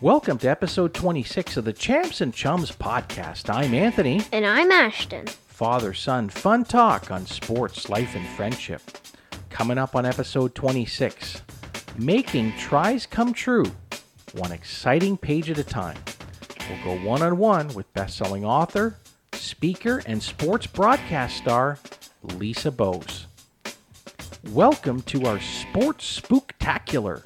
[0.00, 3.52] Welcome to episode 26 of the Champs and Chums podcast.
[3.52, 5.26] I'm Anthony, And I'm Ashton.
[5.26, 8.82] father son fun talk on sports, life, and friendship.
[9.50, 11.42] Coming up on episode 26,
[11.96, 13.64] making tries come true,
[14.32, 15.98] one exciting page at a time.
[16.68, 18.96] We'll go one on one with best selling author,
[19.32, 21.78] speaker, and sports broadcast star
[22.22, 23.26] Lisa Bowes.
[24.50, 27.24] Welcome to our Sports Spooktacular.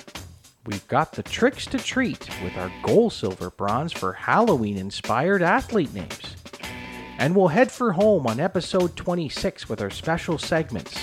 [0.66, 5.94] We've got the tricks to treat with our gold, silver, bronze for Halloween inspired athlete
[5.94, 6.36] names.
[7.18, 10.98] And we'll head for home on episode 26 with our special segments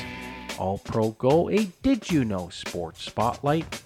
[0.60, 3.82] All Pro Go, a Did You Know Sports Spotlight,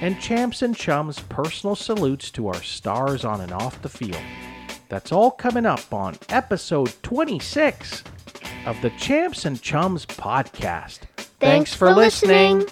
[0.00, 4.22] and Champs and Chums personal salutes to our stars on and off the field.
[4.88, 8.02] That's all coming up on episode 26
[8.66, 11.00] of the Champs and Chums podcast.
[11.38, 12.66] Thanks for listening.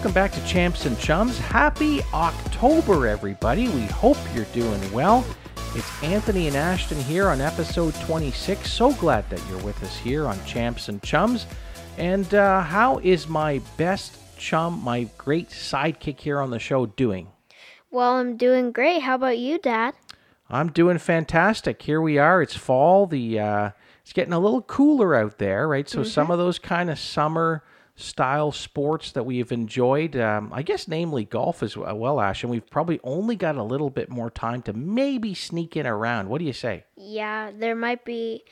[0.00, 1.36] Welcome back to Champs and Chums.
[1.36, 3.68] Happy October, everybody.
[3.68, 5.26] We hope you're doing well.
[5.74, 8.72] It's Anthony and Ashton here on episode 26.
[8.72, 11.44] So glad that you're with us here on Champs and Chums.
[11.98, 17.28] And uh, how is my best chum, my great sidekick here on the show, doing?
[17.90, 19.02] Well, I'm doing great.
[19.02, 19.92] How about you, Dad?
[20.48, 21.82] I'm doing fantastic.
[21.82, 22.40] Here we are.
[22.40, 23.06] It's fall.
[23.06, 23.70] The uh,
[24.00, 25.86] it's getting a little cooler out there, right?
[25.86, 27.62] So some of those kind of summer
[28.00, 32.42] style sports that we have enjoyed, um, I guess, namely golf as well, Ash.
[32.42, 36.28] And we've probably only got a little bit more time to maybe sneak in around.
[36.28, 36.84] What do you say?
[36.96, 38.44] Yeah, there might be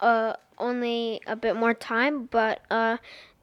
[0.00, 2.98] uh only a bit more time, but uh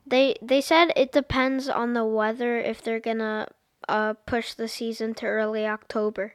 [0.06, 3.48] they they said it depends on the weather if they're gonna
[3.88, 6.34] uh push the season to early October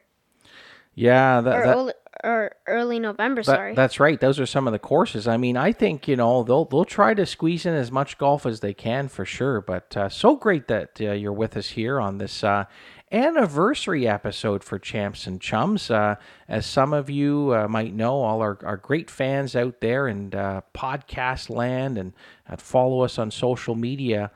[0.93, 1.93] Yeah, that, that- early,
[2.25, 3.41] or early November.
[3.43, 3.75] That- sorry.
[3.75, 4.19] That's right.
[4.19, 5.27] Those are some of the courses.
[5.27, 8.45] I mean, I think you know they'll they'll try to squeeze in as much golf
[8.45, 9.61] as they can for sure.
[9.61, 12.65] But uh, so great that uh, you're with us here on this uh,
[13.11, 15.89] anniversary episode for Champs and Chums.
[15.89, 16.15] Uh,
[16.47, 20.33] as some of you uh, might know, all our, our great fans out there in
[20.33, 22.13] uh, podcast land and
[22.49, 24.31] uh, follow us on social media.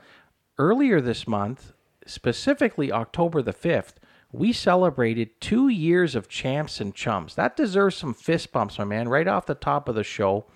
[0.58, 1.72] Earlier this month,
[2.06, 3.94] specifically October the 5th,
[4.32, 7.34] we celebrated two years of champs and chums.
[7.34, 10.46] That deserves some fist bumps, my man, right off the top of the show.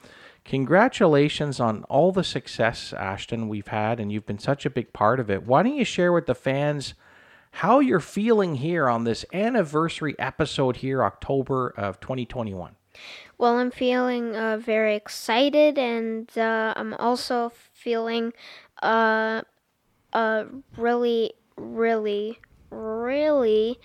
[0.44, 5.18] Congratulations on all the success, Ashton, we've had, and you've been such a big part
[5.18, 5.46] of it.
[5.46, 6.94] Why don't you share with the fans
[7.58, 12.76] how you're feeling here on this anniversary episode here, October of 2021?
[13.38, 18.32] Well, I'm feeling uh, very excited, and uh, I'm also feeling
[18.82, 19.42] uh,
[20.12, 20.44] uh,
[20.76, 22.38] really, really,
[22.74, 23.78] really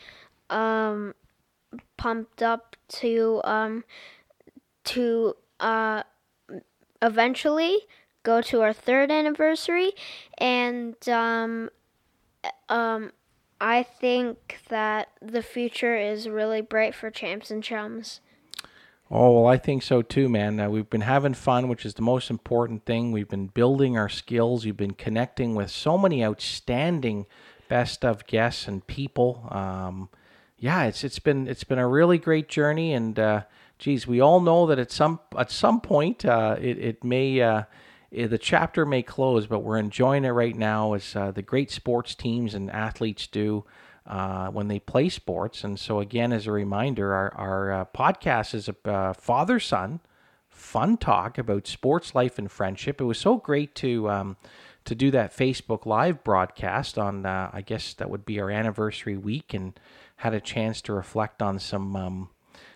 [0.50, 1.14] um,
[1.98, 3.84] pumped up to um,
[4.86, 6.04] to uh,
[7.02, 7.80] eventually
[8.24, 9.92] go to our third anniversary,
[10.38, 11.70] and um,
[12.68, 13.12] um,
[13.62, 18.22] I think that the future is really bright for Champs and Chums.
[19.12, 20.60] Oh, well, I think so too, man.
[20.60, 23.12] Uh, we've been having fun, which is the most important thing.
[23.12, 24.66] We've been building our skills.
[24.66, 27.26] We've been connecting with so many outstanding
[27.70, 29.48] best of guests and people.
[29.50, 30.10] Um,
[30.58, 33.44] yeah, it's it's been it's been a really great journey, and uh,
[33.78, 37.64] geez, we all know that at some at some point uh, it it may uh,
[38.12, 42.14] the chapter may close, but we're enjoying it right now as uh, the great sports
[42.14, 43.64] teams and athletes do
[44.06, 45.64] uh, when they play sports.
[45.64, 50.02] And so, again, as a reminder, our, our uh, podcast is a father son
[50.60, 53.00] fun talk about sports, life, and friendship.
[53.00, 54.38] It was so great to um,
[54.90, 59.16] to do that Facebook Live broadcast on, uh, I guess that would be our anniversary
[59.16, 59.80] week, and
[60.18, 61.96] had a chance to reflect on some.
[61.96, 62.30] Um,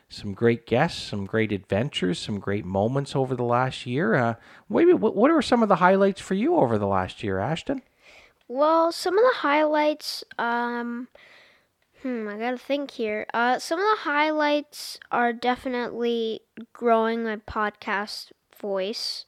[0.10, 4.14] some great guests, some great adventures, some great moments over the last year.
[4.14, 4.36] Uh,
[4.70, 7.82] maybe what, what are some of the highlights for you over the last year, Ashton?
[8.48, 11.08] Well, some of the highlights, um,
[12.04, 13.26] hmm, I gotta think here.
[13.34, 16.42] Uh, some of the highlights are definitely
[16.74, 19.26] growing my podcast voice.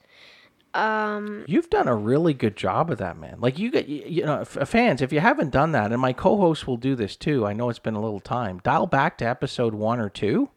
[0.75, 3.37] Um, You've done a really good job of that, man.
[3.39, 6.67] Like you get, you, know, f- fans, if you haven't done that, and my co-host
[6.67, 7.45] will do this too.
[7.45, 8.59] I know it's been a little time.
[8.61, 10.49] Dial back to episode one or two,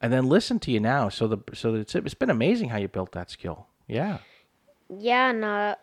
[0.00, 1.08] and then listen to you now.
[1.08, 3.66] So the so that it's it's been amazing how you built that skill.
[3.88, 4.18] Yeah.
[4.88, 5.74] Yeah, and uh,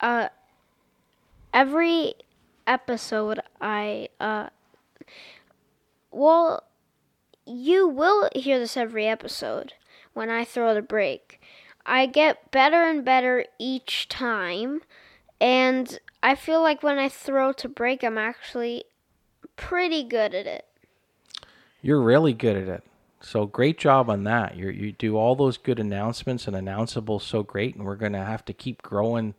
[0.00, 0.28] uh,
[1.52, 2.14] every
[2.66, 4.48] episode I uh,
[6.10, 6.64] well,
[7.46, 9.74] you will hear this every episode
[10.12, 11.39] when I throw the break.
[11.86, 14.82] I get better and better each time,
[15.40, 18.84] and I feel like when I throw to break, I'm actually
[19.56, 20.66] pretty good at it.
[21.82, 22.84] You're really good at it.
[23.22, 24.56] So great job on that.
[24.56, 28.44] You you do all those good announcements and announceables so great, and we're gonna have
[28.46, 29.34] to keep growing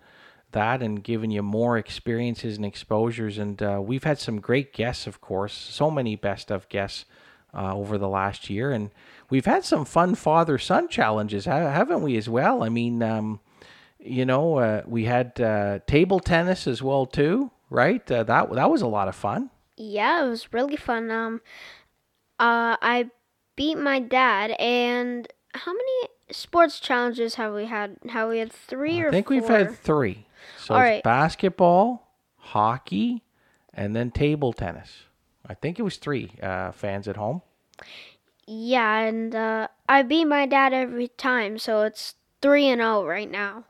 [0.51, 3.37] that and giving you more experiences and exposures.
[3.37, 7.05] And uh, we've had some great guests, of course, so many best of guests
[7.53, 8.92] uh, over the last year, and
[9.30, 12.18] we've had some fun father son challenges, haven't we?
[12.18, 12.63] As well.
[12.63, 13.39] I mean, um,
[14.00, 18.09] you know, uh, we had uh, table tennis as well too, right?
[18.12, 19.50] Uh, that that was a lot of fun.
[19.77, 21.09] Yeah, it was really fun.
[21.09, 21.42] Um,
[22.39, 23.09] uh, I
[23.56, 24.51] beat my dad.
[24.59, 27.97] And how many sports challenges have we had?
[28.09, 29.07] Have we had three I or?
[29.09, 30.25] I think we we've had three.
[30.57, 31.04] So All it's right.
[31.04, 32.07] basketball,
[32.38, 33.24] hockey,
[33.74, 35.04] and then table tennis.
[35.47, 37.41] I think it was three uh, fans at home.
[38.47, 43.29] Yeah, and uh, I beat my dad every time, so it's three and zero right
[43.29, 43.65] now.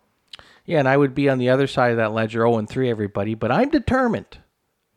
[0.66, 2.90] Yeah, and I would be on the other side of that ledger, zero and three,
[2.90, 3.36] everybody.
[3.36, 4.40] But I'm determined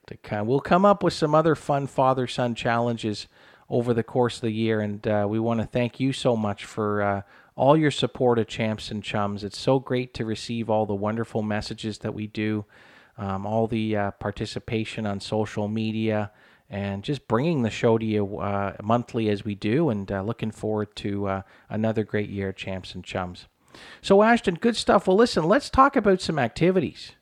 [0.07, 0.47] to kind.
[0.47, 3.27] We'll come up with some other fun father-son challenges
[3.69, 4.81] over the course of the year.
[4.81, 7.23] And uh, we want to thank you so much for uh,
[7.57, 9.43] all your support of Champs and Chums.
[9.43, 12.65] It's so great to receive all the wonderful messages that we do,
[13.17, 16.31] um, all the uh, participation on social media,
[16.75, 19.91] and just bringing the show to you uh, monthly as we do.
[19.91, 23.47] And uh, looking forward to uh, another great year Champs and Chums.
[24.03, 25.07] So, Ashton, good stuff.
[25.07, 27.13] Well, listen, let's talk about some activities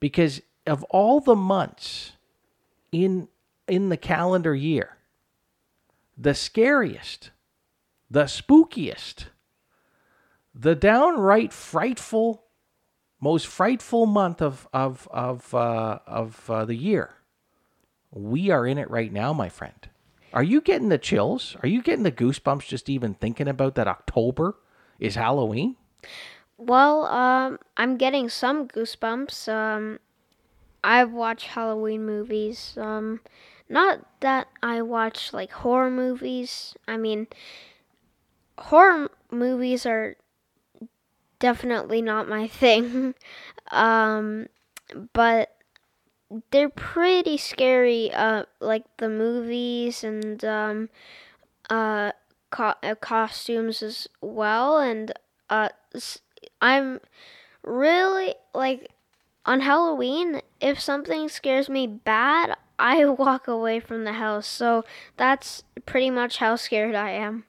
[0.00, 2.12] because of all the months
[2.90, 3.28] in
[3.68, 4.96] in the calendar year
[6.16, 7.32] the scariest,
[8.10, 9.26] the spookiest,
[10.54, 12.44] the downright frightful,
[13.20, 17.14] most frightful month of of of uh, of uh, the year.
[18.12, 19.88] We are in it right now, my friend.
[20.32, 21.56] Are you getting the chills?
[21.62, 24.56] Are you getting the goosebumps just even thinking about that October
[24.98, 25.76] is Halloween?
[26.56, 29.48] Well, um, I'm getting some goosebumps.
[29.52, 29.98] Um,
[30.84, 32.74] I've watched Halloween movies.
[32.76, 33.20] Um,
[33.68, 36.74] not that I watch like horror movies.
[36.86, 37.28] I mean,
[38.58, 40.16] horror movies are
[41.38, 43.14] definitely not my thing.
[43.72, 44.48] um,
[45.12, 45.56] but
[46.50, 48.12] they're pretty scary.
[48.12, 50.88] Uh, like the movies and um,
[51.68, 52.12] uh,
[52.50, 54.78] co- uh, costumes as well.
[54.78, 55.12] And
[55.48, 55.70] uh,
[56.60, 57.00] I'm
[57.64, 58.90] really like
[59.44, 60.42] on Halloween.
[60.60, 64.46] If something scares me bad, I walk away from the house.
[64.46, 64.84] So
[65.16, 67.44] that's pretty much how scared I am.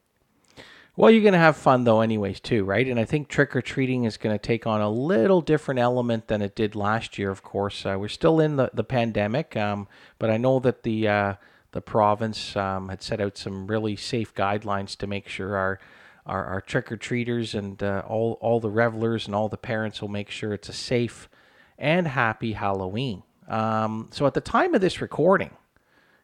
[0.97, 2.85] Well, you're going to have fun though, anyways, too, right?
[2.85, 6.27] And I think trick or treating is going to take on a little different element
[6.27, 7.31] than it did last year.
[7.31, 9.87] Of course, uh, we're still in the the pandemic, um,
[10.19, 11.33] but I know that the uh,
[11.71, 15.79] the province um, had set out some really safe guidelines to make sure our
[16.25, 20.01] our, our trick or treaters and uh, all all the revelers and all the parents
[20.01, 21.29] will make sure it's a safe
[21.77, 23.23] and happy Halloween.
[23.47, 25.51] Um, so at the time of this recording,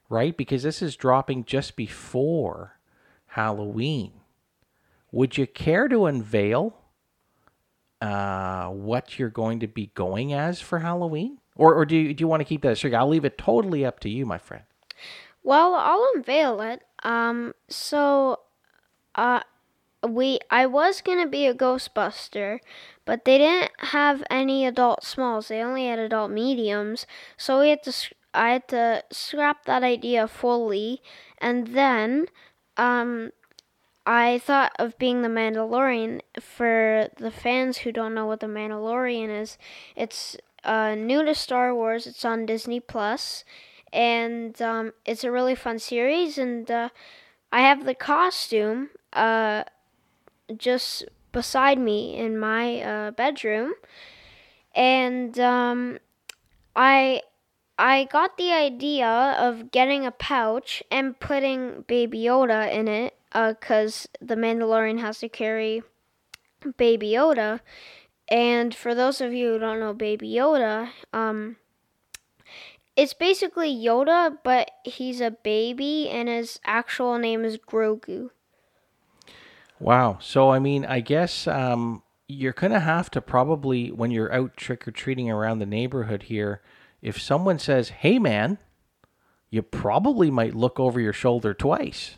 [0.09, 2.77] right, because this is dropping just before
[3.27, 4.11] Halloween,
[5.11, 6.77] would you care to unveil
[8.01, 11.39] uh, what you're going to be going as for Halloween?
[11.55, 12.97] Or, or do, you, do you want to keep that a secret?
[12.97, 14.63] I'll leave it totally up to you, my friend.
[15.43, 16.81] Well, I'll unveil it.
[17.03, 18.39] Um, so,
[19.15, 19.41] uh,
[20.07, 22.59] we I was gonna be a Ghostbuster,
[23.05, 25.47] but they didn't have any adult smalls.
[25.47, 27.05] They only had adult mediums.
[27.35, 27.93] So we had to
[28.33, 31.01] I had to scrap that idea fully,
[31.39, 32.27] and then
[32.77, 33.31] um,
[34.07, 36.21] I thought of being the Mandalorian.
[36.39, 39.57] For the fans who don't know what the Mandalorian is,
[39.97, 42.07] it's uh, new to Star Wars.
[42.07, 43.43] It's on Disney Plus,
[43.91, 46.37] and um, it's a really fun series.
[46.37, 46.89] And uh,
[47.51, 48.91] I have the costume.
[49.11, 49.63] Uh,
[50.55, 53.73] just beside me in my uh, bedroom,
[54.73, 55.99] and um,
[56.75, 57.21] I
[57.77, 64.07] I got the idea of getting a pouch and putting Baby Yoda in it, because
[64.13, 65.83] uh, the Mandalorian has to carry
[66.77, 67.59] Baby Yoda.
[68.29, 71.57] And for those of you who don't know Baby Yoda, um,
[72.95, 78.31] it's basically Yoda, but he's a baby, and his actual name is Grogu.
[79.79, 80.17] Wow.
[80.19, 84.57] So, I mean, I guess um, you're going to have to probably, when you're out
[84.57, 86.61] trick or treating around the neighborhood here,
[87.01, 88.57] if someone says, hey, man,
[89.51, 92.17] you probably might look over your shoulder twice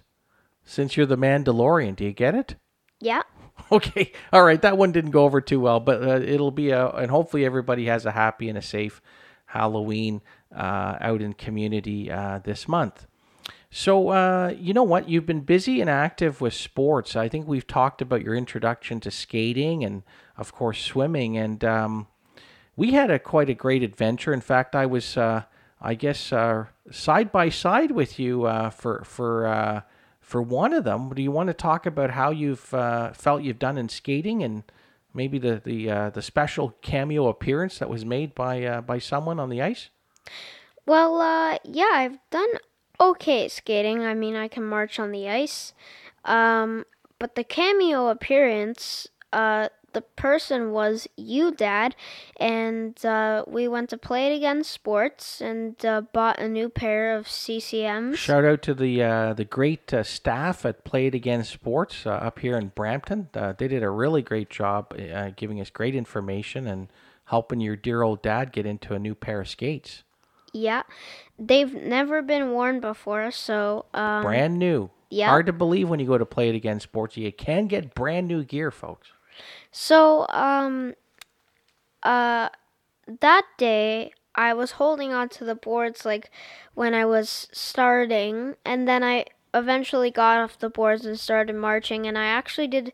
[0.69, 1.95] since you're the Mandalorian.
[1.95, 2.55] Do you get it?
[2.99, 3.23] Yeah.
[3.73, 4.61] Okay, all right.
[4.61, 7.85] That one didn't go over too well, but uh, it'll be a, and hopefully everybody
[7.85, 8.99] has a happy and a safe
[9.47, 10.21] Halloween
[10.55, 13.05] uh, out in community uh, this month.
[13.69, 15.09] So, uh, you know what?
[15.09, 17.15] You've been busy and active with sports.
[17.17, 20.01] I think we've talked about your introduction to skating and,
[20.37, 21.37] of course, swimming.
[21.37, 22.07] And um,
[22.75, 24.33] we had a quite a great adventure.
[24.33, 25.43] In fact, I was, uh,
[25.79, 29.81] I guess, uh, side by side with you uh, for for uh,
[30.29, 31.09] for one of them.
[31.09, 34.61] Do you want to talk about how you've uh, felt you've done in skating and
[35.11, 39.39] maybe the the uh, the special cameo appearance that was made by uh, by someone
[39.39, 39.89] on the ice?
[40.85, 42.49] Well, uh, yeah, I've done
[43.01, 44.03] okay at skating.
[44.03, 45.73] I mean, I can march on the ice.
[46.25, 46.85] Um,
[47.17, 51.95] but the cameo appearance, uh, the person was you, Dad,
[52.37, 57.15] and uh, we went to play it again sports and uh, bought a new pair
[57.15, 58.15] of CCMs.
[58.17, 62.11] Shout out to the uh, the great uh, staff at Play It Again Sports uh,
[62.11, 63.29] up here in Brampton.
[63.33, 66.87] Uh, they did a really great job uh, giving us great information and
[67.25, 70.03] helping your dear old dad get into a new pair of skates.
[70.51, 70.81] Yeah,
[71.37, 74.89] they've never been worn before, so um, brand new.
[75.11, 75.27] yeah.
[75.29, 77.17] Hard to believe when you go to Play It Again Sports.
[77.17, 79.09] You can get brand new gear, folks.
[79.71, 80.95] So, um,
[82.03, 82.49] uh,
[83.21, 86.31] that day I was holding on to the boards like
[86.73, 92.07] when I was starting, and then I eventually got off the boards and started marching,
[92.07, 92.93] and I actually did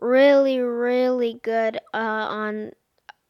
[0.00, 2.72] really, really good uh, on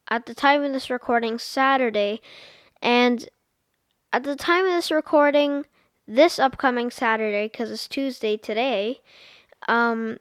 [0.09, 2.21] at the time of this recording Saturday,
[2.83, 3.29] and
[4.13, 5.65] at the time of this recording
[6.07, 9.01] this upcoming Saturday because it's Tuesday today.
[9.69, 10.19] Um,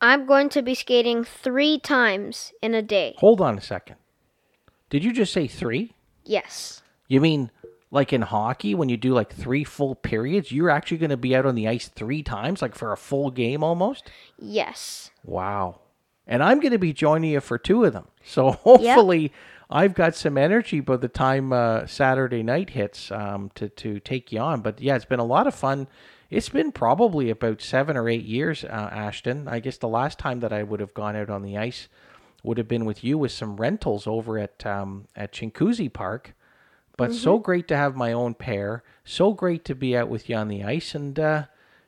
[0.00, 3.14] I'm going to be skating three times in a day.
[3.18, 3.96] Hold on a second.
[4.90, 5.94] Did you just say three?
[6.24, 6.82] Yes.
[7.08, 7.50] You mean
[7.90, 10.52] like in hockey when you do like three full periods?
[10.52, 13.30] You're actually going to be out on the ice three times, like for a full
[13.30, 14.10] game almost?
[14.38, 15.10] Yes.
[15.24, 15.80] Wow.
[16.26, 18.06] And I'm going to be joining you for two of them.
[18.22, 19.32] So hopefully
[19.70, 24.32] I've got some energy by the time uh, Saturday night hits um, to, to take
[24.32, 24.60] you on.
[24.60, 25.88] But yeah, it's been a lot of fun.
[26.30, 29.48] It's been probably about seven or eight years, uh, Ashton.
[29.48, 31.88] I guess the last time that I would have gone out on the ice
[32.42, 36.34] would have been with you with some rentals over at um, at Chinguacousy Park.
[36.98, 38.82] But so great to have my own pair.
[39.04, 40.96] So great to be out with you on the ice.
[40.96, 41.44] And, uh,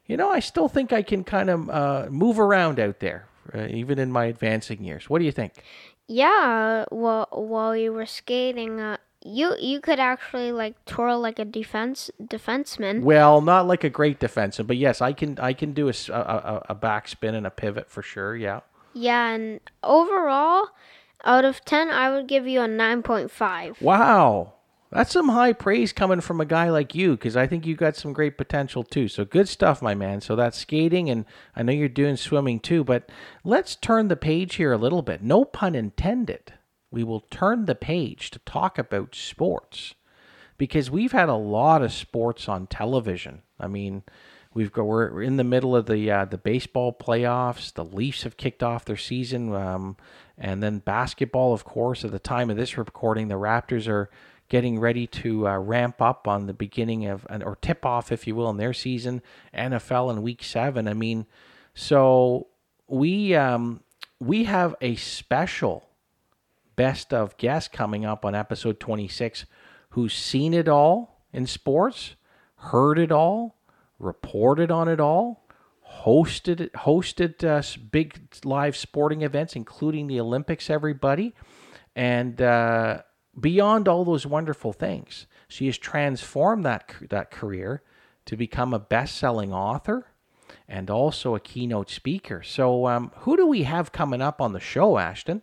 [0.06, 3.66] you know, I still think I can kind of uh, move around out there, uh,
[3.66, 5.10] even in my advancing years.
[5.10, 5.64] What do you think?
[6.06, 6.84] Yeah.
[6.92, 12.10] Well, while you were skating, uh, you you could actually like twirl like a defense
[12.22, 13.02] defenseman.
[13.02, 16.62] Well, not like a great defensive, but yes, I can I can do a, a-
[16.70, 18.36] a backspin and a pivot for sure.
[18.36, 18.60] Yeah.
[18.92, 20.68] Yeah, and overall,
[21.24, 23.80] out of ten, I would give you a nine point five.
[23.80, 24.54] Wow.
[24.92, 27.94] That's some high praise coming from a guy like you because I think you got
[27.94, 29.06] some great potential too.
[29.06, 30.20] So good stuff, my man.
[30.20, 32.82] So that's skating, and I know you're doing swimming too.
[32.82, 33.08] But
[33.44, 35.22] let's turn the page here a little bit.
[35.22, 36.54] No pun intended.
[36.90, 39.94] We will turn the page to talk about sports
[40.58, 43.42] because we've had a lot of sports on television.
[43.58, 44.02] I mean,
[44.52, 47.72] we've got we're in the middle of the uh, the baseball playoffs.
[47.72, 49.96] The Leafs have kicked off their season, um,
[50.36, 52.04] and then basketball, of course.
[52.04, 54.10] At the time of this recording, the Raptors are
[54.48, 58.34] getting ready to uh, ramp up on the beginning of or tip off, if you
[58.34, 59.22] will, in their season.
[59.54, 60.88] NFL in Week Seven.
[60.88, 61.26] I mean,
[61.72, 62.48] so
[62.88, 63.80] we um,
[64.18, 65.89] we have a special
[66.80, 69.44] best of guest coming up on episode 26
[69.90, 72.14] who's seen it all in sports,
[72.56, 73.58] heard it all,
[73.98, 75.46] reported on it all,
[76.04, 80.70] hosted hosted uh, big live sporting events, including the Olympics.
[80.70, 81.34] Everybody,
[81.94, 83.02] and uh,
[83.38, 87.82] beyond all those wonderful things, she has transformed that that career
[88.24, 90.06] to become a best-selling author
[90.66, 92.42] and also a keynote speaker.
[92.42, 95.42] So, um, who do we have coming up on the show, Ashton?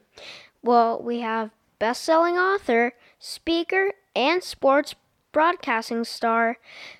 [0.67, 4.95] Well, we have best-selling author, speaker, and sports
[5.31, 6.57] broadcasting star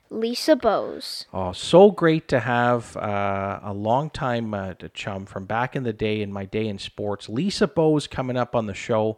[0.09, 1.25] Lisa Bowes.
[1.33, 6.21] Oh, so great to have uh, a longtime uh, chum from back in the day
[6.21, 7.27] in my day in sports.
[7.27, 9.17] Lisa Bowes coming up on the show.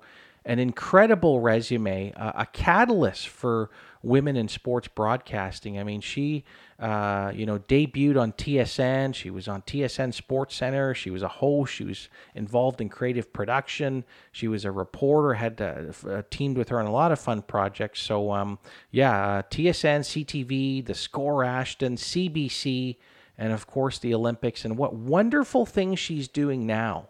[0.49, 3.69] An incredible resume, uh, a catalyst for
[4.01, 5.77] women in sports broadcasting.
[5.77, 6.43] I mean, she,
[6.79, 9.13] uh, you know, debuted on TSN.
[9.13, 10.95] She was on TSN Sports Center.
[10.95, 11.73] She was a host.
[11.73, 14.03] She was involved in creative production.
[14.31, 15.35] She was a reporter.
[15.35, 18.01] Had uh, uh, teamed with her on a lot of fun projects.
[18.01, 18.57] So, um,
[18.89, 22.97] yeah, uh, TSN, CTV, The Score, Ashton, CBC,
[23.37, 24.65] and of course the Olympics.
[24.65, 27.09] And what wonderful things she's doing now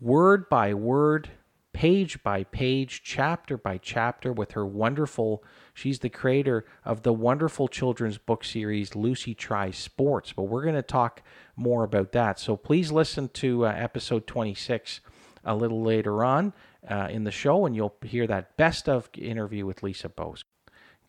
[0.00, 1.30] word by word,
[1.76, 5.44] page by page, chapter by chapter, with her wonderful.
[5.74, 10.32] She's the creator of the wonderful children's book series Lucy Tries Sports.
[10.32, 11.22] But we're going to talk
[11.54, 12.40] more about that.
[12.40, 15.00] So please listen to uh, episode 26
[15.44, 16.54] a little later on
[16.88, 20.44] uh, in the show, and you'll hear that best of interview with Lisa Bowes.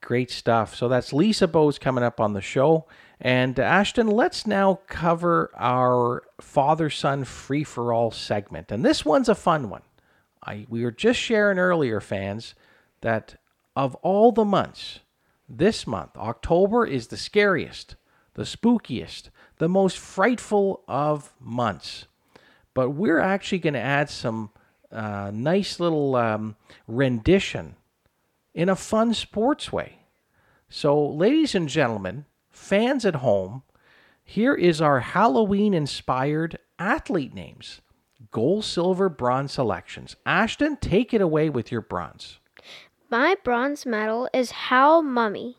[0.01, 0.75] Great stuff.
[0.75, 2.87] So that's Lisa Bowes coming up on the show.
[3.21, 8.69] And Ashton, let's now cover our father son free for all segment.
[8.69, 9.83] And this one's a fun one.
[10.47, 12.55] I, we were just sharing earlier, fans,
[13.01, 13.35] that
[13.75, 15.01] of all the months,
[15.47, 17.95] this month, October, is the scariest,
[18.33, 22.05] the spookiest, the most frightful of months.
[22.73, 24.51] But we're actually going to add some
[24.91, 26.55] uh, nice little um,
[26.87, 27.75] rendition
[28.53, 29.99] in a fun sports way.
[30.69, 33.63] So, ladies and gentlemen, fans at home,
[34.23, 37.81] here is our Halloween inspired athlete names
[38.31, 40.15] gold, silver, bronze selections.
[40.25, 42.39] Ashton, take it away with your bronze.
[43.09, 45.55] My bronze medal is Hal Mumme.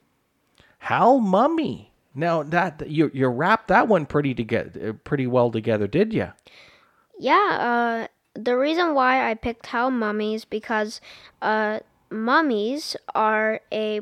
[0.79, 1.87] Hal Mumme.
[2.15, 6.33] Now that you you wrapped that one pretty together, pretty well together, did you?
[7.19, 8.07] Yeah.
[8.07, 11.01] Uh, the reason why I picked Hal Mumme is because
[11.43, 14.01] uh, mummies are a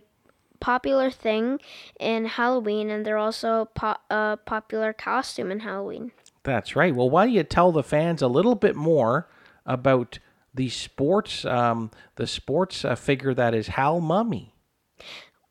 [0.61, 1.61] popular thing
[2.00, 6.12] in Halloween, and they're also po- a popular costume in Halloween.
[6.47, 6.95] That's right.
[6.95, 9.29] Well, why don't you tell the fans a little bit more
[9.67, 10.21] about
[10.55, 14.50] the sports, um, the sports uh, figure that is Hal Mumme?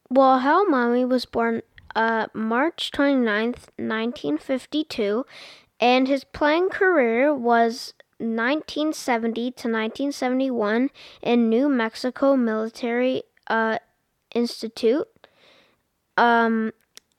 [0.09, 1.63] Well, Hal Mumme was born
[1.97, 5.25] uh, March 29th, 1952,
[5.81, 13.79] and his playing career was 1970 to 1971 in New Mexico Military uh,
[14.33, 15.09] Institute.
[16.15, 16.71] Um,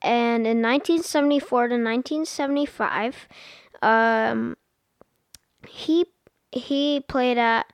[0.03, 3.29] and in 1974 to 1975,
[3.83, 4.57] um,
[5.69, 6.07] he
[6.53, 7.73] he played at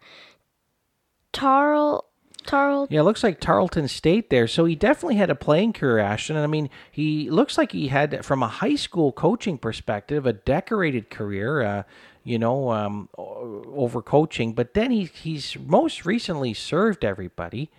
[1.33, 2.03] Tarl
[2.45, 2.87] Tarl.
[2.91, 4.47] Yeah, it looks like Tarleton State there.
[4.47, 6.37] So he definitely had a playing career, Ashton.
[6.37, 10.33] And I mean, he looks like he had, from a high school coaching perspective, a
[10.33, 11.63] decorated career.
[11.63, 11.83] Uh,
[12.25, 14.53] you know, um, over coaching.
[14.53, 17.71] But then he he's most recently served everybody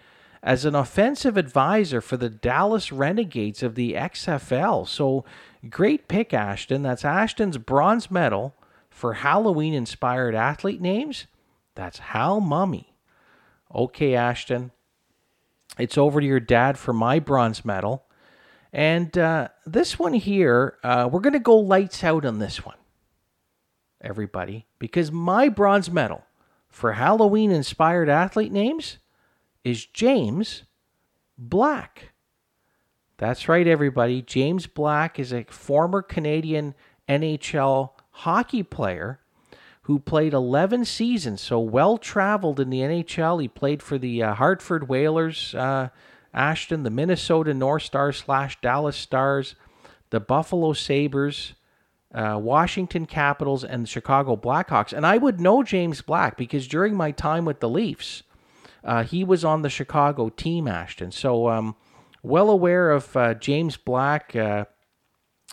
[0.41, 4.87] as an offensive advisor for the Dallas Renegades of the XFL.
[4.87, 5.23] So
[5.69, 6.81] great pick, Ashton.
[6.83, 8.55] That's Ashton's bronze medal
[8.89, 11.27] for Halloween inspired athlete names.
[11.75, 12.85] That's Hal Mumme.
[13.73, 14.71] Okay, Ashton.
[15.77, 18.05] It's over to your dad for my bronze medal.
[18.71, 22.77] And uh, this one here, uh, we're going to go lights out on this one,
[24.01, 26.23] everybody, because my bronze medal
[26.69, 28.97] for Halloween inspired athlete names
[29.63, 30.63] is James
[31.37, 32.12] Black.
[33.17, 34.21] That's right, everybody.
[34.21, 36.73] James Black is a former Canadian
[37.07, 39.19] NHL hockey player
[39.83, 43.41] who played 11 seasons, so well traveled in the NHL.
[43.41, 45.89] He played for the uh, Hartford Whalers, uh,
[46.33, 49.55] Ashton, the Minnesota North Stars slash Dallas Stars,
[50.09, 51.53] the Buffalo Sabres,
[52.13, 54.93] uh, Washington Capitals, and the Chicago Blackhawks.
[54.93, 58.23] And I would know James Black because during my time with the Leafs,
[58.83, 61.11] uh, he was on the Chicago team, Ashton.
[61.11, 61.75] So, um,
[62.23, 64.35] well aware of uh, James Black.
[64.35, 64.65] Uh,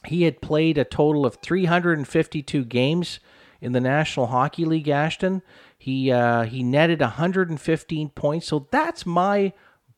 [0.06, 3.20] he had played a total of 352 games
[3.60, 5.42] in the National Hockey League, Ashton.
[5.76, 8.46] He, uh, he netted 115 points.
[8.46, 9.52] So that's my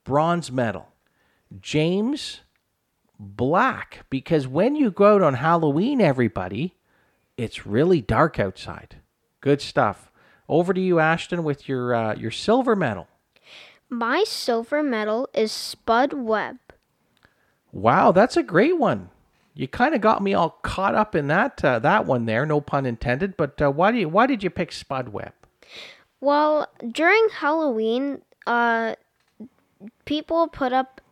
[0.05, 0.89] bronze medal.
[1.61, 2.41] James
[3.19, 4.05] Black.
[4.11, 6.75] Because when you go out on Halloween, everybody,
[7.37, 8.97] it's really dark outside.
[9.41, 10.11] Good stuff.
[10.49, 13.09] Over to you, Ashton, with your uh, your silver medal.
[13.93, 16.57] My silver medal is Spud Webb.
[17.73, 19.11] Wow, that's a great one.
[19.53, 22.63] You kind of got me all caught up in that uh, that one there, no
[22.63, 23.37] pun intended.
[23.37, 25.35] But uh, why do you, why did you pick Spud Webb?
[26.23, 28.95] Well, during Halloween, uh,
[30.07, 31.03] people put up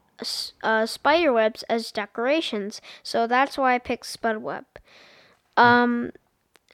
[0.63, 4.65] uh, spider webs as decorations, so that's why I picked Spud Webb.
[5.59, 6.13] Um,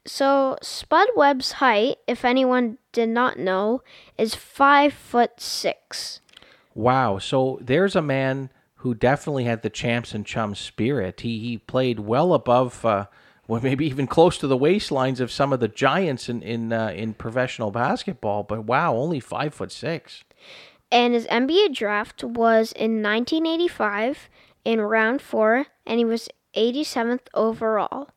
[0.07, 3.83] so Spud Webb's height, if anyone did not know,
[4.17, 6.21] is five foot six.
[6.73, 7.19] Wow.
[7.19, 11.21] So there's a man who definitely had the champs and chums spirit.
[11.21, 13.07] He he played well above, uh,
[13.47, 16.89] well maybe even close to the waistlines of some of the giants in in uh,
[16.89, 18.43] in professional basketball.
[18.43, 20.23] But wow, only five foot six.
[20.89, 24.29] And his NBA draft was in 1985
[24.63, 28.09] in round four, and he was 87th overall.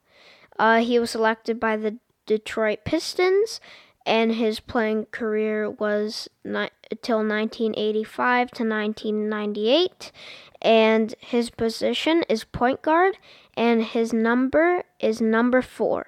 [0.61, 1.97] Uh, he was selected by the
[2.27, 3.63] Detroit Pistons,
[4.05, 6.69] and his playing career was ni-
[7.01, 10.13] till 1985 to 1998.
[10.61, 13.17] And his position is point guard,
[13.57, 16.07] and his number is number four.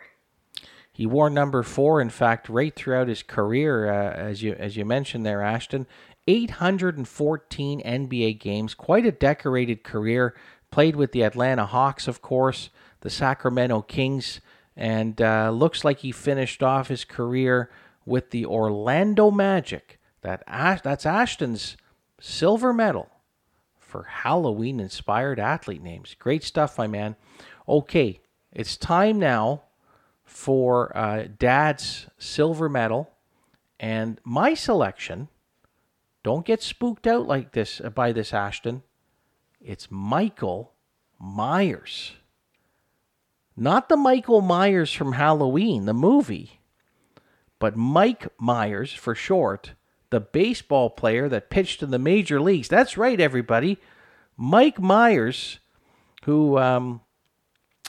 [0.93, 4.85] He wore number four, in fact, right throughout his career, uh, as you as you
[4.85, 5.87] mentioned there, Ashton.
[6.29, 10.37] 814 NBA games, quite a decorated career.
[10.71, 12.69] Played with the Atlanta Hawks, of course,
[13.03, 14.41] the Sacramento Kings,
[14.77, 17.71] and uh, looks like he finished off his career
[18.07, 20.01] with the Orlando Magic.
[20.23, 20.43] That
[20.83, 21.77] that's Ashton's
[22.21, 23.11] silver medal
[23.79, 26.17] for Halloween inspired athlete names.
[26.19, 27.17] Great stuff, my man.
[27.69, 28.21] Okay,
[28.53, 29.65] it's time now
[30.25, 33.11] for uh, Dad's silver medal.
[33.79, 35.29] And my selection,
[36.23, 38.83] don't get spooked out like this by this, Ashton.
[39.61, 40.73] It's Michael
[41.19, 42.13] Myers.
[43.57, 46.61] Not the Michael Myers from Halloween, the movie,
[47.59, 49.73] but Mike Myers for short,
[50.11, 52.69] the baseball player that pitched in the major leagues.
[52.69, 53.79] That's right, everybody.
[54.37, 55.59] Mike Myers,
[56.25, 57.03] who um,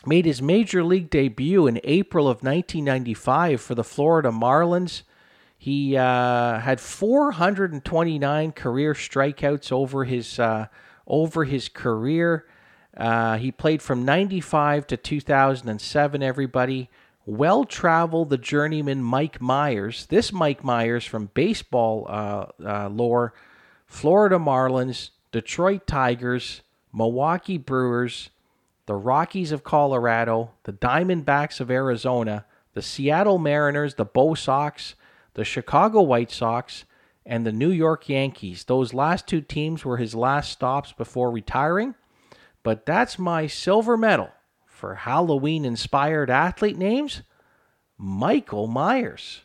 [0.06, 5.04] made his major league debut in April of 1995 for the Florida Marlins.
[5.58, 10.68] He uh, had 429 career strikeouts over his uh,
[11.08, 12.46] over his career.
[12.96, 16.24] Uh, he played from 95 to 2007.
[16.24, 16.90] Everybody,
[17.26, 20.06] well traveled, the journeyman Mike Myers.
[20.08, 23.34] This Mike Myers from baseball uh, uh, lore,
[23.86, 26.62] Florida Marlins, Detroit Tigers,
[26.94, 28.30] Milwaukee Brewers,
[28.86, 34.96] the Rockies of Colorado, the Diamondbacks of Arizona, the Seattle Mariners, the Bo Sox,
[35.34, 36.86] the Chicago White Sox,
[37.26, 38.66] and the New York Yankees.
[38.66, 41.96] Those last two teams were his last stops before retiring.
[42.64, 44.30] But that's my silver medal
[44.66, 47.22] for Halloween inspired athlete names
[47.98, 49.42] Michael Myers.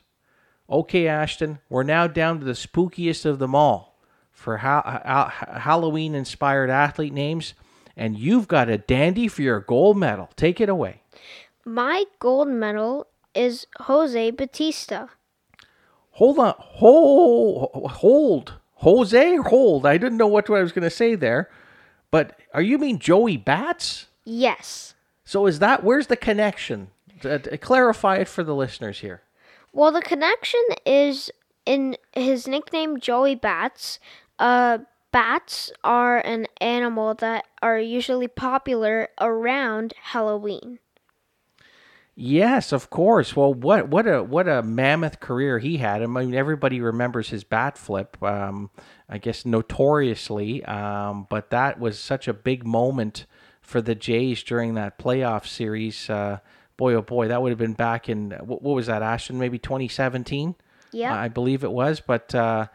[0.70, 3.98] Okay, Ashton, we're now down to the spookiest of them all
[4.30, 7.54] for ha- ha- Halloween inspired athlete names
[7.96, 10.30] and you've got a dandy for your gold medal.
[10.36, 11.02] Take it away.
[11.64, 15.08] My gold medal is Jose Bautista.
[16.12, 16.54] Hold on.
[16.58, 17.70] Hold.
[17.90, 18.54] Hold.
[18.74, 19.84] Jose, hold.
[19.84, 21.50] I didn't know what I was going to say there.
[22.10, 24.06] But are you mean Joey Bats?
[24.24, 24.94] Yes.
[25.24, 26.88] So is that where's the connection?
[27.24, 29.22] Uh, clarify it for the listeners here.
[29.72, 31.30] Well, the connection is
[31.66, 33.98] in his nickname Joey Bats.
[34.38, 34.78] Uh,
[35.10, 40.78] Bats are an animal that are usually popular around Halloween.
[42.14, 43.36] Yes, of course.
[43.36, 46.02] Well, what what a what a mammoth career he had.
[46.02, 48.20] I mean, everybody remembers his bat flip.
[48.22, 48.70] Um,
[49.08, 53.26] I guess notoriously, um, but that was such a big moment
[53.62, 56.10] for the Jays during that playoff series.
[56.10, 56.38] Uh,
[56.76, 59.38] boy, oh boy, that would have been back in what, what was that, Ashton?
[59.38, 60.54] Maybe 2017.
[60.92, 62.00] Yeah, I believe it was.
[62.00, 62.68] But uh,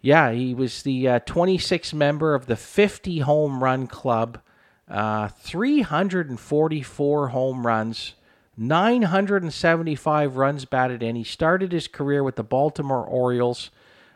[0.00, 4.40] yeah, he was the uh, 26th member of the 50 home run club,
[4.88, 8.14] uh, 344 home runs,
[8.56, 11.16] 975 runs batted in.
[11.16, 13.70] He started his career with the Baltimore Orioles,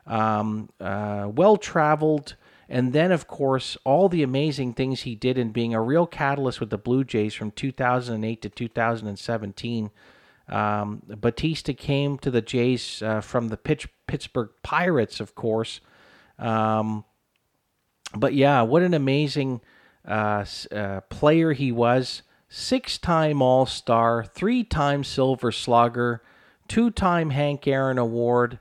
[0.06, 2.36] um, uh, well traveled,
[2.68, 6.60] and then, of course, all the amazing things he did in being a real catalyst
[6.60, 9.90] with the Blue Jays from 2008 to 2017.
[10.48, 15.80] Um, Bautista came to the Jays uh, from the Pitch, Pittsburgh Pirates, of course.
[16.38, 17.04] Um,
[18.16, 19.60] but yeah, what an amazing
[20.06, 22.22] uh, uh, player he was.
[22.48, 26.22] Six time All Star, three time Silver Slugger,
[26.68, 28.58] two time Hank Aaron Award,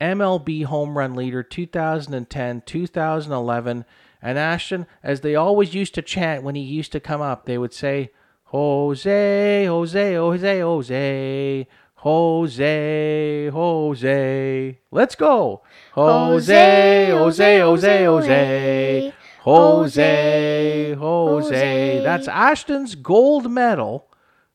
[0.00, 3.84] MLB home run leader 2010, 2011.
[4.20, 7.58] And Ashton, as they always used to chant when he used to come up, they
[7.58, 8.10] would say,
[8.44, 14.78] Jose, Jose, Jose, Jose, Jose, Jose.
[14.90, 15.62] Let's go.
[15.92, 19.12] Jose, Jose, Jose, Jose.
[19.40, 22.00] Jose, Jose.
[22.02, 24.08] That's Ashton's gold medal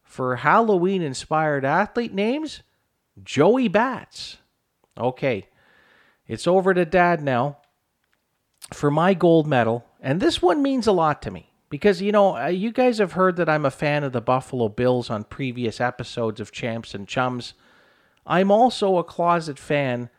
[0.03, 2.61] for Halloween inspired athlete names
[3.23, 4.37] Joey Bats.
[4.97, 5.47] Okay,
[6.27, 7.57] it's over to Dad now
[8.71, 9.85] for my gold medal.
[10.01, 11.49] And this one means a lot to me.
[11.69, 14.69] Because, you know, uh, you guys have heard that I'm a fan of the Buffalo
[14.69, 17.55] Bills on previous episodes of Champs and Chums.
[18.27, 20.09] I'm also a closet fan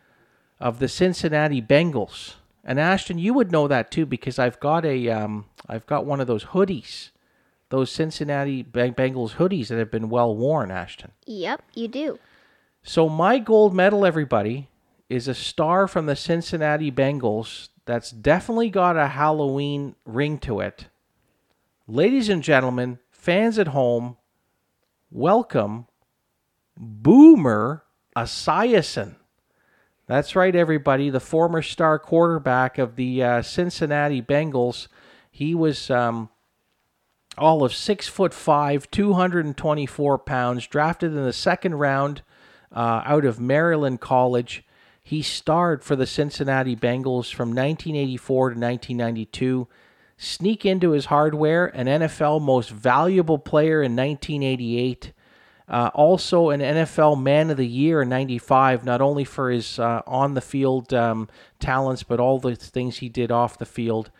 [0.58, 2.34] of the Cincinnati Bengals.
[2.64, 6.20] And Ashton, you would know that too because I've got a um, I've got one
[6.20, 7.10] of those hoodies,
[7.68, 10.70] those Cincinnati Bengals hoodies that have been well worn.
[10.70, 11.12] Ashton.
[11.26, 12.18] Yep, you do.
[12.86, 14.68] So my gold medal, everybody,
[15.08, 17.70] is a star from the Cincinnati Bengals.
[17.86, 20.88] That's definitely got a Halloween ring to it.
[21.88, 24.18] Ladies and gentlemen, fans at home,
[25.10, 25.86] welcome
[26.76, 29.16] Boomer Esiason.
[30.06, 31.08] That's right, everybody.
[31.08, 34.88] The former star quarterback of the uh, Cincinnati Bengals.
[35.30, 36.28] He was um,
[37.38, 42.20] all of six foot five, 224 pounds, drafted in the second round
[42.74, 44.64] uh, out of Maryland College.
[45.02, 49.68] He starred for the Cincinnati Bengals from 1984 to 1992.
[50.16, 55.12] Sneak into his hardware, an NFL Most Valuable Player in 1988.
[55.66, 60.02] Uh, also, an NFL Man of the Year in '95, not only for his uh,
[60.06, 64.10] on the field um, talents, but all the things he did off the field.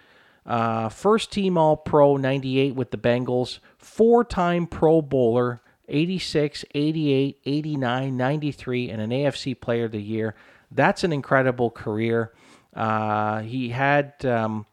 [0.46, 7.40] Uh, first team All Pro 98 with the Bengals, four time Pro Bowler 86, 88,
[7.44, 10.34] 89, 93, and an AFC Player of the Year.
[10.70, 12.32] That's an incredible career.
[12.74, 14.66] Uh, he had um,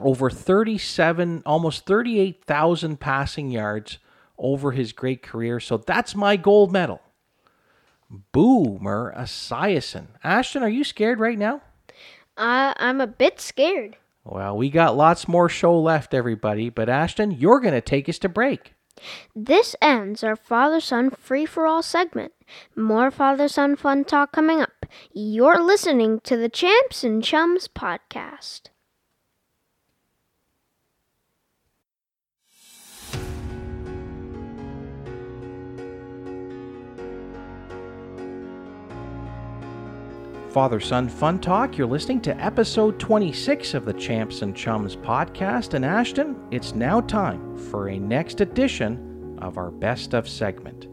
[0.00, 3.98] over 37, almost 38,000 passing yards
[4.38, 5.60] over his great career.
[5.60, 7.00] So that's my gold medal.
[8.32, 10.08] Boomer Esiason.
[10.24, 11.62] Ashton, are you scared right now?
[12.36, 13.96] Uh, I'm a bit scared.
[14.24, 16.70] Well, we got lots more show left, everybody.
[16.70, 18.74] But Ashton, you're going to take us to break.
[19.34, 22.32] This ends our father son free for all segment.
[22.76, 24.86] More father son fun talk coming up.
[25.12, 28.62] You're listening to the Champs and Chums podcast.
[40.50, 41.78] Father Son Fun Talk.
[41.78, 45.74] You're listening to episode 26 of the Champs and Chums podcast.
[45.74, 50.88] And Ashton, it's now time for a next edition of our Best of segment.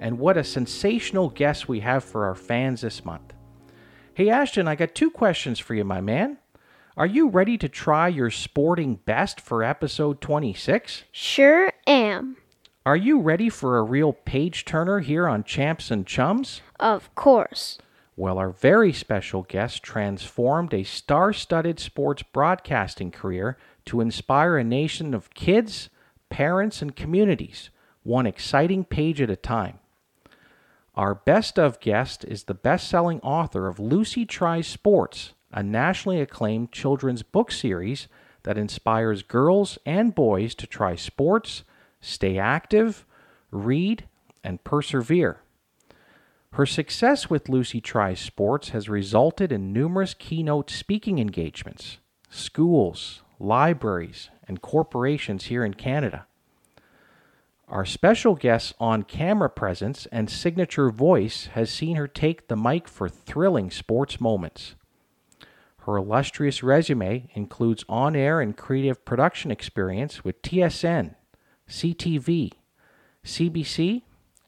[0.00, 3.34] And what a sensational guest we have for our fans this month.
[4.14, 6.38] Hey, Ashton, I got two questions for you, my man.
[6.96, 11.04] Are you ready to try your sporting best for episode 26?
[11.12, 12.38] Sure am.
[12.86, 16.62] Are you ready for a real page turner here on Champs and Chums?
[16.80, 17.78] Of course.
[18.22, 24.62] Well, our very special guest transformed a star studded sports broadcasting career to inspire a
[24.62, 25.88] nation of kids,
[26.30, 27.70] parents, and communities,
[28.04, 29.80] one exciting page at a time.
[30.94, 36.20] Our best of guest is the best selling author of Lucy Tries Sports, a nationally
[36.20, 38.06] acclaimed children's book series
[38.44, 41.64] that inspires girls and boys to try sports,
[42.00, 43.04] stay active,
[43.50, 44.04] read,
[44.44, 45.41] and persevere.
[46.52, 51.96] Her success with Lucy Tries Sports has resulted in numerous keynote speaking engagements,
[52.28, 56.26] schools, libraries, and corporations here in Canada.
[57.68, 62.86] Our special guest's on camera presence and signature voice has seen her take the mic
[62.86, 64.74] for thrilling sports moments.
[65.86, 71.14] Her illustrious resume includes on air and creative production experience with TSN,
[71.66, 72.52] CTV,
[73.24, 74.02] CBC,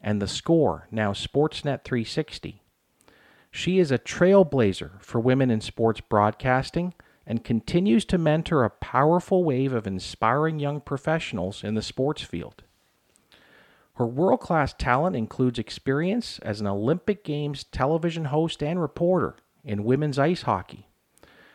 [0.05, 2.61] and The Score, now Sportsnet 360.
[3.49, 6.93] She is a trailblazer for women in sports broadcasting
[7.25, 12.63] and continues to mentor a powerful wave of inspiring young professionals in the sports field.
[13.95, 19.85] Her world class talent includes experience as an Olympic Games television host and reporter in
[19.85, 20.87] women's ice hockey.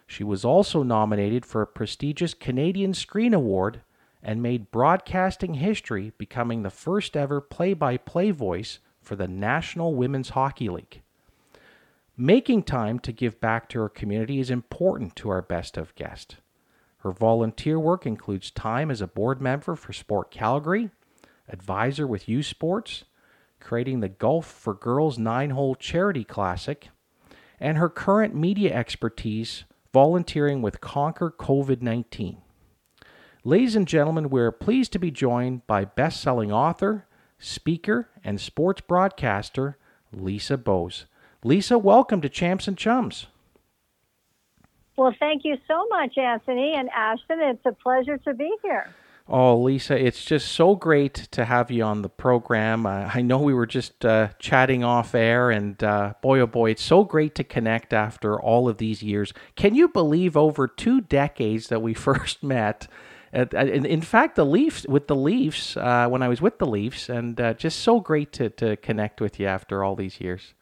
[0.08, 3.82] She was also nominated for a prestigious Canadian Screen Award
[4.22, 9.94] and made broadcasting history, becoming the first ever play by play voice for the National
[9.94, 11.02] Women's Hockey League.
[12.16, 16.36] Making time to give back to her community is important to our best of guest.
[16.98, 20.90] Her volunteer work includes time as a board member for Sport Calgary,
[21.48, 23.04] advisor with U Sports,
[23.58, 26.90] creating the Golf for Girls nine hole charity classic,
[27.58, 32.42] and her current media expertise volunteering with Conquer COVID 19.
[33.42, 37.06] Ladies and gentlemen, we're pleased to be joined by best selling author,
[37.38, 39.78] speaker, and sports broadcaster
[40.12, 41.06] Lisa Bowes.
[41.42, 43.28] Lisa, welcome to Champs and Chums.
[44.98, 47.40] Well, thank you so much, Anthony and Ashton.
[47.40, 48.90] It's a pleasure to be here.
[49.26, 52.84] Oh, Lisa, it's just so great to have you on the program.
[52.84, 56.72] Uh, I know we were just uh, chatting off air, and uh, boy, oh boy,
[56.72, 59.32] it's so great to connect after all of these years.
[59.56, 62.86] Can you believe over two decades that we first met?
[63.32, 67.40] In fact, the Leafs with the Leafs uh, when I was with the Leafs, and
[67.40, 70.54] uh, just so great to to connect with you after all these years.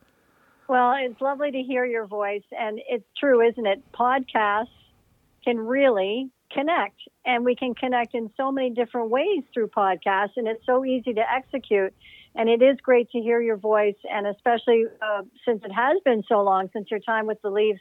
[0.68, 3.82] Well, it's lovely to hear your voice, and it's true, isn't it?
[3.92, 4.66] Podcasts
[5.42, 10.46] can really connect, and we can connect in so many different ways through podcasts, and
[10.46, 11.94] it's so easy to execute.
[12.34, 16.22] And it is great to hear your voice, and especially uh, since it has been
[16.28, 17.80] so long since your time with the Leafs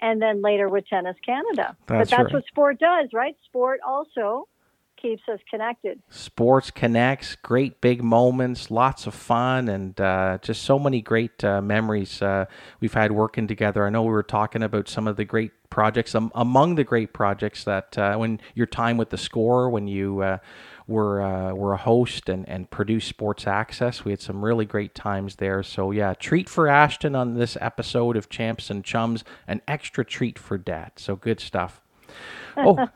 [0.00, 1.76] and then later with Tennis Canada.
[1.86, 2.32] That's but that's right.
[2.32, 3.36] what sport does, right?
[3.46, 4.48] Sport also
[5.00, 6.00] keeps us connected.
[6.10, 11.60] Sports connects, great big moments, lots of fun, and uh, just so many great uh,
[11.60, 12.46] memories uh,
[12.80, 13.86] we've had working together.
[13.86, 17.12] I know we were talking about some of the great projects, um, among the great
[17.12, 20.38] projects that uh, when your time with the score, when you uh,
[20.90, 24.04] were uh, were a host and, and produced Sports Access.
[24.04, 25.62] We had some really great times there.
[25.62, 30.38] So yeah, treat for Ashton on this episode of Champs and Chums, an extra treat
[30.38, 30.92] for Dad.
[30.96, 31.80] So good stuff
[32.56, 32.88] oh,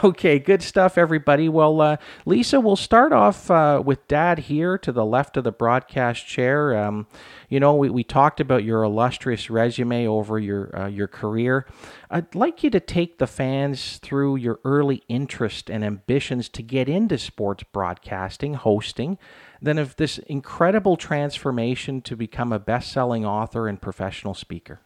[0.04, 1.48] okay, good stuff, everybody.
[1.48, 5.52] Well, uh, Lisa, we'll start off uh, with Dad here to the left of the
[5.52, 6.76] broadcast chair.
[6.76, 7.06] Um,
[7.48, 11.66] you know, we, we talked about your illustrious resume over your uh, your career.
[12.10, 16.88] I'd like you to take the fans through your early interest and ambitions to get
[16.88, 19.18] into sports broadcasting, hosting,
[19.60, 24.80] then of this incredible transformation to become a best-selling author and professional speaker.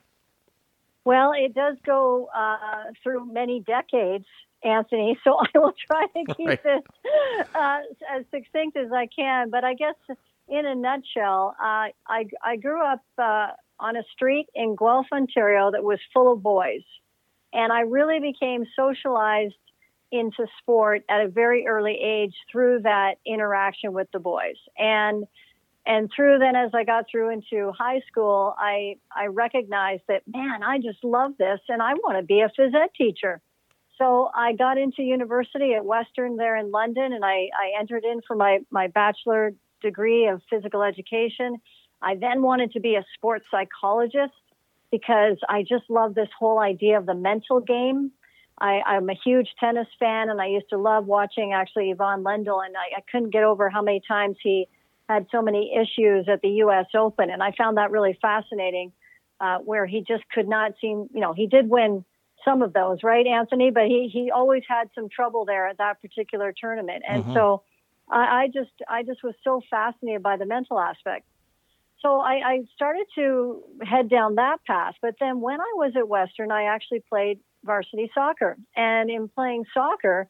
[1.06, 4.26] Well, it does go uh, through many decades,
[4.64, 5.16] Anthony.
[5.24, 6.62] So I will try to keep right.
[6.62, 6.82] this
[7.54, 7.78] uh,
[8.12, 9.48] as succinct as I can.
[9.50, 9.94] But I guess,
[10.48, 15.70] in a nutshell, uh, I I grew up uh, on a street in Guelph, Ontario,
[15.70, 16.82] that was full of boys,
[17.52, 19.54] and I really became socialized
[20.10, 25.24] into sport at a very early age through that interaction with the boys and
[25.86, 30.62] and through then as i got through into high school i i recognized that man
[30.62, 33.40] i just love this and i want to be a phys ed teacher.
[33.98, 38.20] So i got into university at western there in london and i i entered in
[38.26, 41.58] for my my bachelor degree of physical education.
[42.02, 44.34] I then wanted to be a sports psychologist
[44.90, 48.12] because i just love this whole idea of the mental game.
[48.58, 52.64] I, I'm a huge tennis fan, and I used to love watching actually Ivan Lendl,
[52.64, 54.66] and I, I couldn't get over how many times he
[55.08, 56.86] had so many issues at the U.S.
[56.94, 58.92] Open, and I found that really fascinating.
[59.38, 62.02] Uh, where he just could not seem, you know, he did win
[62.42, 63.70] some of those, right, Anthony?
[63.70, 67.34] But he he always had some trouble there at that particular tournament, and mm-hmm.
[67.34, 67.62] so
[68.10, 71.26] I, I just I just was so fascinated by the mental aspect.
[72.00, 74.94] So I, I started to head down that path.
[75.00, 79.64] But then when I was at Western, I actually played varsity soccer, and in playing
[79.74, 80.28] soccer,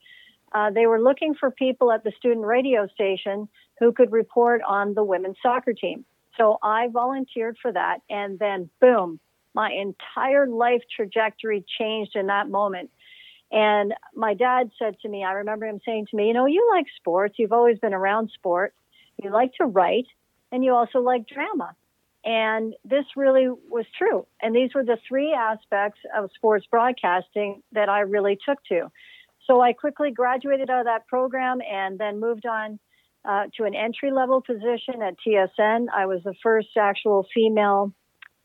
[0.53, 4.95] uh, they were looking for people at the student radio station who could report on
[4.95, 6.05] the women's soccer team.
[6.37, 9.21] So I volunteered for that, and then boom,
[9.55, 12.91] my entire life trajectory changed in that moment.
[13.51, 16.69] And my dad said to me, I remember him saying to me, You know, you
[16.75, 18.75] like sports, you've always been around sport,
[19.23, 20.07] you like to write,
[20.53, 21.75] and you also like drama.
[22.25, 24.27] And this really was true.
[24.43, 28.91] And these were the three aspects of sports broadcasting that I really took to.
[29.47, 32.79] So I quickly graduated out of that program and then moved on
[33.25, 35.87] uh, to an entry level position at TSN.
[35.95, 37.93] I was the first actual female,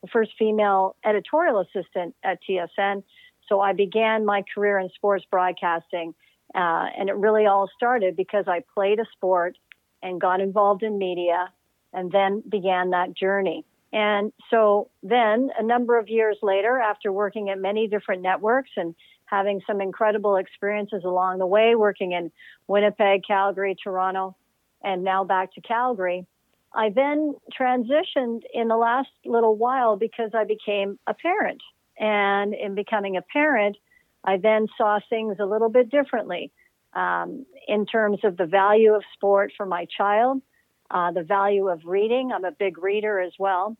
[0.02, 3.04] the first female editorial assistant at TSN.
[3.48, 6.14] So I began my career in sports broadcasting.
[6.54, 9.58] Uh, and it really all started because I played a sport
[10.04, 11.52] and got involved in media
[11.94, 13.66] and then began that journey.
[13.94, 18.96] And so then, a number of years later, after working at many different networks and
[19.32, 22.32] having some incredible experiences along the way, working in
[22.68, 24.36] Winnipeg, Calgary, Toronto,
[24.84, 26.26] and now back to Calgary.
[26.74, 31.62] I then transitioned in the last little while because I became a parent.
[31.98, 33.78] And in becoming a parent,
[34.24, 36.52] I then saw things a little bit differently
[36.94, 40.42] um, in terms of the value of sport for my child,
[40.90, 42.32] uh, the value of reading.
[42.34, 43.78] I'm a big reader as well.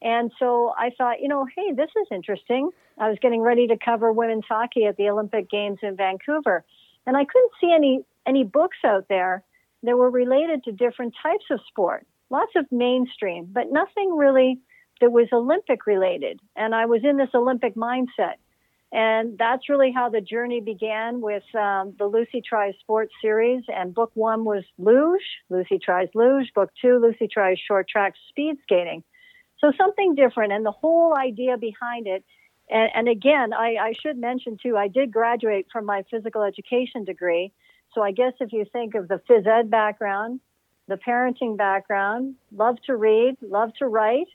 [0.00, 2.70] And so I thought, you know, hey, this is interesting.
[2.98, 6.64] I was getting ready to cover women's hockey at the Olympic Games in Vancouver,
[7.06, 9.42] and I couldn't see any any books out there
[9.82, 12.06] that were related to different types of sport.
[12.30, 14.58] Lots of mainstream, but nothing really
[15.00, 16.40] that was Olympic related.
[16.56, 18.34] And I was in this Olympic mindset.
[18.90, 23.62] And that's really how the journey began with um, the Lucy Tries Sports series.
[23.68, 26.52] And book one was Luge, Lucy Tries Luge.
[26.54, 29.04] Book two, Lucy Tries Short Track Speed Skating.
[29.60, 30.52] So something different.
[30.52, 32.24] And the whole idea behind it
[32.70, 37.04] and, and again, I, I, should mention too, I did graduate from my physical education
[37.04, 37.52] degree.
[37.94, 40.40] So I guess if you think of the phys ed background,
[40.86, 44.28] the parenting background, love to read, love to write,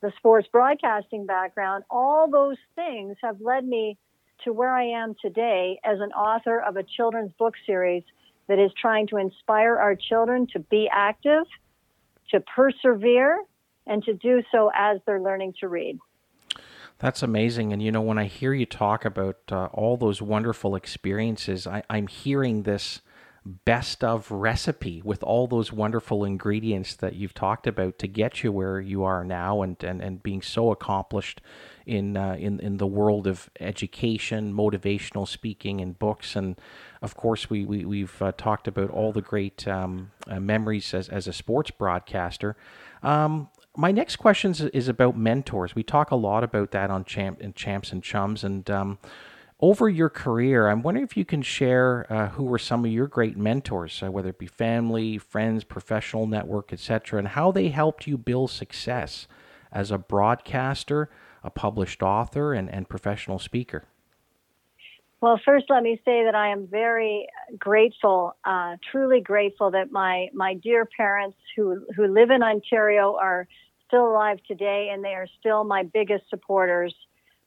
[0.00, 3.96] the sports broadcasting background, all those things have led me
[4.44, 8.02] to where I am today as an author of a children's book series
[8.48, 11.44] that is trying to inspire our children to be active,
[12.30, 13.38] to persevere,
[13.86, 15.98] and to do so as they're learning to read.
[16.98, 17.72] That's amazing.
[17.72, 21.82] And you know, when I hear you talk about uh, all those wonderful experiences, I,
[21.90, 23.00] I'm hearing this
[23.44, 28.52] best of recipe with all those wonderful ingredients that you've talked about to get you
[28.52, 31.40] where you are now and, and, and being so accomplished
[31.84, 36.36] in, uh, in, in the world of education, motivational speaking, and books.
[36.36, 36.56] And
[37.00, 41.08] of course, we, we, we've uh, talked about all the great um, uh, memories as,
[41.08, 42.56] as a sports broadcaster.
[43.02, 45.74] Um, my next question is about mentors.
[45.74, 48.98] We talk a lot about that on Champ and Champs and Chums, and um,
[49.60, 53.06] over your career, I'm wondering if you can share uh, who were some of your
[53.06, 58.08] great mentors, uh, whether it be family, friends, professional network, etc., and how they helped
[58.08, 59.28] you build success
[59.70, 61.08] as a broadcaster,
[61.44, 63.84] a published author, and, and professional speaker.
[65.22, 70.26] Well, first, let me say that I am very grateful, uh, truly grateful that my
[70.34, 73.46] my dear parents who who live in Ontario are
[73.86, 76.92] still alive today, and they are still my biggest supporters.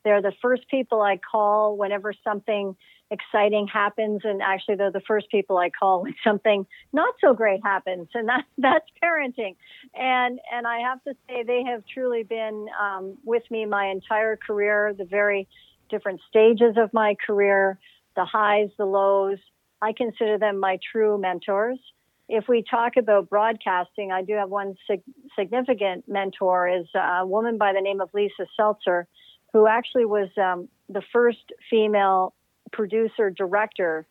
[0.05, 2.77] They're the first people I call whenever something
[3.11, 7.59] exciting happens, and actually, they're the first people I call when something not so great
[7.61, 9.57] happens, and that that's parenting.
[9.93, 14.37] And and I have to say, they have truly been um, with me my entire
[14.37, 14.95] career.
[14.97, 15.49] The very
[15.89, 17.79] different stages of my career,
[18.15, 19.37] the highs, the lows.
[19.81, 21.79] I consider them my true mentors.
[22.27, 25.03] If we talk about broadcasting, I do have one sig-
[25.37, 29.07] significant mentor is a woman by the name of Lisa Seltzer,
[29.53, 32.33] who actually was um, the first female
[32.71, 34.07] producer director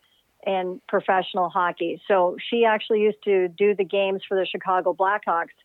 [0.47, 2.01] in professional hockey.
[2.07, 5.57] So she actually used to do the games for the Chicago Blackhawks.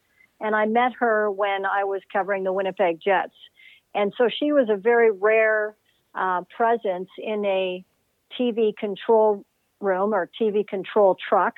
[0.42, 3.34] And I met her when I was covering the Winnipeg Jets.
[3.94, 5.76] And so she was a very rare
[6.16, 7.86] uh, presence in a
[8.40, 9.46] TV control
[9.80, 11.56] room or TV control truck,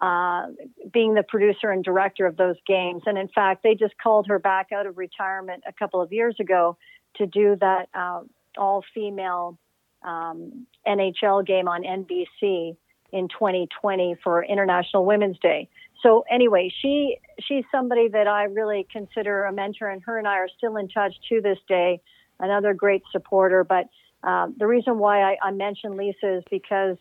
[0.00, 0.46] uh,
[0.92, 3.02] being the producer and director of those games.
[3.06, 6.36] And in fact, they just called her back out of retirement a couple of years
[6.38, 6.76] ago
[7.16, 8.20] to do that uh,
[8.56, 9.58] all female
[10.02, 12.76] um, NHL game on NBC
[13.10, 15.68] in 2020 for International Women's Day.
[16.02, 20.36] So anyway, she she's somebody that I really consider a mentor, and her and I
[20.36, 22.00] are still in touch to this day
[22.40, 23.64] another great supporter.
[23.64, 23.88] But
[24.22, 26.96] um, the reason why I, I mentioned Lisa is because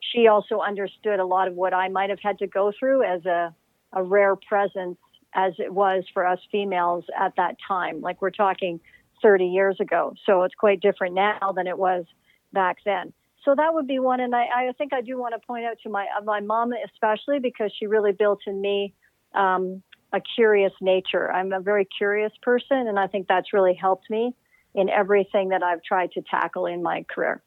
[0.00, 3.24] she also understood a lot of what I might have had to go through as
[3.26, 3.54] a,
[3.92, 4.98] a rare presence
[5.34, 8.00] as it was for us females at that time.
[8.00, 8.80] Like we're talking
[9.22, 10.14] 30 years ago.
[10.24, 12.04] So it's quite different now than it was
[12.52, 13.12] back then.
[13.44, 14.20] So that would be one.
[14.20, 17.38] And I, I think I do want to point out to my, my mom, especially
[17.38, 18.94] because she really built in me
[19.34, 21.30] um, a curious nature.
[21.30, 24.34] I'm a very curious person, and I think that's really helped me
[24.76, 27.42] in everything that I've tried to tackle in my career.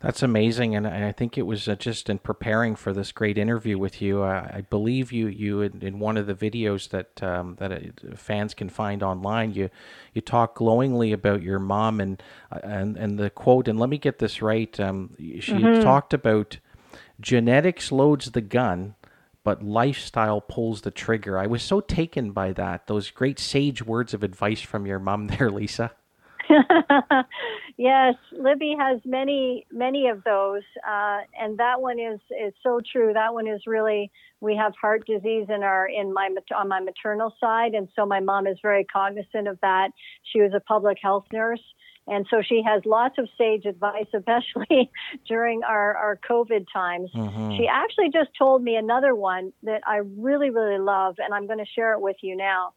[0.00, 3.78] That's amazing, and I think it was uh, just in preparing for this great interview
[3.78, 4.22] with you.
[4.22, 8.68] Uh, I believe you you in, one of the videos that um, that fans can
[8.68, 9.54] find online.
[9.54, 9.70] You
[10.12, 13.68] you talk glowingly about your mom and uh, and and the quote.
[13.68, 14.78] And let me get this right.
[14.78, 15.82] Um, she mm-hmm.
[15.82, 16.58] talked about
[17.18, 18.96] genetics loads the gun,
[19.44, 21.38] but lifestyle pulls the trigger.
[21.38, 22.86] I was so taken by that.
[22.86, 25.92] Those great sage words of advice from your mom there, Lisa.
[27.76, 33.12] yes, Libby has many, many of those, uh, and that one is is so true.
[33.12, 37.34] That one is really we have heart disease in our in my on my maternal
[37.40, 39.90] side, and so my mom is very cognizant of that.
[40.32, 41.62] She was a public health nurse.
[42.08, 44.90] And so she has lots of sage advice, especially
[45.26, 47.10] during our, our COVID times.
[47.12, 47.56] Mm-hmm.
[47.56, 51.58] She actually just told me another one that I really, really love, and I'm going
[51.58, 52.74] to share it with you now.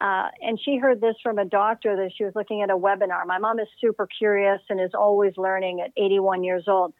[0.00, 3.26] Uh, and she heard this from a doctor that she was looking at a webinar.
[3.26, 6.92] My mom is super curious and is always learning at 81 years old.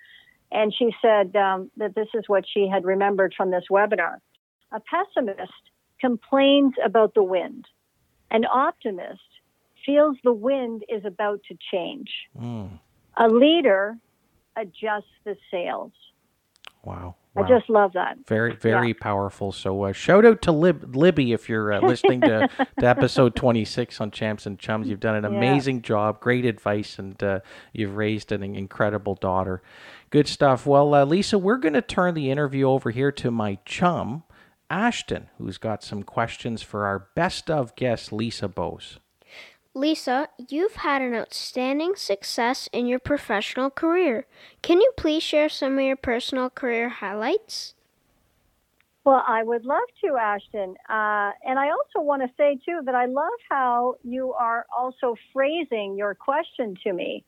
[0.51, 4.19] And she said um, that this is what she had remembered from this webinar.
[4.73, 5.53] A pessimist
[6.01, 7.67] complains about the wind.
[8.31, 9.21] An optimist
[9.85, 12.11] feels the wind is about to change.
[12.41, 12.79] Mm.
[13.17, 13.97] A leader
[14.57, 15.93] adjusts the sails.
[16.83, 17.17] Wow.
[17.37, 17.45] Wow.
[17.45, 18.17] I just love that.
[18.27, 18.95] Very, very yeah.
[18.99, 19.53] powerful.
[19.53, 22.49] So, uh, shout out to Lib- Libby if you're uh, listening to,
[22.81, 24.89] to episode 26 on Champs and Chums.
[24.89, 25.37] You've done an yeah.
[25.37, 27.41] amazing job, great advice, and uh,
[27.75, 29.63] you've raised an incredible daughter.
[30.09, 30.67] Good stuff.
[30.67, 34.23] Well, uh, Lisa, we're going to turn the interview over here to my chum,
[34.71, 38.99] Ashton, who's got some questions for our best of guest, Lisa Bowes.
[39.77, 44.25] Lisa, you've had an outstanding success in your professional career.
[44.63, 47.75] Can you please share some of your personal career highlights?
[49.05, 50.77] Well, I would love to, Ashton.
[50.89, 55.15] Uh, and I also want to say, too, that I love how you are also
[55.35, 57.23] phrasing your question to me.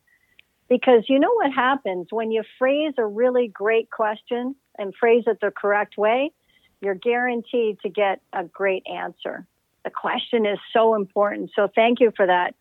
[0.70, 5.38] Because you know what happens when you phrase a really great question and phrase it
[5.42, 6.32] the correct way,
[6.80, 9.46] you're guaranteed to get a great answer
[9.84, 11.50] the question is so important.
[11.54, 12.54] So thank you for that.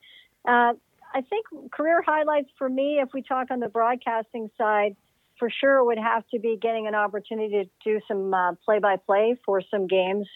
[0.47, 0.74] Uh,
[1.13, 4.95] I think career highlights for me, if we talk on the broadcasting side,
[5.39, 8.34] for sure would have to be getting an opportunity to do some
[8.65, 10.28] play by play for some games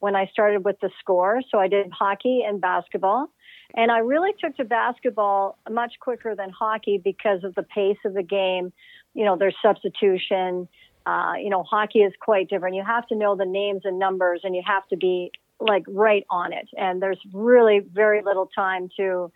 [0.00, 1.40] when I started with the score.
[1.50, 3.30] So I did hockey and basketball.
[3.74, 8.14] And I really took to basketball much quicker than hockey because of the pace of
[8.14, 8.72] the game.
[9.14, 10.68] You know, there's substitution.
[11.04, 12.76] Uh, you know, hockey is quite different.
[12.76, 16.24] You have to know the names and numbers, and you have to be like right
[16.30, 19.30] on it and there's really very little time to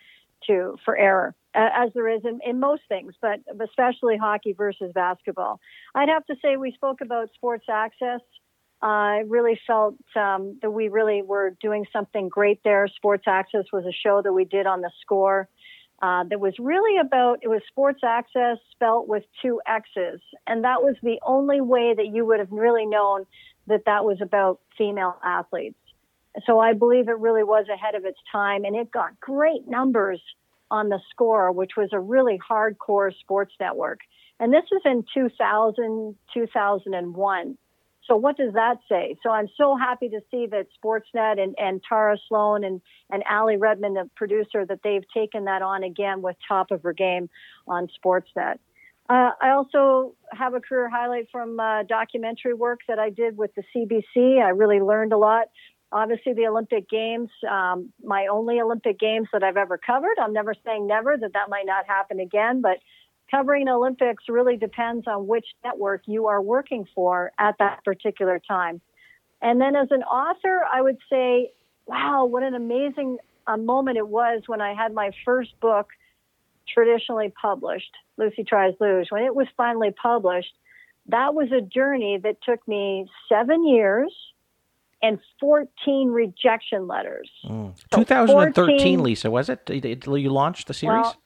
[0.46, 5.60] to for error as there is in, in most things, but especially hockey versus basketball.
[5.94, 8.20] I'd have to say we spoke about sports access.
[8.80, 12.88] I really felt um, that we really were doing something great there.
[12.88, 15.48] Sports Access was a show that we did on the score
[16.02, 20.82] uh, that was really about it was sports access spelt with two X's, and that
[20.82, 23.24] was the only way that you would have really known
[23.68, 25.78] that that was about female athletes.
[26.46, 30.20] So I believe it really was ahead of its time, and it got great numbers
[30.70, 34.00] on the score, which was a really hardcore sports network.
[34.40, 37.58] And this was in 2000, 2001.
[38.08, 39.16] So what does that say?
[39.22, 42.80] So I'm so happy to see that Sportsnet and, and Tara Slone and,
[43.10, 46.92] and Ali Redmond, the producer, that they've taken that on again with top of her
[46.92, 47.30] game
[47.68, 48.56] on Sportsnet.
[49.08, 53.50] Uh, I also have a career highlight from uh, documentary work that I did with
[53.54, 54.42] the CBC.
[54.42, 55.48] I really learned a lot.
[55.92, 60.18] Obviously, the Olympic Games, um, my only Olympic Games that I've ever covered.
[60.18, 62.78] I'm never saying never that that might not happen again, but
[63.30, 68.80] covering Olympics really depends on which network you are working for at that particular time.
[69.42, 71.50] And then as an author, I would say,
[71.86, 75.88] wow, what an amazing uh, moment it was when I had my first book
[76.72, 79.08] traditionally published, Lucy Tries Luge.
[79.10, 80.54] When it was finally published,
[81.08, 84.14] that was a journey that took me seven years
[85.02, 87.30] and 14 rejection letters.
[87.44, 87.76] Mm.
[87.92, 89.68] So 2013, 14, Lisa, was it?
[89.68, 91.02] You launched the series?
[91.02, 91.16] Well,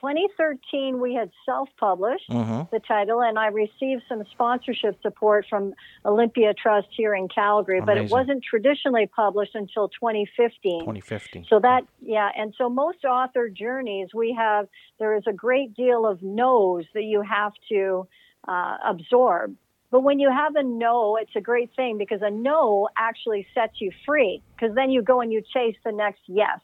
[0.00, 2.62] 2013, we had self published mm-hmm.
[2.72, 7.86] the title, and I received some sponsorship support from Olympia Trust here in Calgary, Amazing.
[7.86, 10.80] but it wasn't traditionally published until 2015.
[10.80, 11.46] 2015.
[11.48, 16.06] So that, yeah, and so most author journeys, we have, there is a great deal
[16.06, 18.08] of no's that you have to
[18.48, 19.54] uh, absorb.
[19.90, 23.80] But when you have a no, it's a great thing because a no actually sets
[23.80, 26.60] you free because then you go and you chase the next yes.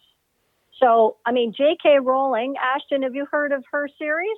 [0.81, 2.01] So, I mean, J.K.
[2.01, 4.37] Rowling, Ashton, have you heard of her series?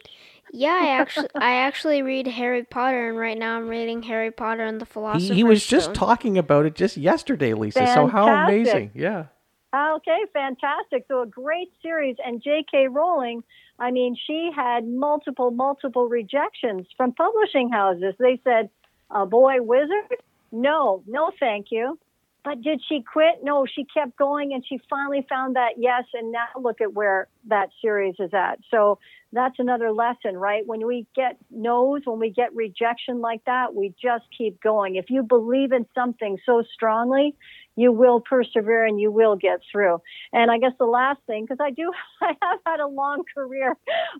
[0.52, 4.62] Yeah, I actually, I actually read Harry Potter, and right now I'm reading Harry Potter
[4.62, 7.80] and the Philosopher's He, he was just talking about it just yesterday, Lisa.
[7.80, 8.02] Fantastic.
[8.02, 8.92] So how amazing!
[8.94, 9.26] Yeah.
[9.74, 11.04] Okay, fantastic.
[11.08, 12.88] So a great series, and J.K.
[12.88, 13.42] Rowling.
[13.80, 18.14] I mean, she had multiple, multiple rejections from publishing houses.
[18.18, 18.70] They said,
[19.10, 20.16] "A boy wizard?
[20.52, 21.98] No, no, thank you."
[22.44, 23.42] But did she quit?
[23.42, 26.04] No, she kept going and she finally found that yes.
[26.14, 28.60] And now look at where that series is at.
[28.70, 28.98] So
[29.32, 30.66] that's another lesson, right?
[30.66, 34.96] When we get no's, when we get rejection like that, we just keep going.
[34.96, 37.34] If you believe in something so strongly,
[37.78, 40.00] you will persevere and you will get through.
[40.32, 43.76] And I guess the last thing, because I do, I have had a long career,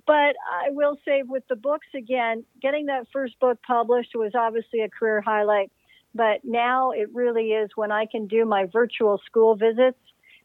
[0.07, 4.81] but I will say with the books again, getting that first book published was obviously
[4.81, 5.71] a career highlight
[6.15, 9.99] but now it really is when I can do my virtual school visits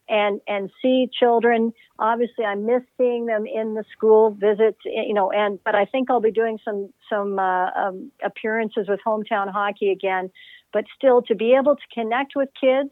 [0.08, 1.72] and and see children.
[1.98, 5.30] Obviously, I miss seeing them in the school visits, you know.
[5.32, 9.90] And but I think I'll be doing some some uh, um, appearances with hometown hockey
[9.90, 10.30] again.
[10.74, 12.90] But still, to be able to connect with kids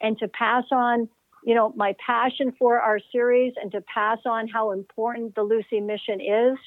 [0.00, 1.08] and to pass on,
[1.44, 5.80] you know, my passion for our series and to pass on how important the Lucy
[5.80, 6.58] mission is,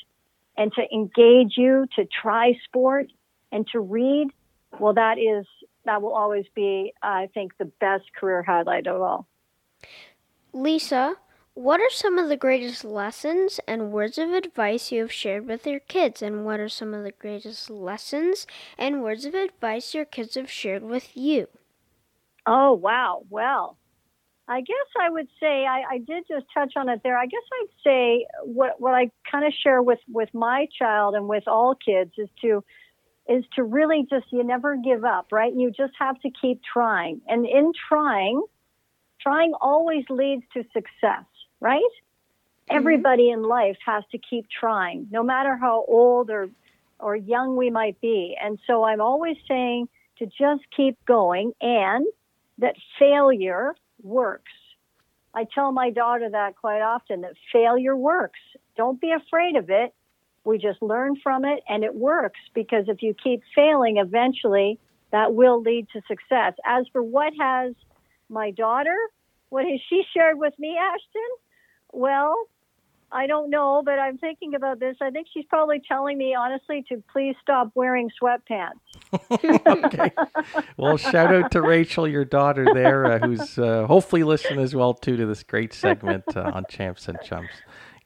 [0.55, 3.07] and to engage you to try sport
[3.51, 4.29] and to read
[4.79, 5.45] well, that is
[5.85, 9.27] that will always be, I think, the best career highlight of all.
[10.53, 11.15] Lisa,
[11.53, 15.67] what are some of the greatest lessons and words of advice you have shared with
[15.67, 16.21] your kids?
[16.21, 18.47] And what are some of the greatest lessons
[18.77, 21.47] and words of advice your kids have shared with you?
[22.45, 23.23] Oh, wow.
[23.29, 23.77] Well,
[24.47, 27.17] I guess I would say I, I did just touch on it there.
[27.17, 31.27] I guess I'd say what what I kind of share with with my child and
[31.27, 32.63] with all kids is to
[33.29, 35.53] is to really just, you never give up, right?
[35.55, 37.21] You just have to keep trying.
[37.27, 38.41] And in trying,
[39.21, 41.25] trying always leads to success,
[41.61, 41.81] right?
[41.81, 42.75] Mm-hmm.
[42.75, 46.49] Everybody in life has to keep trying, no matter how old or,
[46.99, 48.35] or young we might be.
[48.41, 49.87] And so I'm always saying
[50.19, 52.05] to just keep going and
[52.57, 54.51] that failure works.
[55.33, 58.39] I tell my daughter that quite often that failure works.
[58.75, 59.93] Don't be afraid of it.
[60.43, 64.79] We just learn from it and it works because if you keep failing, eventually
[65.11, 66.53] that will lead to success.
[66.65, 67.73] As for what has
[68.29, 68.97] my daughter,
[69.49, 71.29] what has she shared with me, Ashton?
[71.93, 72.47] Well,
[73.11, 74.95] I don't know, but I'm thinking about this.
[75.01, 78.79] I think she's probably telling me, honestly, to please stop wearing sweatpants.
[79.67, 80.11] okay.
[80.77, 84.93] Well, shout out to Rachel, your daughter there, uh, who's uh, hopefully listening as well
[84.93, 87.49] too to this great segment uh, on Champs and Chums.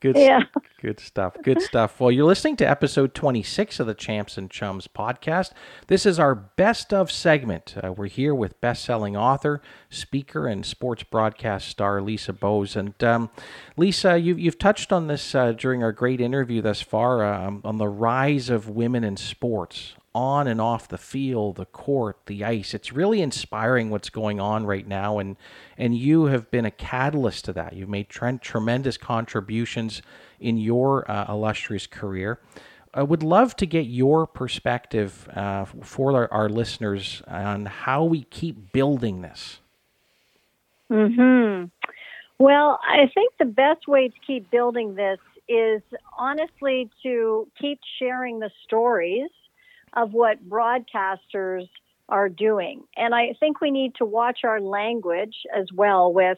[0.06, 0.44] Good, yeah.
[0.84, 1.36] good stuff.
[1.42, 2.00] Good stuff.
[2.00, 5.50] Well, you're listening to episode 26 of the Champs and Chums podcast.
[5.88, 7.74] This is our best of segment.
[7.84, 12.76] Uh, we're here with best-selling author, speaker, and sports broadcast star Lisa Bowes.
[12.76, 13.32] And um,
[13.78, 17.80] Lisa, you, you've touched on this uh, during our great interview thus far um, on
[17.80, 22.74] the rise of women in sports on and off the field, the court, the ice.
[22.74, 25.36] It's really inspiring what's going on right now, and
[25.78, 27.74] and you have been a catalyst to that.
[27.74, 30.02] You've made tre- tremendous contributions
[30.40, 32.40] in your uh, illustrious career.
[32.94, 38.24] I would love to get your perspective uh, for our, our, listeners on how we
[38.24, 39.60] keep building this.
[40.90, 41.66] Hmm.
[42.40, 45.82] Well, I think the best way to keep building this is
[46.18, 49.30] honestly to keep sharing the stories
[49.96, 51.68] of what broadcasters
[52.10, 52.84] are doing.
[52.96, 56.38] And I think we need to watch our language as well with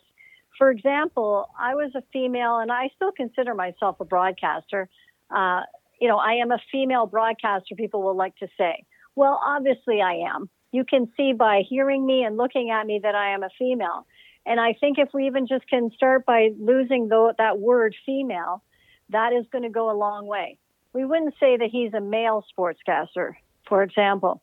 [0.57, 4.89] for example, I was a female and I still consider myself a broadcaster.
[5.29, 5.61] Uh,
[6.01, 8.83] you know, I am a female broadcaster, people will like to say.
[9.15, 10.49] Well, obviously I am.
[10.71, 14.05] You can see by hearing me and looking at me that I am a female.
[14.45, 18.63] And I think if we even just can start by losing the, that word female,
[19.09, 20.57] that is going to go a long way.
[20.93, 23.33] We wouldn't say that he's a male sportscaster
[23.67, 24.41] for example.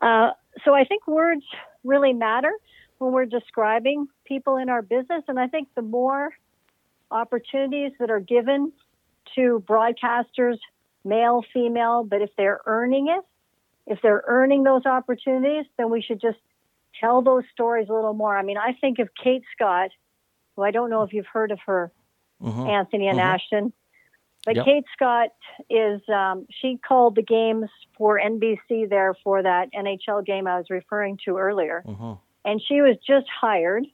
[0.00, 0.30] Uh,
[0.64, 1.44] so I think words
[1.82, 2.52] really matter
[2.98, 5.22] when we're describing people in our business.
[5.28, 6.30] And I think the more
[7.10, 8.72] opportunities that are given
[9.34, 10.58] to broadcasters,
[11.04, 13.24] male, female, but if they're earning it,
[13.86, 16.38] if they're earning those opportunities, then we should just
[17.00, 18.36] tell those stories a little more.
[18.36, 19.90] I mean, I think of Kate Scott,
[20.56, 21.92] who I don't know if you've heard of her,
[22.42, 22.66] mm-hmm.
[22.66, 23.34] Anthony and mm-hmm.
[23.34, 23.72] Ashton.
[24.44, 24.64] But yep.
[24.66, 25.28] Kate Scott
[25.70, 30.66] is, um, she called the games for NBC there for that NHL game I was
[30.68, 31.82] referring to earlier.
[31.86, 32.12] Mm-hmm.
[32.44, 33.86] And she was just hired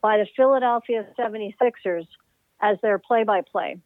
[0.00, 2.06] by the Philadelphia 76ers
[2.60, 3.78] as their play by play.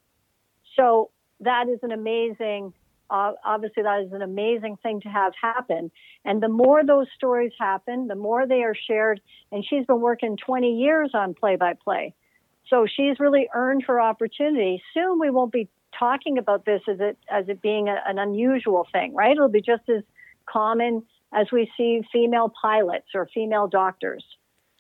[0.77, 1.11] So
[1.41, 2.75] that is an amazing,
[3.09, 5.91] uh, obviously, that is an amazing thing to have happen.
[6.27, 9.21] And the more those stories happen, the more they are shared.
[9.51, 12.15] And she's been working 20 years on play by play.
[12.71, 14.83] So she's really earned her opportunity.
[14.95, 15.69] Soon we won't be
[15.99, 19.33] talking about this as it as it being a, an unusual thing, right?
[19.33, 20.03] It'll be just as
[20.47, 21.03] common
[21.33, 24.25] as we see female pilots or female doctors.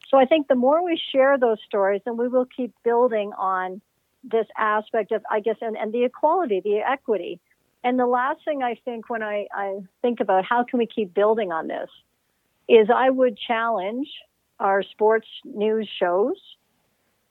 [0.08, 3.80] So I think the more we share those stories, then we will keep building on
[4.24, 7.40] this aspect of, I guess, and, and the equality, the equity.
[7.84, 11.14] And the last thing I think when I, I think about how can we keep
[11.14, 11.88] building on this
[12.68, 14.08] is I would challenge
[14.58, 16.36] our sports news shows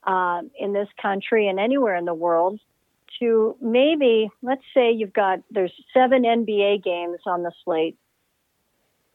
[0.04, 2.60] um, in this country and anywhere in the world
[3.20, 7.98] to maybe let's say you've got there's seven NBA games on the slate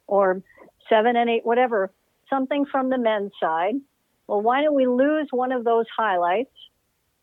[0.07, 0.43] or
[0.89, 1.91] seven and eight whatever
[2.29, 3.75] something from the men's side.
[4.27, 6.55] Well why don't we lose one of those highlights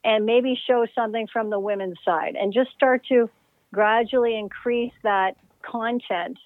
[0.03, 3.29] and maybe show something from the women's side and just start to
[3.73, 6.37] gradually increase that content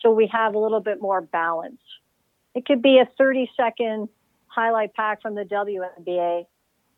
[0.00, 1.80] so we have a little bit more balance.
[2.54, 4.08] It could be a 30 second
[4.46, 6.46] highlight pack from the WNBA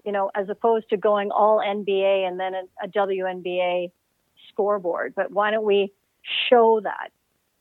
[0.04, 3.90] you know, as opposed to going all NBA and then a, a WNBA
[4.48, 5.14] scoreboard.
[5.14, 5.92] But why don't we
[6.48, 7.10] show that?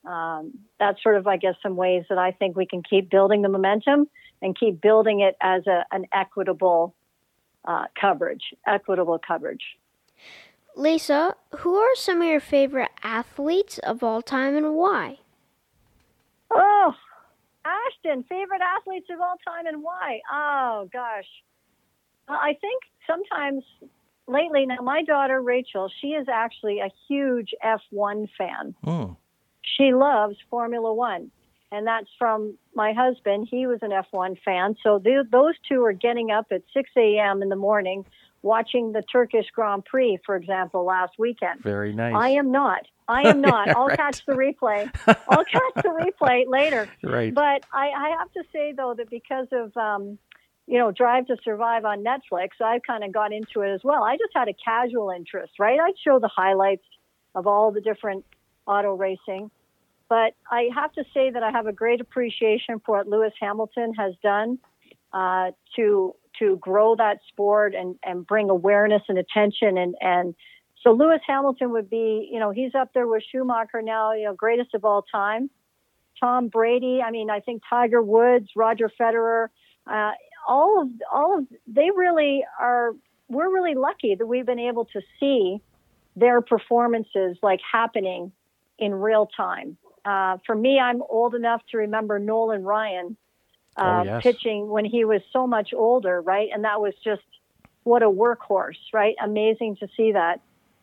[0.09, 3.43] Um, that's sort of, I guess, some ways that I think we can keep building
[3.43, 4.07] the momentum
[4.41, 6.95] and keep building it as a, an equitable
[7.65, 9.77] uh, coverage, equitable coverage.
[10.75, 15.17] Lisa, who are some of your favorite athletes of all time and why?
[16.49, 16.93] Oh,
[17.63, 20.21] Ashton, favorite athletes of all time and why?
[20.31, 21.27] Oh, gosh.
[22.35, 23.63] I think sometimes
[24.27, 28.75] lately, now my daughter Rachel, she is actually a huge F1 fan.
[28.85, 29.17] Mm.
[29.77, 31.31] She loves Formula One.
[31.73, 33.47] And that's from my husband.
[33.49, 34.75] He was an F1 fan.
[34.83, 37.41] So th- those two are getting up at 6 a.m.
[37.41, 38.05] in the morning
[38.41, 41.61] watching the Turkish Grand Prix, for example, last weekend.
[41.61, 42.13] Very nice.
[42.15, 42.87] I am not.
[43.07, 43.69] I am not.
[43.75, 43.97] I'll right.
[43.97, 44.89] catch the replay.
[45.29, 46.89] I'll catch the replay later.
[47.03, 47.33] Right.
[47.33, 50.17] But I, I have to say, though, that because of um,
[50.67, 54.03] you know, Drive to Survive on Netflix, I kind of got into it as well.
[54.03, 55.79] I just had a casual interest, right?
[55.79, 56.85] I'd show the highlights
[57.35, 58.25] of all the different
[58.67, 59.51] auto racing.
[60.07, 63.93] But I have to say that I have a great appreciation for what Lewis Hamilton
[63.97, 64.59] has done
[65.13, 70.33] uh, to to grow that sport and, and bring awareness and attention and, and
[70.83, 74.33] so Lewis Hamilton would be, you know, he's up there with Schumacher now, you know,
[74.33, 75.49] greatest of all time.
[76.19, 79.47] Tom Brady, I mean, I think Tiger Woods, Roger Federer,
[79.87, 80.11] uh,
[80.47, 82.91] all of all of they really are
[83.29, 85.61] we're really lucky that we've been able to see
[86.15, 88.31] their performances like happening
[88.77, 89.77] in real time.
[90.03, 93.15] Uh, for me, I'm old enough to remember Nolan Ryan
[93.77, 94.23] uh, oh, yes.
[94.23, 96.49] pitching when he was so much older, right?
[96.53, 97.21] And that was just
[97.83, 99.15] what a workhorse, right?
[99.23, 100.41] Amazing to see that.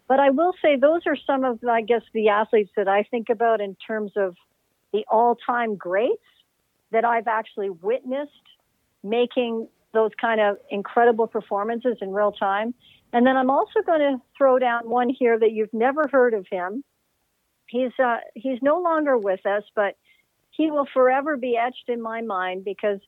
[0.09, 3.29] But I will say those are some of, I guess, the athletes that I think
[3.29, 4.37] about in terms of
[4.93, 6.23] the all time greats
[6.91, 8.33] that I've actually witnessed
[9.03, 12.75] making those kind of incredible performances in real time.
[13.13, 16.47] And then I'm also going to throw down one here that you've never heard of
[16.51, 16.85] him.
[17.67, 19.97] He's uh, he's no longer with us, but
[20.51, 22.99] he will forever be etched in my mind because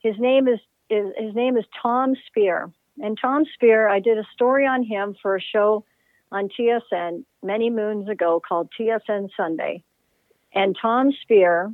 [0.00, 0.58] his name is,
[0.90, 2.70] is his name is Tom Spear.
[2.98, 5.84] And Tom Spear, I did a story on him for a show
[6.32, 9.82] on TSN many moons ago called TSN Sunday.
[10.54, 11.72] And Tom Speer,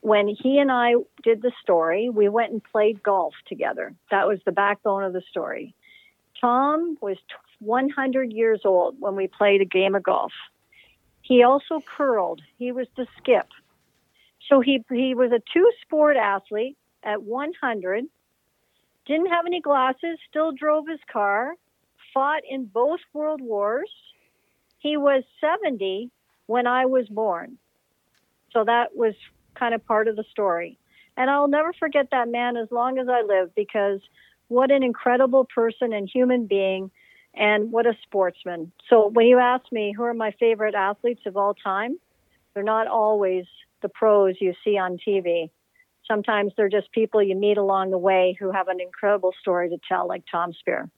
[0.00, 3.94] when he and I did the story, we went and played golf together.
[4.10, 5.74] That was the backbone of the story.
[6.40, 7.16] Tom was
[7.60, 10.32] 100 years old when we played a game of golf.
[11.22, 12.42] He also curled.
[12.58, 13.48] He was the skip.
[14.48, 18.04] So he he was a two sport athlete at 100.
[19.06, 20.18] Didn't have any glasses.
[20.28, 21.54] Still drove his car.
[22.14, 23.90] Fought in both world wars.
[24.78, 26.10] He was 70
[26.46, 27.58] when I was born.
[28.52, 29.14] So that was
[29.58, 30.78] kind of part of the story.
[31.16, 34.00] And I'll never forget that man as long as I live because
[34.48, 36.90] what an incredible person and human being
[37.34, 38.72] and what a sportsman.
[38.88, 41.98] So when you ask me who are my favorite athletes of all time,
[42.54, 43.44] they're not always
[43.82, 45.50] the pros you see on TV.
[46.06, 49.78] Sometimes they're just people you meet along the way who have an incredible story to
[49.88, 50.88] tell, like Tom Speer.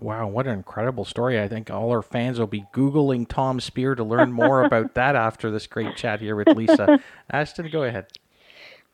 [0.00, 1.40] Wow, what an incredible story.
[1.40, 5.16] I think all our fans will be Googling Tom Spear to learn more about that
[5.16, 7.00] after this great chat here with Lisa.
[7.30, 8.06] Ashton, go ahead.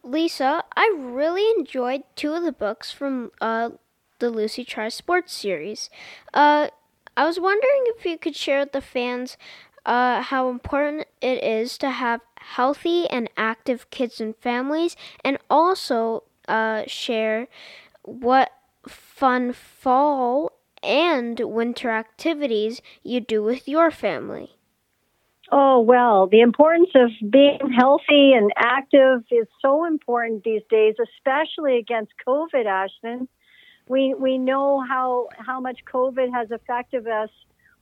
[0.02, 3.70] Lisa, I really enjoyed two of the books from uh,
[4.18, 5.90] the Lucy Tries Sports series.
[6.32, 6.68] Uh,
[7.16, 9.36] I was wondering if you could share with the fans
[9.84, 16.24] uh, how important it is to have healthy and active kids and families, and also
[16.48, 17.48] uh, share
[18.02, 18.50] what
[18.86, 20.53] fun fall
[20.84, 24.56] and winter activities you do with your family.
[25.52, 31.78] Oh, well, the importance of being healthy and active is so important these days, especially
[31.78, 33.28] against COVID, Ashton.
[33.86, 37.28] We, we know how, how much COVID has affected us,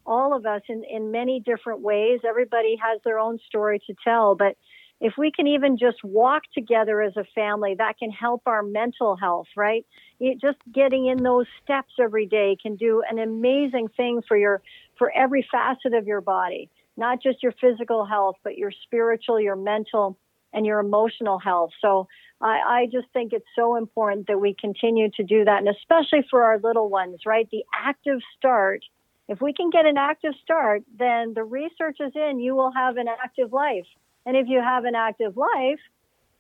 [0.05, 2.21] all of us, in, in many different ways.
[2.29, 4.57] Everybody has their own story to tell, but
[5.03, 9.17] if we can even just walk together as a family, that can help our mental
[9.17, 9.85] health, right?
[10.21, 14.63] It, just getting in those steps every day can do an amazing thing for your
[14.97, 19.57] for every facet of your body, not just your physical health, but your spiritual, your
[19.57, 20.17] mental,
[20.53, 21.73] and your emotional health.
[21.81, 22.07] So
[22.41, 26.25] I, I just think it's so important that we continue to do that, and especially
[26.31, 27.49] for our little ones, right?
[27.51, 28.85] The active start.
[29.27, 32.39] If we can get an active start, then the research is in.
[32.39, 33.87] You will have an active life
[34.27, 35.81] and if you have an active life,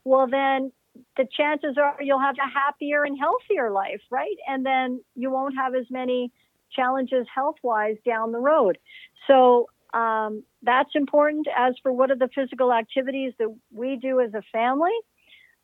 [0.04, 0.72] well, then
[1.16, 4.36] the chances are you'll have a happier and healthier life, right?
[4.48, 6.30] And then you won't have as many
[6.74, 8.78] challenges health wise down the road.
[9.26, 11.46] So um, that's important.
[11.56, 14.92] As for what are the physical activities that we do as a family?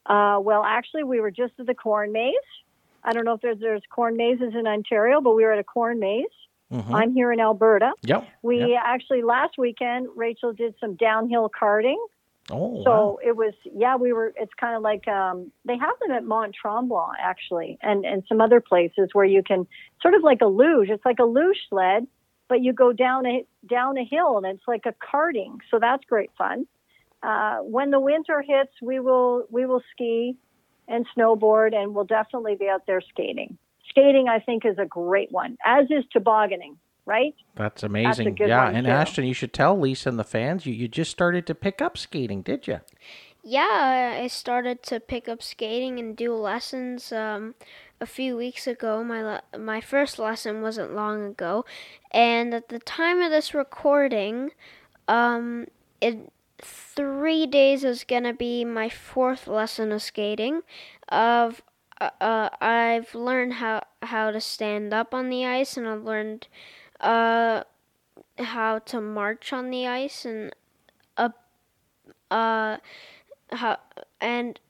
[0.06, 2.34] Uh, well, actually, we were just at the corn maze.
[3.04, 5.64] I don't know if there's, there's corn mazes in Ontario, but we were at a
[5.64, 6.26] corn maze.
[6.72, 6.94] Mm-hmm.
[6.94, 7.92] I'm here in Alberta.
[8.02, 8.28] Yep.
[8.42, 8.82] We yep.
[8.84, 11.96] actually last weekend Rachel did some downhill karting.
[12.50, 13.18] Oh, so wow.
[13.22, 16.54] it was yeah we were it's kind of like um, they have them at Mont
[16.54, 19.66] Tremblant actually and and some other places where you can
[20.00, 22.06] sort of like a luge it's like a luge sled
[22.48, 26.04] but you go down a down a hill and it's like a karting so that's
[26.06, 26.66] great fun.
[27.22, 30.34] Uh, when the winter hits we will we will ski
[30.86, 33.58] and snowboard and we'll definitely be out there skating
[33.88, 36.76] skating, I think, is a great one, as is tobogganing,
[37.06, 37.34] right?
[37.56, 38.36] That's amazing.
[38.38, 38.92] That's yeah, and too.
[38.92, 41.96] Ashton, you should tell Lisa and the fans you, you just started to pick up
[41.98, 42.80] skating, did you?
[43.42, 47.54] Yeah, I started to pick up skating and do lessons um,
[48.00, 49.02] a few weeks ago.
[49.02, 51.64] My le- my first lesson wasn't long ago,
[52.10, 54.50] and at the time of this recording,
[55.06, 55.66] um,
[56.00, 56.30] in
[56.60, 60.62] three days is gonna be my fourth lesson of skating.
[61.08, 61.62] Of
[62.00, 66.48] uh, I've learned how how to stand up on the ice, and I've learned
[67.00, 67.64] uh,
[68.38, 70.54] how to march on the ice, and
[71.16, 71.30] uh,
[72.30, 72.78] uh,
[73.50, 73.78] how
[74.20, 74.60] and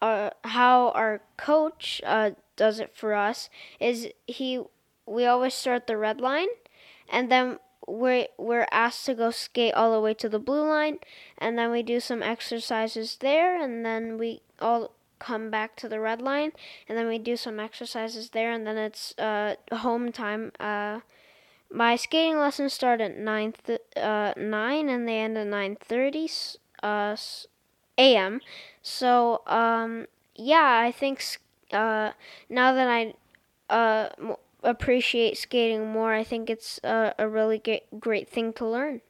[0.00, 3.50] uh, how our coach uh, does it for us
[3.80, 4.62] is he
[5.06, 6.48] we always start the red line,
[7.08, 10.98] and then we're we're asked to go skate all the way to the blue line,
[11.36, 16.00] and then we do some exercises there, and then we all come back to the
[16.00, 16.52] red line,
[16.88, 20.52] and then we do some exercises there, and then it's uh, home time.
[20.58, 21.00] Uh,
[21.70, 23.54] my skating lessons start at nine
[23.96, 26.28] uh, nine, and they end at nine thirty
[26.82, 27.16] uh,
[27.96, 28.40] a.m.
[28.82, 31.22] So um, yeah, I think
[31.72, 32.12] uh,
[32.48, 33.14] now that I
[33.70, 36.12] uh, appreciate skating more.
[36.12, 39.00] I think it's a, a really great, great thing to learn.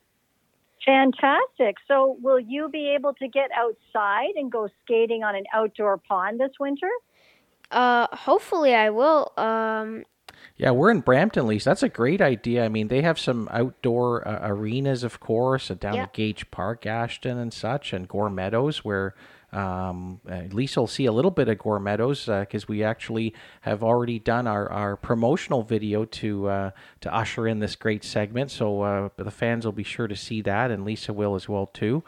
[0.84, 1.76] Fantastic.
[1.86, 6.40] So, will you be able to get outside and go skating on an outdoor pond
[6.40, 6.90] this winter?
[7.70, 9.32] Uh, hopefully, I will.
[9.36, 10.04] Um,
[10.62, 11.70] yeah, we're in Brampton, Lisa.
[11.70, 12.64] That's a great idea.
[12.64, 16.02] I mean, they have some outdoor uh, arenas, of course, uh, down Yeah.
[16.04, 19.14] at Gage Park, Ashton, and such, and Gore Meadows, where
[19.52, 23.82] um, uh, Lisa will see a little bit of Gore Meadows because we actually have
[23.82, 28.50] already done our, our promotional video to uh, to usher in this great segment.
[28.52, 31.66] So uh, the fans will be sure to see that, and Lisa will as well
[31.66, 32.04] too.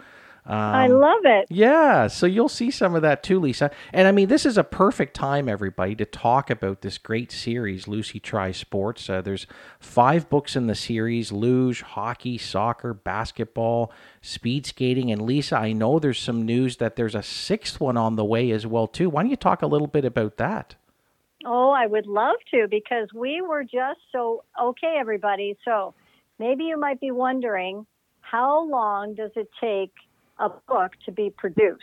[0.47, 1.47] Um, I love it.
[1.49, 3.70] yeah, so you'll see some of that too, Lisa.
[3.95, 7.88] And I mean, this is a perfect time, everybody, to talk about this great series,
[7.88, 9.09] Lucy Tries Sports.
[9.09, 9.47] Uh, there's
[9.80, 13.90] five books in the series luge, hockey, soccer, basketball,
[14.20, 15.11] speed skating.
[15.11, 18.51] And Lisa, I know there's some news that there's a sixth one on the way
[18.51, 19.09] as well, too.
[19.09, 20.74] Why don't you talk a little bit about that?
[21.47, 25.57] Oh, I would love to because we were just so okay, everybody.
[25.64, 25.95] So
[26.38, 27.86] maybe you might be wondering
[28.20, 29.92] how long does it take
[30.39, 31.82] a book to be produced?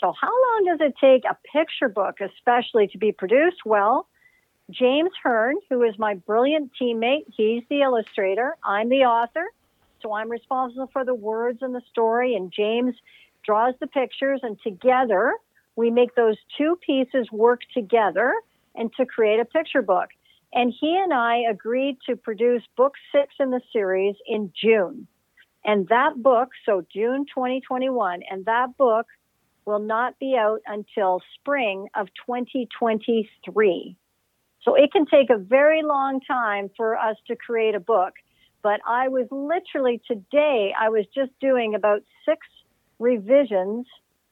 [0.00, 3.58] So, how long does it take a picture book, especially, to be produced?
[3.64, 4.08] Well,
[4.70, 9.44] James Hearne, who is my brilliant teammate, he's the illustrator, I'm the author.
[10.00, 12.94] So, I'm responsible for the words and the story, and James
[13.44, 15.34] draws the pictures, and together
[15.76, 18.34] we make those two pieces work together
[18.74, 20.08] and to create a picture book.
[20.52, 25.06] And he and I agreed to produce book six in the series in June.
[25.64, 29.06] And that book, so June 2021, and that book
[29.64, 33.96] will not be out until spring of 2023.
[34.64, 38.14] So it can take a very long time for us to create a book.
[38.62, 42.46] But I was literally today, I was just doing about six
[42.98, 43.86] revisions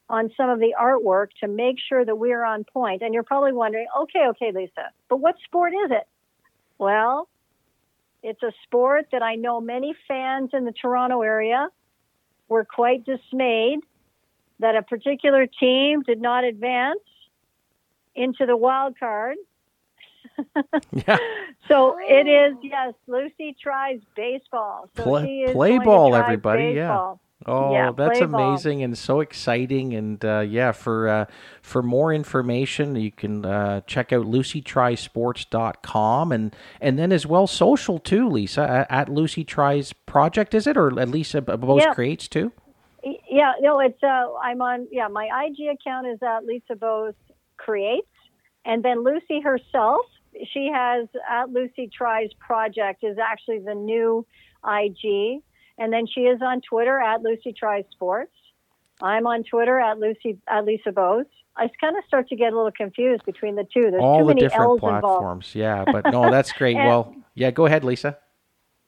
[0.09, 3.03] on some of the artwork to make sure that we're on point.
[3.03, 6.07] And you're probably wondering, okay, okay, Lisa, but what sport is it?
[6.79, 7.29] Well,
[8.23, 11.69] it's a sport that I know many fans in the Toronto area
[12.49, 13.81] were quite dismayed
[14.59, 17.01] that a particular team did not advance
[18.15, 19.37] into the wild card.
[20.93, 21.19] Yeah.
[21.69, 24.89] So it is, yes, Lucy tries baseball.
[24.97, 27.15] So Play- she is play ball, everybody, yeah.
[27.47, 28.35] Oh, Yeah, that's ball.
[28.35, 29.95] amazing and so exciting!
[29.95, 31.25] And uh, yeah, for uh,
[31.63, 37.99] for more information, you can uh, check out LucyTriesSports.com and and then as well social
[37.99, 40.55] too, Lisa at, Lucy Tries Project.
[40.55, 41.95] Is it or at Lisa Bowes Yeah.
[41.95, 42.53] creates too?
[43.31, 44.87] Yeah, no, it's uh, I'm on.
[44.91, 47.15] Yeah, my IG account is at Lisa Bowes
[47.57, 48.07] Creates,
[48.67, 50.05] and then Lucy herself,
[50.53, 54.27] she has at Lucy Tries Project is actually the new
[54.63, 55.41] IG,
[55.81, 58.33] and then she is on Twitter at Lucy Tries Sports.
[59.03, 61.25] I'm on Twitter at Lucy at Lisa Bowes.
[61.57, 63.91] I kind of start to get a little confused between the two.
[63.91, 65.01] There's All too the many different L's involved.
[65.03, 65.55] platforms.
[65.55, 66.77] Yeah, but no, that's great.
[66.77, 68.19] And- well, yeah, go ahead, Lisa.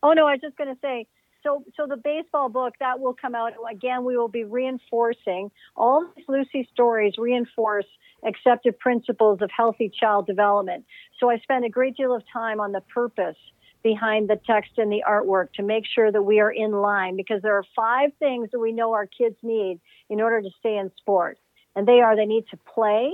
[0.03, 1.07] Oh no, I was just going to say.
[1.43, 4.05] So, so the baseball book that will come out again.
[4.05, 7.15] We will be reinforcing all these Lucy stories.
[7.19, 7.87] Reinforce
[8.25, 10.85] accepted principles of healthy child development.
[11.19, 13.37] So, I spend a great deal of time on the purpose
[13.83, 17.43] behind the text and the artwork to make sure that we are in line because
[17.43, 20.91] there are five things that we know our kids need in order to stay in
[20.97, 21.39] sport,
[21.75, 23.13] and they are they need to play.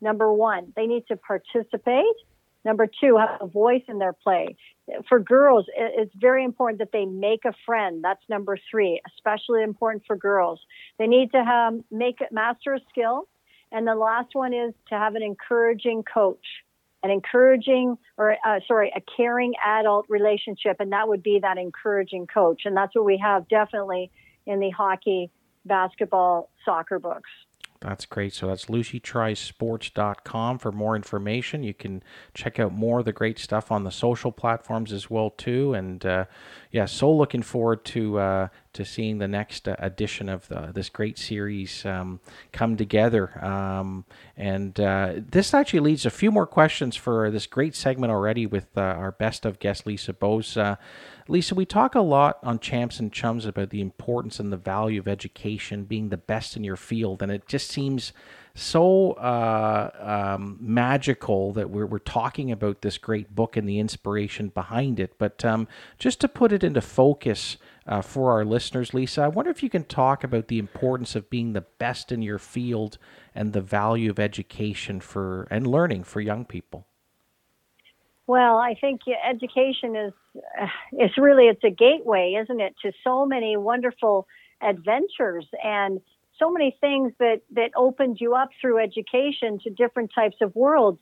[0.00, 2.04] Number one, they need to participate.
[2.64, 4.56] Number two, have a voice in their play.
[5.08, 8.02] For girls, it's very important that they make a friend.
[8.02, 10.60] That's number three, especially important for girls.
[10.98, 13.28] They need to have make master a skill,
[13.70, 16.46] and the last one is to have an encouraging coach,
[17.04, 22.26] an encouraging or uh, sorry, a caring adult relationship, and that would be that encouraging
[22.26, 24.10] coach, and that's what we have definitely
[24.46, 25.30] in the hockey,
[25.64, 27.30] basketball, soccer books.
[27.84, 28.32] That's great.
[28.32, 31.62] So that's LucyTriesSports.com for more information.
[31.62, 35.28] You can check out more of the great stuff on the social platforms as well
[35.28, 35.74] too.
[35.74, 36.24] And uh,
[36.70, 40.88] yeah, so looking forward to uh, to seeing the next uh, edition of the, this
[40.88, 42.20] great series um,
[42.52, 43.38] come together.
[43.44, 48.46] Um, and uh, this actually leads a few more questions for this great segment already
[48.46, 50.56] with uh, our best of guest Lisa Bowes.
[51.26, 55.00] Lisa, we talk a lot on Champs and Chums about the importance and the value
[55.00, 58.12] of education, being the best in your field, and it just seems
[58.54, 59.90] so uh,
[60.36, 65.18] um, magical that we're, we're talking about this great book and the inspiration behind it.
[65.18, 65.66] But um,
[65.98, 67.56] just to put it into focus
[67.86, 71.30] uh, for our listeners, Lisa, I wonder if you can talk about the importance of
[71.30, 72.98] being the best in your field
[73.34, 76.86] and the value of education for and learning for young people.
[78.26, 80.12] Well, I think education is
[80.60, 84.26] uh, it's really it's a gateway, isn't it, to so many wonderful
[84.62, 86.00] adventures and
[86.38, 91.00] so many things that that opened you up through education to different types of worlds.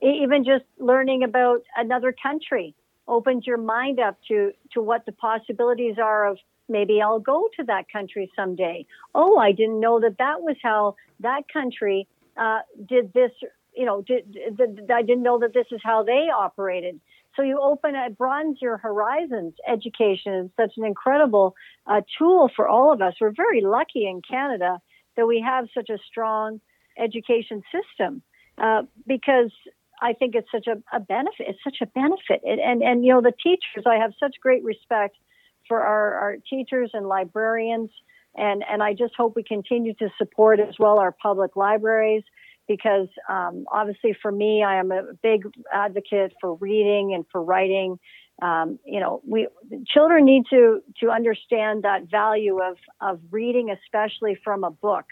[0.00, 2.74] even just learning about another country
[3.08, 7.64] opens your mind up to to what the possibilities are of maybe I'll go to
[7.64, 8.86] that country someday.
[9.14, 12.06] Oh, I didn't know that that was how that country
[12.36, 13.32] uh, did this.
[13.76, 17.00] You know, did, did, I didn't know that this is how they operated.
[17.36, 19.54] So you open it broadens your horizons.
[19.66, 21.54] Education is such an incredible
[21.86, 23.14] uh, tool for all of us.
[23.20, 24.80] We're very lucky in Canada
[25.16, 26.60] that we have such a strong
[26.98, 28.22] education system
[28.58, 29.52] uh, because
[30.02, 31.46] I think it's such a, a benefit.
[31.48, 32.40] It's such a benefit.
[32.42, 35.16] It, and, and, you know, the teachers, I have such great respect
[35.68, 37.90] for our, our teachers and librarians.
[38.36, 42.22] And, and I just hope we continue to support as well our public libraries
[42.70, 45.42] because um, obviously for me, I am a big
[45.72, 47.98] advocate for reading and for writing.
[48.40, 49.48] Um, you know, we
[49.88, 55.06] children need to to understand that value of of reading, especially from a book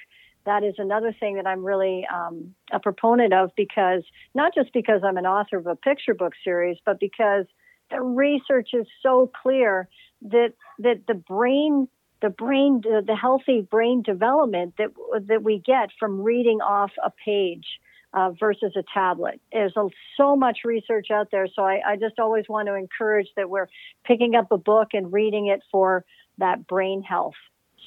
[0.46, 4.04] that is another thing that I'm really um, a proponent of because
[4.34, 7.44] not just because I'm an author of a picture book series, but because
[7.90, 9.88] the research is so clear
[10.22, 11.88] that that the brain
[12.20, 14.90] the brain the healthy brain development that
[15.26, 17.66] that we get from reading off a page
[18.14, 19.40] uh, versus a tablet.
[19.52, 23.28] There's a, so much research out there, so I, I just always want to encourage
[23.36, 23.68] that we're
[24.04, 26.04] picking up a book and reading it for
[26.38, 27.34] that brain health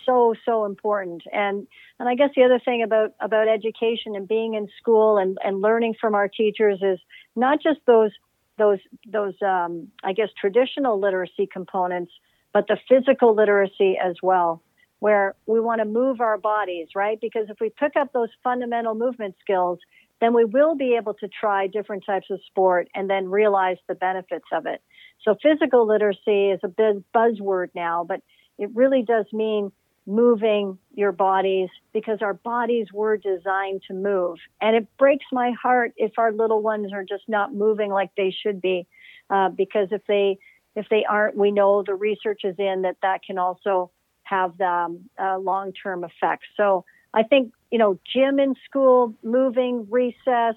[0.05, 1.67] so so important and
[1.99, 5.61] and i guess the other thing about about education and being in school and and
[5.61, 6.99] learning from our teachers is
[7.35, 8.11] not just those
[8.57, 12.11] those those um, i guess traditional literacy components
[12.53, 14.61] but the physical literacy as well
[14.99, 18.95] where we want to move our bodies right because if we pick up those fundamental
[18.95, 19.79] movement skills
[20.19, 23.95] then we will be able to try different types of sport and then realize the
[23.95, 24.81] benefits of it
[25.23, 28.21] so physical literacy is a big buzzword now but
[28.57, 29.71] it really does mean
[30.05, 34.37] moving your bodies because our bodies were designed to move.
[34.59, 38.31] And it breaks my heart if our little ones are just not moving like they
[38.31, 38.87] should be,
[39.29, 40.39] uh, because if they
[40.75, 43.91] if they aren't, we know the research is in that that can also
[44.23, 46.47] have the um, uh, long term effects.
[46.55, 50.55] So I think you know, gym in school, moving, recess,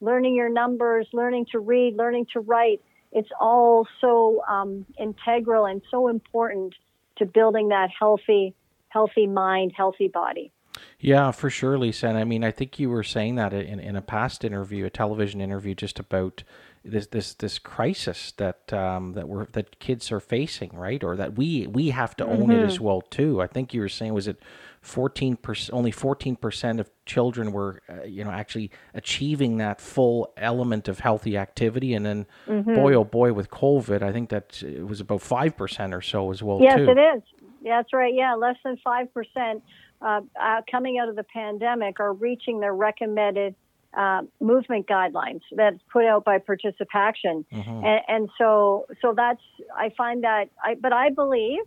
[0.00, 2.80] learning your numbers, learning to read, learning to write.
[3.12, 6.74] It's all so um, integral and so important
[7.16, 8.54] to building that healthy
[8.88, 10.52] healthy mind, healthy body.
[10.98, 12.08] Yeah, for sure, Lisa.
[12.08, 14.90] And I mean, I think you were saying that in, in a past interview, a
[14.90, 16.42] television interview, just about
[16.84, 21.02] this this this crisis that um, that we're that kids are facing, right?
[21.04, 22.52] Or that we we have to own mm-hmm.
[22.52, 22.84] it as mm-hmm.
[22.84, 23.42] well too.
[23.42, 24.40] I think you were saying was it
[24.80, 25.74] fourteen percent?
[25.74, 31.00] Only fourteen percent of children were, uh, you know, actually achieving that full element of
[31.00, 31.92] healthy activity.
[31.92, 32.74] And then, mm-hmm.
[32.74, 36.30] boy oh boy, with COVID, I think that it was about five percent or so
[36.30, 36.60] as well.
[36.62, 36.88] Yes, too.
[36.88, 37.22] it is.
[37.62, 38.14] That's right.
[38.14, 39.62] Yeah, less than 5%
[40.00, 43.54] uh, uh, coming out of the pandemic are reaching their recommended
[43.96, 47.44] uh, movement guidelines that's put out by ParticipACTION.
[47.52, 47.84] Mm-hmm.
[47.84, 49.42] And, and, so, so that's,
[49.76, 51.62] I find that, I, but I believe,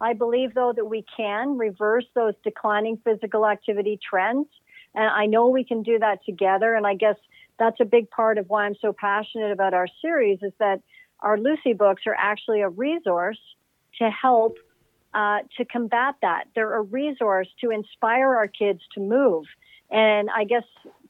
[0.00, 4.46] I believe though that we can reverse those declining physical activity trends.
[4.94, 6.74] And I know we can do that together.
[6.74, 7.16] And I guess
[7.58, 10.80] that's a big part of why I'm so passionate about our series is that
[11.20, 13.40] our Lucy books are actually a resource
[13.98, 14.58] to help
[15.14, 16.44] uh, to combat that.
[16.54, 19.44] They're a resource to inspire our kids to move.
[19.90, 20.64] And I guess,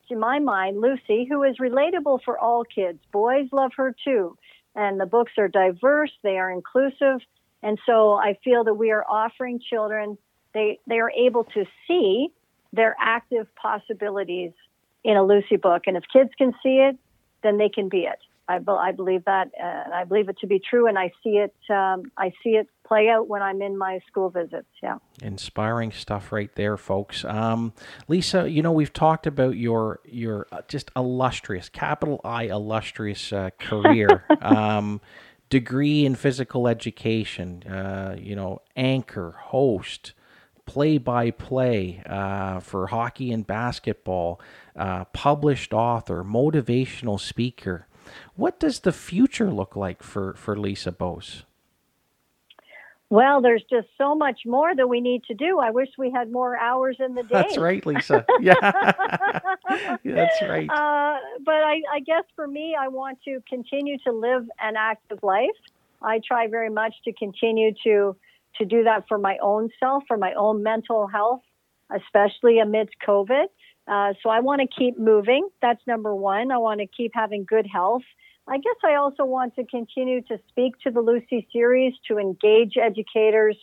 [0.08, 4.36] to my mind, Lucy, who is relatable for all kids, boys love her too.
[4.74, 7.20] And the books are diverse, they are inclusive.
[7.62, 10.18] And so I feel that we are offering children,
[10.52, 12.28] they, they are able to see
[12.72, 14.52] their active possibilities
[15.02, 15.82] in a Lucy book.
[15.86, 16.98] And if kids can see it,
[17.42, 18.18] then they can be it.
[18.48, 21.54] I, I believe that, and I believe it to be true, and I see it.
[21.70, 24.68] Um, I see it play out when I'm in my school visits.
[24.82, 27.24] Yeah, inspiring stuff right there, folks.
[27.24, 27.72] Um,
[28.08, 33.50] Lisa, you know we've talked about your your uh, just illustrious, capital I illustrious uh,
[33.58, 34.24] career.
[34.40, 35.00] um,
[35.48, 37.62] degree in physical education.
[37.64, 40.12] Uh, you know, anchor, host
[40.66, 42.02] play by play
[42.60, 44.40] for hockey and basketball,
[44.74, 47.86] uh, published author, motivational speaker.
[48.34, 51.44] What does the future look like for, for Lisa Bowes?
[53.08, 55.60] Well, there's just so much more that we need to do.
[55.60, 57.28] I wish we had more hours in the day.
[57.30, 58.24] That's right, Lisa.
[58.40, 58.54] Yeah,
[60.04, 60.68] that's right.
[60.68, 65.18] Uh, but I, I guess for me, I want to continue to live an active
[65.22, 65.56] life.
[66.02, 68.16] I try very much to continue to
[68.58, 71.42] to do that for my own self, for my own mental health,
[71.94, 73.46] especially amidst COVID.
[73.86, 75.48] Uh, so I want to keep moving.
[75.60, 76.50] That's number one.
[76.50, 78.02] I want to keep having good health.
[78.48, 82.76] I guess I also want to continue to speak to the Lucy series, to engage
[82.76, 83.56] educators,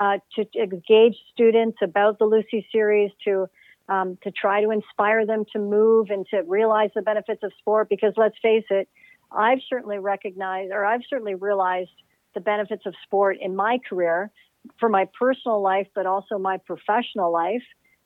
[0.00, 3.46] uh, to engage students about the Lucy series, to
[3.88, 7.88] um, to try to inspire them to move and to realize the benefits of sport.
[7.90, 8.88] Because let's face it,
[9.30, 11.90] I've certainly recognized or I've certainly realized
[12.34, 14.30] the benefits of sport in my career
[14.78, 17.62] for my personal life, but also my professional life.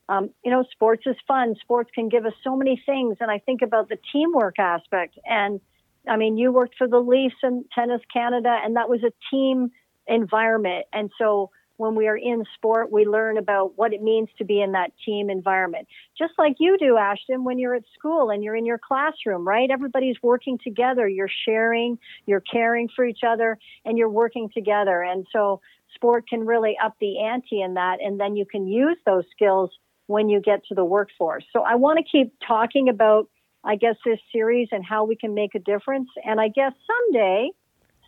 [0.09, 1.55] Um, you know, sports is fun.
[1.61, 3.19] Sports can give us so many things.
[3.21, 5.19] And I think about the teamwork aspect.
[5.25, 5.61] And
[6.09, 9.71] I mean, you worked for the Leafs and Tennis Canada, and that was a team
[10.07, 10.87] environment.
[10.93, 14.63] And so when we are in sport, we learn about what it means to be
[14.63, 15.87] in that team environment.
[16.17, 19.71] Just like you do, Ashton, when you're at school and you're in your classroom, right?
[19.71, 21.07] Everybody's working together.
[21.07, 25.03] You're sharing, you're caring for each other, and you're working together.
[25.03, 25.61] And so
[25.95, 27.99] sport can really up the ante in that.
[28.01, 29.71] And then you can use those skills
[30.07, 31.45] when you get to the workforce.
[31.53, 33.29] So I want to keep talking about,
[33.67, 36.09] I guess, this series and how we can make a difference.
[36.25, 37.51] And I guess someday,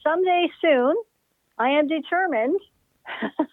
[0.05, 0.95] someday soon,
[1.59, 2.61] I am determined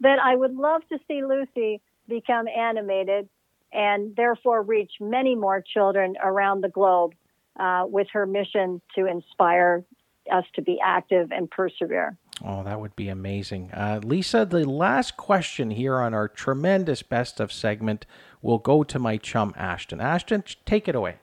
[0.00, 3.28] that I would love to see Lucy become animated
[3.72, 7.14] and therefore reach many more children around the globe
[7.58, 9.82] uh, with her mission to inspire
[10.30, 12.18] us to be active and persevere.
[12.44, 13.70] Oh, that would be amazing.
[13.72, 18.04] Uh, Lisa, the last question here on our tremendous best of segment
[18.42, 20.02] will go to my chum, Ashton.
[20.02, 21.16] Ashton, take it away.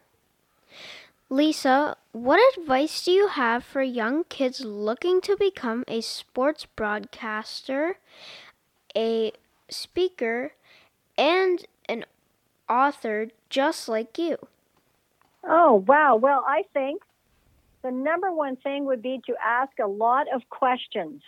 [1.34, 7.98] Lisa, what advice do you have for young kids looking to become a sports broadcaster,
[8.96, 9.32] a
[9.68, 10.52] speaker,
[11.18, 12.06] and an
[12.70, 14.38] author just like you?
[15.44, 16.18] Oh, wow.
[16.18, 17.02] Well, I think
[17.82, 21.24] the number one thing would be to ask a lot of questions.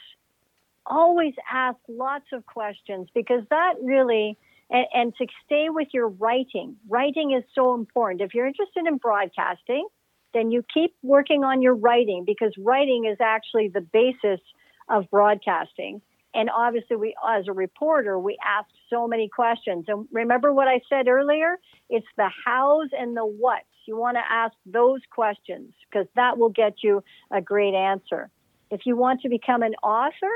[0.86, 4.38] Always ask lots of questions because that really,
[4.70, 6.76] and, and, to stay with your writing.
[6.88, 8.22] Writing is so important.
[8.22, 9.88] If you're interested in broadcasting,
[10.36, 14.42] then you keep working on your writing because writing is actually the basis
[14.90, 16.02] of broadcasting.
[16.34, 19.86] And obviously, we, as a reporter, we ask so many questions.
[19.88, 21.58] And remember what I said earlier?
[21.90, 23.66] It's the hows and the whats.
[23.88, 28.30] You want to ask those questions because that will get you a great answer.
[28.70, 30.34] If you want to become an author,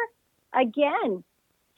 [0.53, 1.25] again,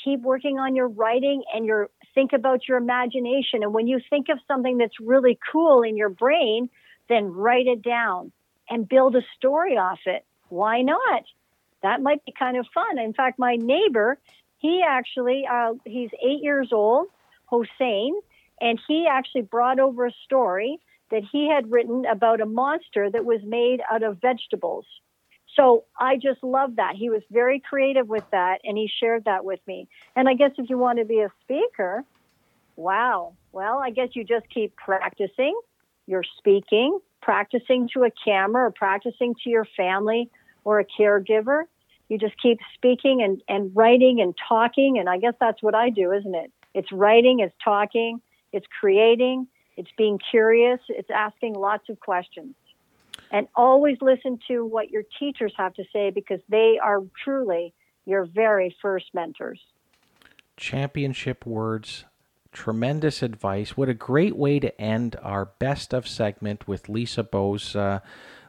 [0.04, 3.64] keep working on your writing and your think about your imagination.
[3.64, 6.70] And when you think of something that's really cool in your brain,
[7.12, 8.32] then write it down
[8.70, 10.26] and build a story off it.
[10.50, 11.24] Why not?
[11.84, 13.00] That might be kind of fun.
[13.00, 14.18] In fact, my neighbor,
[14.60, 17.08] he actually, uh, he's eight years old,
[17.46, 18.14] Hossein,
[18.60, 23.26] and he actually brought over a story that he had written about a monster that
[23.26, 24.86] was made out of vegetables.
[25.56, 26.96] So I just love that.
[26.96, 29.90] He was very creative with that and he shared that with me.
[30.16, 32.06] And I guess if you want to be a speaker,
[32.78, 33.34] wow.
[33.52, 35.60] Well, I guess you just keep practicing
[36.08, 40.30] your speaking, practicing to a camera or practicing to your family
[40.64, 41.64] or a caregiver.
[42.10, 44.98] You just keep speaking and, and writing and talking.
[45.00, 46.52] And I guess that's what I do, isn't it?
[46.74, 48.22] It's writing, it's talking,
[48.52, 49.48] it's creating,
[49.78, 52.56] it's being curious, it's asking lots of questions.
[53.32, 57.74] And always listen to what your teachers have to say because they are truly
[58.06, 59.62] your very first mentors.
[60.58, 62.06] Championship words,
[62.52, 63.78] tremendous advice.
[63.78, 67.76] What a great way to end our best of segment with Lisa Bowes.
[67.76, 68.00] Uh,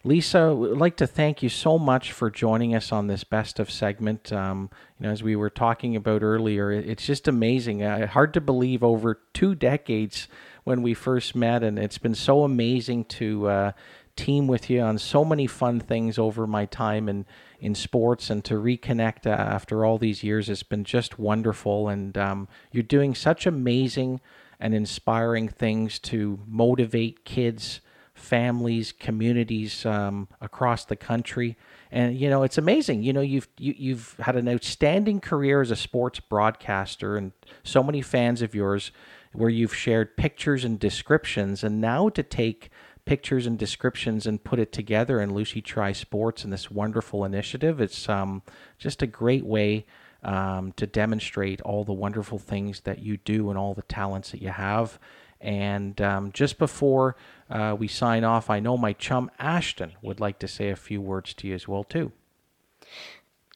[0.05, 3.71] Lisa, would like to thank you so much for joining us on this best of
[3.71, 4.33] segment.
[4.33, 7.85] Um, you know, as we were talking about earlier, it's just amazing.
[7.85, 10.27] Uh, hard to believe over two decades
[10.65, 13.73] when we first met, and it's been so amazing to uh,
[14.17, 17.25] team with you on so many fun things over my time in
[17.63, 21.89] in sports and to reconnect uh, after all these years has been just wonderful.
[21.89, 24.21] And um, you're doing such amazing
[24.59, 27.81] and inspiring things to motivate kids,
[28.15, 31.57] families, communities um, across the country.
[31.93, 33.05] And you know, it's amazing.
[33.05, 37.31] You know, you've you, you've had an outstanding career as a sports broadcaster, and
[37.63, 38.91] so many fans of yours
[39.33, 42.71] where you've shared pictures and descriptions, and now to take
[43.05, 47.81] pictures and descriptions and put it together in Lucy Try Sports and this wonderful initiative.
[47.81, 48.43] It's um,
[48.79, 49.87] just a great way
[50.23, 54.41] um, to demonstrate all the wonderful things that you do and all the talents that
[54.41, 54.99] you have.
[55.41, 57.17] And um, just before
[57.51, 61.01] uh, we sign off, I know my chum Ashton would like to say a few
[61.01, 62.13] words to you as well too.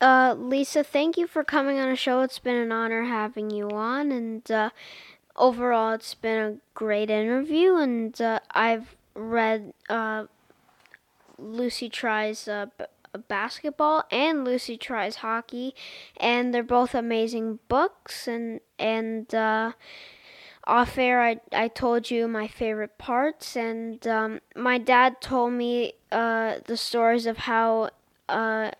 [0.01, 2.20] Uh, Lisa, thank you for coming on a show.
[2.20, 4.70] It's been an honor having you on, and uh,
[5.37, 10.27] overall, it's been a great interview, and uh, I've read uh,
[11.39, 12.85] Lucy Tries uh, b-
[13.29, 15.75] Basketball and Lucy Tries Hockey,
[16.17, 18.27] and they're both amazing books.
[18.29, 19.73] And and uh,
[20.65, 25.95] off air, I I told you my favorite parts, and um, my dad told me
[26.13, 27.91] uh, the stories of how
[28.29, 28.71] uh,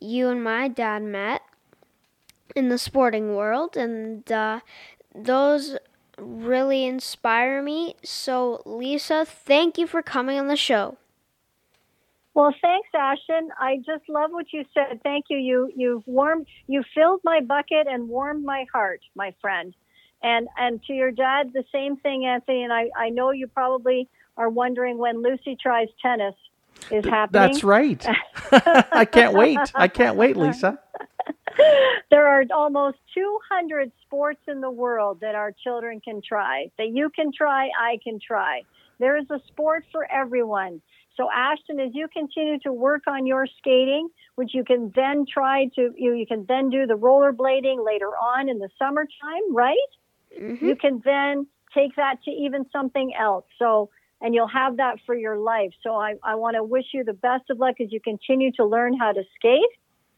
[0.00, 1.42] you and my dad met
[2.54, 4.60] in the sporting world, and uh,
[5.14, 5.76] those
[6.20, 7.94] really inspire me.
[8.02, 10.96] So, Lisa, thank you for coming on the show.
[12.34, 13.50] Well, thanks, Ashton.
[13.58, 15.00] I just love what you said.
[15.02, 15.38] Thank you.
[15.38, 19.74] You you've warmed, you filled my bucket and warmed my heart, my friend.
[20.22, 22.62] And and to your dad, the same thing, Anthony.
[22.62, 26.34] And I I know you probably are wondering when Lucy tries tennis
[26.90, 27.42] is happening.
[27.42, 28.06] That's right.
[28.52, 29.58] I can't wait.
[29.74, 30.78] I can't wait, Lisa.
[32.10, 36.70] there are almost 200 sports in the world that our children can try.
[36.78, 38.62] That you can try, I can try.
[38.98, 40.82] There is a sport for everyone.
[41.16, 45.66] So Ashton, as you continue to work on your skating, which you can then try
[45.76, 49.76] to, you, you can then do the rollerblading later on in the summertime, right?
[50.40, 50.64] Mm-hmm.
[50.64, 53.44] You can then take that to even something else.
[53.58, 53.90] So,
[54.20, 55.72] and you'll have that for your life.
[55.82, 58.64] So I, I want to wish you the best of luck as you continue to
[58.64, 59.60] learn how to skate.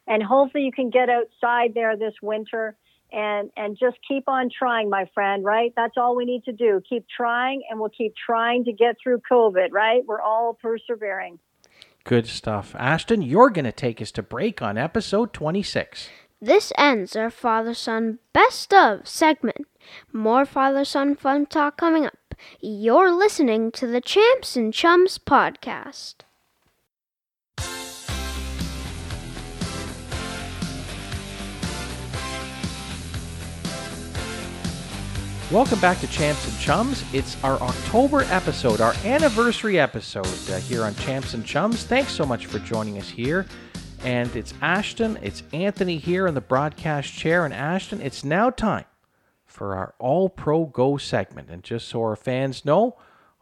[0.07, 2.77] And hopefully you can get outside there this winter
[3.13, 6.81] and and just keep on trying my friend right that's all we need to do
[6.89, 11.39] keep trying and we'll keep trying to get through covid right we're all persevering
[12.05, 12.75] Good stuff.
[12.77, 16.09] Ashton, you're going to take us to break on episode 26.
[16.41, 19.69] This ends our father son best of segment.
[20.13, 22.35] More father son fun talk coming up.
[22.61, 26.15] You're listening to the Champs and Chums podcast.
[35.53, 37.05] Welcome back to Champs and Chums.
[37.13, 41.85] It's our October episode, our anniversary episode uh, here on Champs and Chums.
[41.85, 43.45] Thanks so much for joining us here.
[44.03, 47.45] And it's Ashton, it's Anthony here in the broadcast chair.
[47.45, 48.87] And Ashton, it's now time
[49.45, 51.51] for our All Pro Go segment.
[51.51, 52.97] And just so our fans know,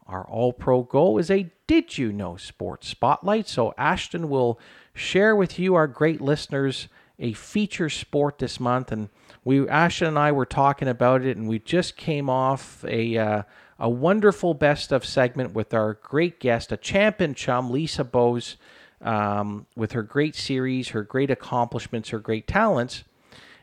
[0.08, 3.46] our All Pro Go is a Did You Know Sports Spotlight.
[3.46, 4.58] So Ashton will
[4.92, 6.88] share with you, our great listeners,
[7.20, 8.90] a feature sport this month.
[8.90, 9.10] And
[9.44, 13.42] we, Ashton and I were talking about it, and we just came off a, uh,
[13.78, 18.56] a wonderful best of segment with our great guest, a champion chum, Lisa Bowes,
[19.00, 23.04] um, with her great series, her great accomplishments, her great talents.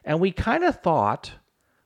[0.03, 1.33] And we kind of thought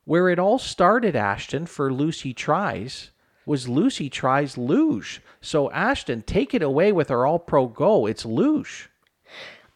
[0.06, 3.12] where it all started, Ashton, for Lucy Tries
[3.46, 5.22] was Lucy Tries Luge.
[5.42, 8.06] So, Ashton, take it away with our All Pro Go.
[8.06, 8.91] It's Luge.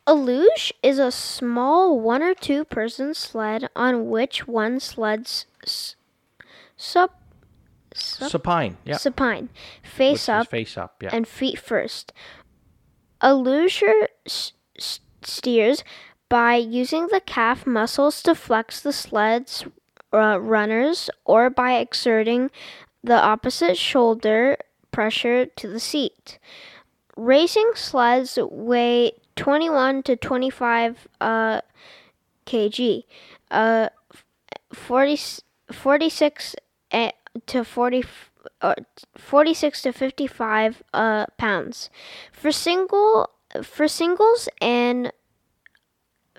[0.07, 5.95] A luge is a small one or two person sled on which one sled's s-
[6.77, 7.19] sup,
[7.93, 8.77] sup, Supine.
[8.85, 8.97] Yeah.
[8.97, 9.49] supine,
[9.83, 11.01] face up, Face up.
[11.01, 11.09] Yeah.
[11.11, 12.13] and feet first.
[13.19, 15.83] A luger s- s- steers
[16.29, 19.65] by using the calf muscles to flex the sled's
[20.13, 22.51] uh, runners or by exerting
[23.03, 24.57] the opposite shoulder
[24.91, 26.37] pressure to the seat.
[27.17, 31.61] Racing sleds weigh 21 to 25 uh,
[32.45, 33.03] kg,
[33.51, 33.89] uh,
[34.73, 35.19] 40,
[35.71, 36.55] 46
[36.91, 37.11] eh,
[37.45, 38.03] to 40,
[38.61, 38.75] uh,
[39.17, 41.89] 46 to 55 uh, pounds.
[42.31, 43.29] For single
[43.63, 45.11] for singles and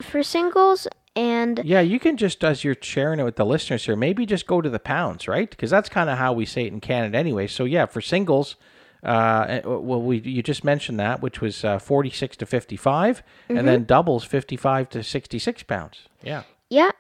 [0.02, 3.96] for singles and Yeah, you can just, as you're sharing it with the listeners here,
[3.96, 5.48] maybe just go to the pounds, right?
[5.48, 7.46] Because that's kind of how we say it in Canada anyway.
[7.46, 8.56] So, yeah, for singles,
[9.02, 13.68] uh, eh, well, we you just mentioned that, which was uh, 46 to 55, and
[13.68, 16.08] then doubles 55 to 66 pounds.
[16.22, 16.42] Yeah.
[16.68, 16.90] Yeah.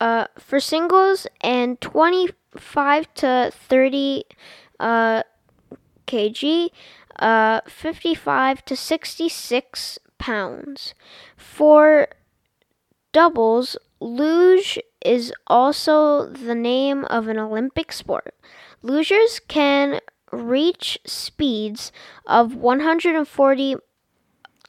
[0.00, 4.24] Uh, for singles and 25 to 30
[4.78, 5.22] uh,
[6.06, 6.68] kg,
[7.18, 10.94] uh, 55 to 66 pounds.
[11.36, 12.08] For
[13.12, 18.34] doubles, luge is also the name of an Olympic sport.
[18.84, 20.00] Lugers can
[20.32, 21.92] reach speeds
[22.26, 23.76] of 140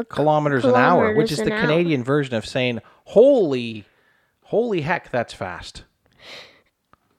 [0.10, 1.60] Kilometers, an hour, which is the hour.
[1.62, 3.84] Canadian version of saying, holy,
[4.44, 5.84] holy heck, that's fast.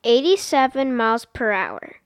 [0.04, 1.96] 87 miles per hour.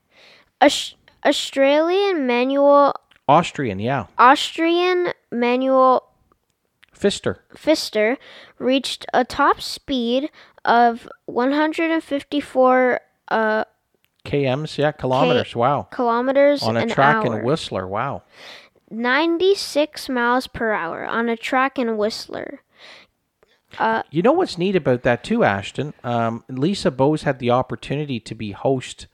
[0.61, 0.95] Aus-
[1.25, 2.93] Australian Manuel
[3.27, 4.05] Austrian, yeah.
[4.17, 6.07] Austrian Manuel
[6.93, 7.43] Pfister.
[7.55, 8.17] Pfister
[8.59, 10.29] reached a top speed
[10.63, 12.99] of 154
[13.29, 13.63] uh,
[14.25, 15.55] KMs, yeah, kilometers.
[15.55, 15.87] wow.
[15.91, 17.39] kilometers On a an track hour.
[17.39, 18.23] in Whistler, wow.
[18.91, 22.61] 96 miles per hour on a track in Whistler.
[24.09, 25.93] You know what's neat about that too, Ashton?
[26.03, 29.07] Um, Lisa Bowes had the opportunity to be host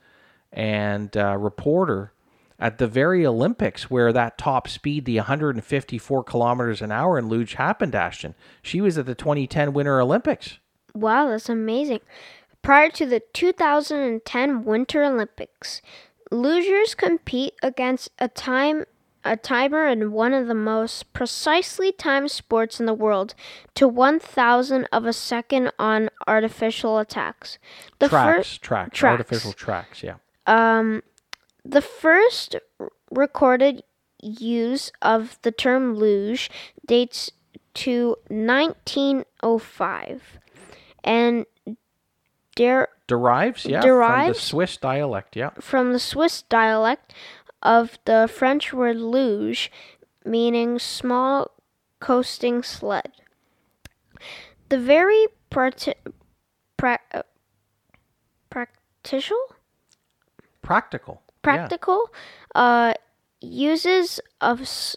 [0.52, 2.12] and uh, reporter
[2.60, 7.54] at the very Olympics where that top speed, the 154 kilometers an hour in luge,
[7.54, 7.94] happened.
[7.94, 10.58] Ashton, she was at the 2010 Winter Olympics.
[10.94, 12.00] Wow, that's amazing.
[12.62, 15.82] Prior to the 2010 Winter Olympics,
[16.30, 18.84] lugers compete against a time
[19.24, 23.34] a timer in one of the most precisely timed sports in the world
[23.74, 27.58] to 1000 of a second on artificial attacks.
[28.00, 29.12] The tracks, first tracks, tracks.
[29.12, 30.02] artificial tracks.
[30.02, 30.16] Yeah.
[30.46, 31.04] Um,
[31.64, 33.84] the first r- recorded
[34.20, 36.50] use of the term luge
[36.84, 37.30] dates
[37.74, 40.38] to 1905
[41.04, 41.46] and
[42.56, 45.50] der- Derives, yeah, from the Swiss dialect, yeah.
[45.60, 47.12] from the Swiss dialect
[47.62, 49.70] of the French word luge,
[50.24, 51.50] meaning small
[52.00, 53.12] coasting sled.
[54.68, 55.94] The very practi-
[56.76, 57.22] pra- uh,
[58.50, 59.36] practical
[60.62, 61.20] Practical.
[61.24, 61.30] yeah.
[61.42, 62.10] practical
[62.54, 62.94] uh,
[63.40, 64.96] uses of s-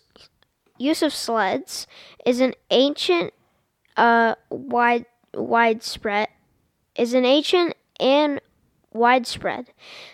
[0.78, 1.88] use of sleds
[2.26, 3.34] is an ancient
[3.98, 6.28] uh, wide widespread
[6.96, 8.42] is an ancient and
[8.92, 9.72] widespread.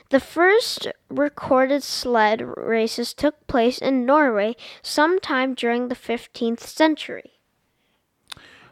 [0.09, 7.31] The first recorded sled races took place in Norway sometime during the 15th century.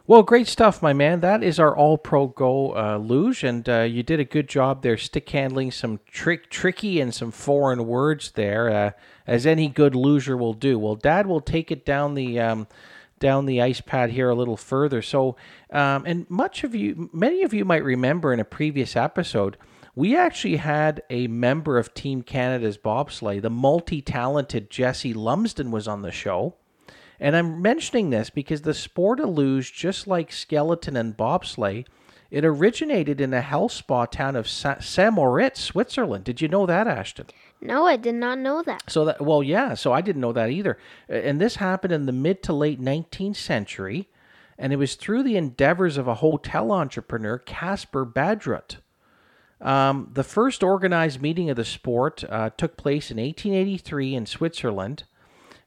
[0.09, 1.19] Well, great stuff, my man.
[1.19, 4.81] That is our All Pro Go uh, luge, and uh, you did a good job
[4.81, 8.91] there, stick handling some trick, tricky, and some foreign words there, uh,
[9.27, 10.79] as any good luger will do.
[10.79, 12.67] Well, Dad will take it down the um,
[13.19, 15.01] down the ice pad here a little further.
[15.01, 15.35] So,
[15.71, 19.57] um, and much of you, many of you might remember in a previous episode,
[19.95, 26.03] we actually had a member of Team Canada's bobsleigh, the multi-talented Jesse Lumsden, was on
[26.03, 26.55] the show.
[27.19, 31.85] And I'm mentioning this because the sport of luge, just like skeleton and bobsleigh,
[32.31, 36.23] it originated in the health spa town of Sa- Saint-Moritz, Switzerland.
[36.23, 37.25] Did you know that, Ashton?
[37.61, 38.83] No, I did not know that.
[38.89, 39.73] So that well, yeah.
[39.73, 40.77] So I didn't know that either.
[41.07, 44.07] And this happened in the mid to late 19th century,
[44.57, 48.77] and it was through the endeavors of a hotel entrepreneur, Caspar Badrutt.
[49.61, 55.03] Um, the first organized meeting of the sport uh, took place in 1883 in Switzerland,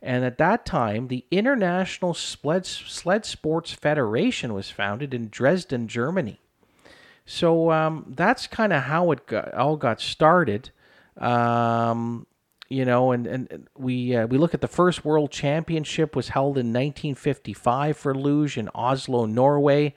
[0.01, 6.40] and at that time, the International Sled, Sled Sports Federation was founded in Dresden, Germany.
[7.24, 10.70] So um, that's kind of how it got, all got started.
[11.18, 12.26] Um,
[12.68, 16.56] you know, and, and we uh, we look at the first World Championship was held
[16.56, 19.94] in 1955 for luge in Oslo, Norway.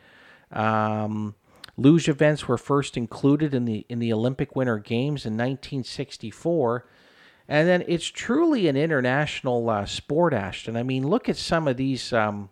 [0.52, 1.36] Um,
[1.78, 6.86] luge events were first included in the in the Olympic Winter Games in 1964.
[7.48, 10.76] And then it's truly an international uh, sport, Ashton.
[10.76, 12.50] I mean, look at some of these um,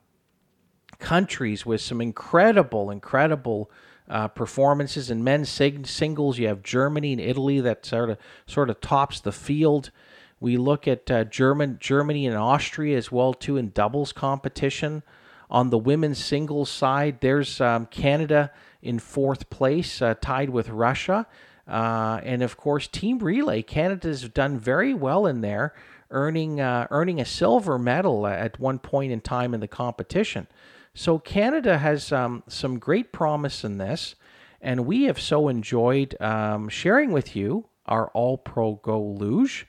[0.99, 3.71] countries with some incredible, incredible
[4.09, 6.37] uh, performances in men's sing- singles.
[6.37, 9.91] You have Germany and Italy that sort of sort of tops the field.
[10.39, 15.03] We look at uh, German Germany and Austria as well too in doubles competition.
[15.49, 18.51] On the women's singles side, there's um, Canada
[18.81, 21.27] in fourth place, uh, tied with Russia.
[21.67, 25.73] Uh, and of course, team relay, Canada's done very well in there,
[26.11, 30.47] earning uh, earning a silver medal at one point in time in the competition.
[30.95, 34.15] So Canada has um, some great promise in this,
[34.61, 39.67] and we have so enjoyed um, sharing with you our All Pro Go Luge.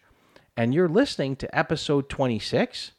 [0.56, 2.92] And you're listening to episode 26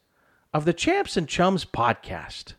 [0.53, 2.53] of the Champs and Chums podcast.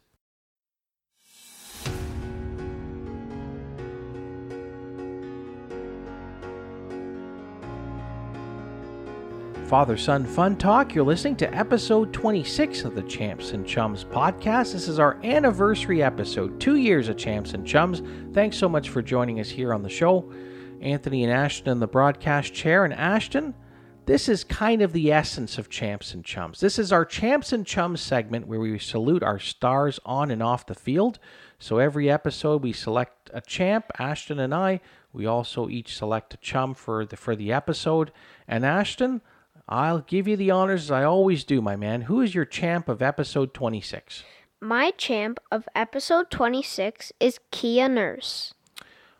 [9.66, 10.94] Father Son Fun Talk.
[10.94, 14.72] You're listening to episode 26 of the Champs and Chums podcast.
[14.72, 18.00] This is our anniversary episode, two years of Champs and Chums.
[18.32, 20.32] Thanks so much for joining us here on the show.
[20.80, 22.84] Anthony and Ashton in the broadcast chair.
[22.84, 23.56] And Ashton,
[24.04, 26.60] this is kind of the essence of Champs and Chums.
[26.60, 30.66] This is our Champs and Chums segment where we salute our stars on and off
[30.66, 31.18] the field.
[31.58, 34.80] So every episode we select a champ, Ashton and I.
[35.12, 38.12] We also each select a chum for the for the episode.
[38.46, 39.22] And Ashton,
[39.68, 42.02] I'll give you the honors as I always do, my man.
[42.02, 44.22] Who is your champ of episode 26?
[44.60, 48.54] My champ of episode 26 is Kia Nurse.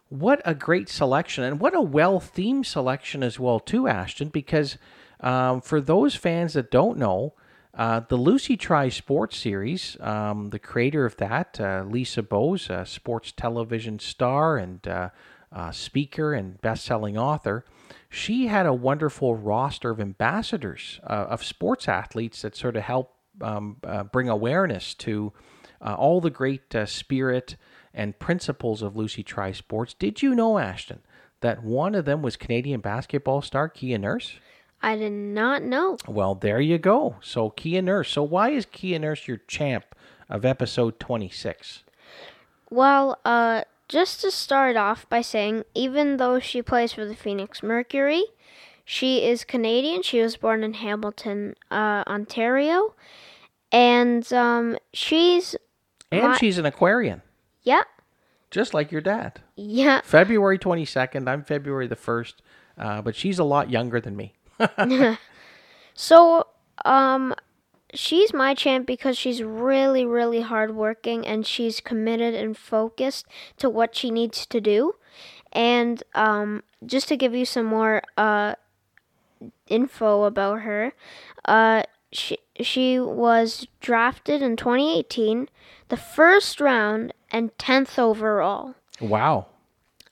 [0.09, 4.29] What a great selection, and what a well themed selection as well, too, Ashton.
[4.29, 4.79] Because
[5.21, 7.35] um, for those fans that don't know,
[7.75, 12.87] uh, the Lucy Try Sports series, um, the creator of that, uh, Lisa Bowes, a
[12.87, 15.11] sports television star and uh,
[15.53, 17.65] uh, speaker and best selling author,
[18.09, 23.15] she had a wonderful roster of ambassadors uh, of sports athletes that sort of help
[23.41, 25.33] um, uh, bring awareness to
[25.81, 27.57] uh, all the great uh, spirit
[27.93, 29.95] and principles of Lucy Try Sports.
[29.95, 31.01] Did you know, Ashton,
[31.41, 34.39] that one of them was Canadian basketball star Kia Nurse?
[34.83, 35.97] I did not know.
[36.07, 37.17] Well, there you go.
[37.21, 38.11] So, Kia Nurse.
[38.11, 39.95] So, why is Kia Nurse your champ
[40.29, 41.85] of episode 26?
[42.69, 47.63] Well, uh, just to start off by saying, even though she plays for the Phoenix
[47.63, 48.25] Mercury,
[48.85, 50.03] she is Canadian.
[50.03, 52.95] She was born in Hamilton, uh, Ontario,
[53.73, 55.57] and um, she's
[56.13, 57.23] And My- she's an Aquarian,
[57.63, 57.83] yeah,
[58.51, 59.41] just like your dad.
[59.57, 61.29] yeah, February 22nd.
[61.29, 62.35] I'm February the 1st.
[62.79, 64.35] uh, but she's a lot younger than me.
[65.99, 66.47] So,
[66.85, 67.35] um,
[67.97, 73.97] she's my champ because she's really, really hardworking and she's committed and focused to what
[73.97, 74.95] she needs to do.
[75.53, 78.55] And um, just to give you some more uh,
[79.67, 80.93] info about her,
[81.47, 81.83] uh,
[82.13, 85.49] she she was drafted in 2018,
[85.89, 88.75] the first round and 10th overall.
[89.01, 89.47] Wow.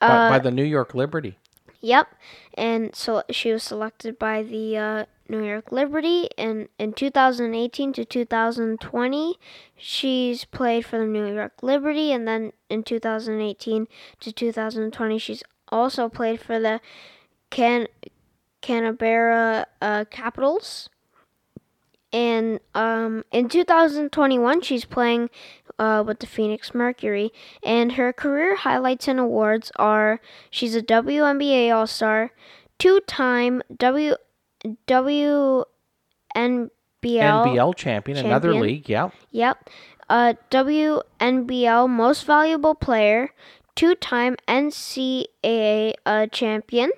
[0.01, 1.39] by, by the New York Liberty.
[1.81, 2.15] Yep.
[2.55, 8.05] And so she was selected by the uh, New York Liberty and in 2018 to
[8.05, 9.38] 2020
[9.76, 13.88] she's played for the New York Liberty and then in 2018
[14.20, 16.80] to 2020 she's also played for the
[17.51, 17.88] Can
[18.64, 20.88] Canberra uh, Capitals.
[22.12, 25.28] And um, in 2021, she's playing
[25.78, 27.30] uh, with the Phoenix Mercury.
[27.62, 32.30] And her career highlights and awards are she's a WNBA All Star,
[32.78, 34.14] two time W
[34.86, 35.66] WNBL
[37.04, 38.88] NBL champion, another league.
[38.88, 39.10] Yeah.
[39.30, 39.70] Yep.
[40.08, 43.30] Uh, WNBL Most Valuable Player,
[43.74, 46.90] two time NCAA uh, champion,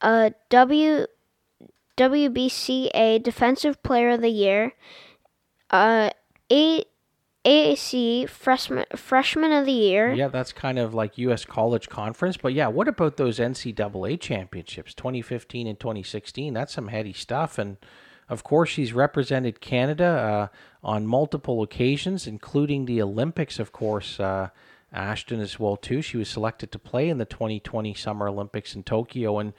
[0.00, 1.06] uh, W
[1.96, 4.72] WBCA Defensive Player of the Year,
[5.70, 6.10] uh,
[7.48, 10.12] AAC Freshman Freshman of the Year.
[10.12, 11.46] Yeah, that's kind of like U.S.
[11.46, 12.36] College Conference.
[12.36, 16.52] But yeah, what about those NCAA championships, 2015 and 2016?
[16.52, 17.56] That's some heady stuff.
[17.56, 17.78] And
[18.28, 24.20] of course, she's represented Canada uh, on multiple occasions, including the Olympics, of course.
[24.20, 24.50] Uh,
[24.92, 26.02] Ashton as well too.
[26.02, 29.52] She was selected to play in the 2020 Summer Olympics in Tokyo, and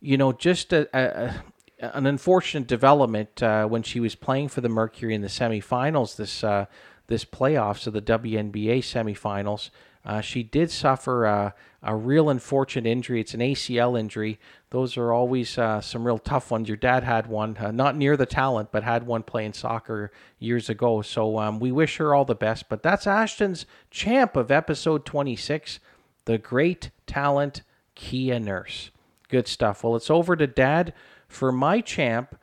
[0.00, 1.34] you know, just a, a,
[1.80, 6.44] an unfortunate development uh, when she was playing for the Mercury in the semifinals this
[6.44, 6.66] uh,
[7.06, 9.70] this playoffs of the WNBA semifinals.
[10.04, 11.50] Uh, she did suffer uh,
[11.82, 13.20] a real unfortunate injury.
[13.20, 14.38] It's an ACL injury.
[14.70, 16.68] Those are always uh, some real tough ones.
[16.68, 20.68] Your dad had one, uh, not near the talent, but had one playing soccer years
[20.68, 21.02] ago.
[21.02, 22.68] So um, we wish her all the best.
[22.68, 25.80] But that's Ashton's champ of episode 26,
[26.24, 27.62] the great talent
[27.96, 28.90] Kia Nurse.
[29.28, 29.82] Good stuff.
[29.82, 30.94] Well, it's over to dad
[31.26, 32.38] for my champ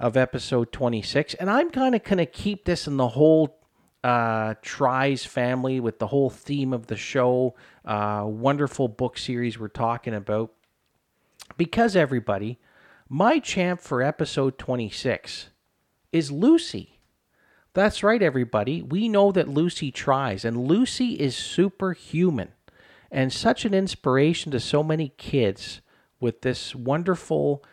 [0.00, 1.34] of episode 26.
[1.34, 3.56] And I'm kind of going to keep this in the whole
[4.04, 7.54] uh, Tries family with the whole theme of the show.
[7.84, 10.52] Uh, wonderful book series we're talking about.
[11.56, 12.58] Because everybody,
[13.08, 15.48] my champ for episode 26
[16.12, 17.00] is Lucy.
[17.72, 18.82] That's right, everybody.
[18.82, 22.52] We know that Lucy tries, and Lucy is superhuman
[23.10, 25.80] and such an inspiration to so many kids
[26.20, 27.64] with this wonderful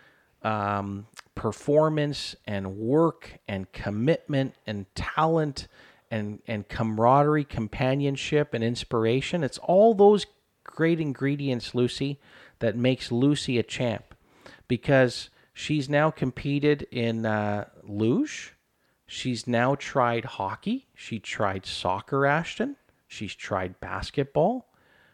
[0.43, 5.67] um, performance and work and commitment and talent
[6.11, 9.43] and, and camaraderie, companionship, and inspiration.
[9.43, 10.27] It's all those
[10.63, 12.19] great ingredients, Lucy,
[12.59, 14.13] that makes Lucy a champ
[14.67, 18.53] because she's now competed in uh, luge.
[19.07, 20.87] She's now tried hockey.
[20.93, 22.75] She tried soccer, Ashton.
[23.07, 24.67] She's tried basketball.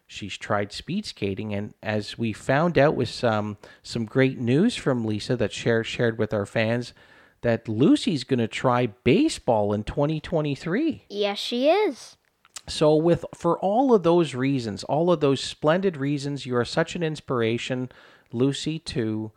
[0.06, 5.04] She's tried speed skating, and as we found out with some some great news from
[5.04, 6.94] Lisa that shared shared with our fans,
[7.42, 11.06] that Lucy's going to try baseball in 2023.
[11.10, 12.18] Yes, she is.
[12.68, 16.96] So with for all of those reasons, all of those splendid reasons, you are such
[16.96, 17.90] an inspiration,
[18.34, 19.32] Lucy, to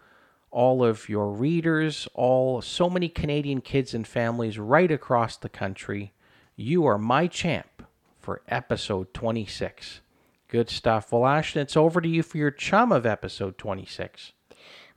[0.51, 6.13] all of your readers, all so many Canadian kids and families right across the country.
[6.57, 7.85] You are my champ
[8.19, 10.01] for episode 26.
[10.49, 11.13] Good stuff.
[11.13, 14.33] Well, Ashton, it's over to you for your chum of episode 26.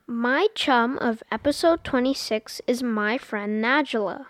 [0.06, 4.26] My chum of episode 26 is my friend Najla.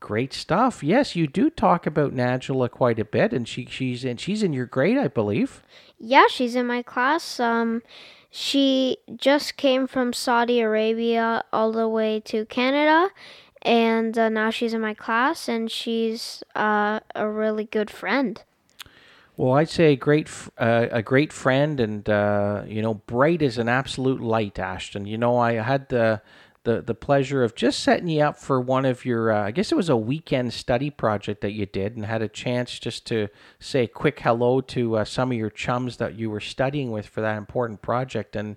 [0.00, 0.82] Great stuff.
[0.82, 4.54] Yes, you do talk about Nagela quite a bit, and she she's in she's in
[4.54, 5.62] your grade, I believe.
[5.98, 7.38] Yeah, she's in my class.
[7.38, 7.82] Um,
[8.30, 13.10] she just came from Saudi Arabia all the way to Canada,
[13.62, 18.42] and uh, now she's in my class, and she's uh, a really good friend.
[19.36, 23.58] Well, I'd say a great, uh, a great friend, and uh, you know, bright as
[23.58, 25.06] an absolute light, Ashton.
[25.06, 26.22] You know, I had the
[26.64, 29.70] the the pleasure of just setting you up for one of your, uh, I guess
[29.70, 33.28] it was a weekend study project that you did, and had a chance just to
[33.60, 37.06] say a quick hello to uh, some of your chums that you were studying with
[37.06, 38.56] for that important project, and.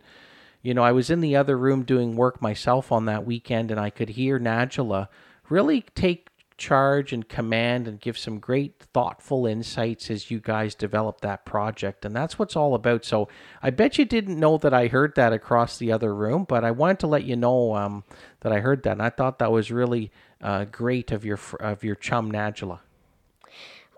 [0.62, 3.80] You know, I was in the other room doing work myself on that weekend, and
[3.80, 5.08] I could hear Nagela
[5.48, 6.29] really take
[6.60, 12.06] charge and command and give some great thoughtful insights as you guys develop that project
[12.06, 13.28] and that's what's all about so
[13.64, 16.70] i bet you didn't know that i heard that across the other room but i
[16.70, 18.04] wanted to let you know um,
[18.42, 20.12] that i heard that and i thought that was really
[20.42, 22.80] uh, great of your of your chum Nagela.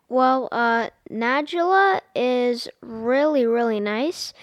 [0.10, 0.90] Well, uh,
[2.14, 4.34] is really, really nice,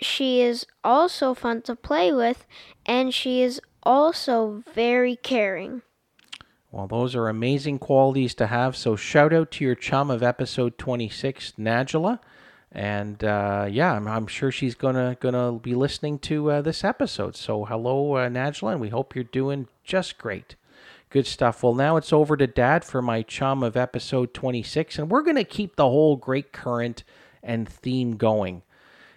[0.00, 2.44] she is also fun to play with,
[2.84, 5.82] and she is also very caring.
[6.74, 8.74] Well, those are amazing qualities to have.
[8.74, 12.18] So, shout out to your chum of episode 26, Najala.
[12.72, 17.36] And uh, yeah, I'm, I'm, sure she's gonna gonna be listening to uh, this episode.
[17.36, 20.56] So, hello, uh, Najala, and we hope you're doing just great.
[21.10, 21.62] Good stuff.
[21.62, 25.44] Well, now it's over to Dad for my chum of episode 26, and we're gonna
[25.44, 27.04] keep the whole great current
[27.40, 28.62] and theme going.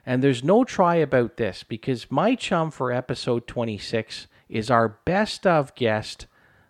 [0.06, 5.48] And there's no try about this because my chum for episode 26 is our best
[5.48, 6.28] of guest.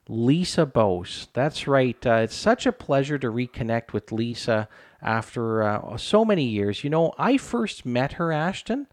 [0.08, 1.28] Lisa Bowes.
[1.34, 2.06] That's right.
[2.06, 4.70] Uh, it's such a pleasure to reconnect with Lisa
[5.02, 6.84] after uh, so many years.
[6.84, 8.88] You know, I first met her, Ashton,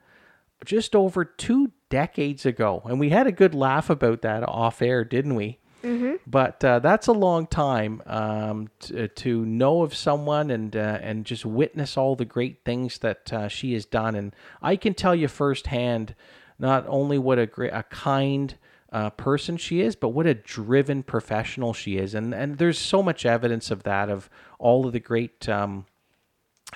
[0.65, 2.83] just over two decades ago.
[2.85, 5.59] And we had a good laugh about that off air, didn't we?
[5.85, 6.15] Mm-hmm.
[6.27, 11.27] But uh, that's a long time um, to, to, know of someone and uh, and
[11.27, 14.15] just witness all the great things that uh, she has done.
[14.15, 16.15] And I can tell you firsthand,
[16.59, 18.57] not only what a great, a kind,
[18.95, 22.15] uh, person she is, but what a driven professional she is.
[22.15, 24.31] And and there's so much evidence of that of
[24.61, 25.87] all of the great um,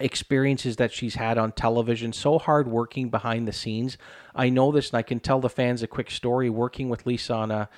[0.01, 2.13] experiences that she's had on television.
[2.13, 3.97] So hard working behind the scenes.
[4.35, 6.51] I know this, and I can tell the fans a quick story.
[6.51, 7.69] Working with Lisa on a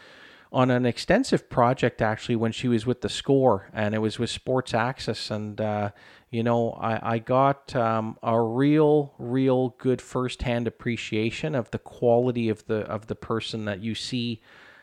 [0.51, 4.31] on an extensive project actually when she was with the score and it was with
[4.31, 5.91] sports access and uh,
[6.31, 12.49] you know i, I got um, a real real good firsthand appreciation of the quality
[12.49, 14.41] of the of the person that you see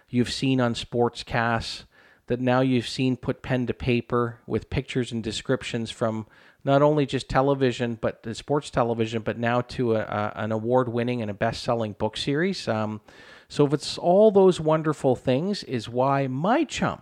[0.09, 1.83] you've seen on sportscasts
[2.27, 6.27] that now you've seen put pen to paper with pictures and descriptions from
[6.63, 10.89] not only just television but the sports television but now to a, a, an award
[10.89, 12.99] winning and a best selling book series um,
[13.49, 17.01] so if it's all those wonderful things, is why my chum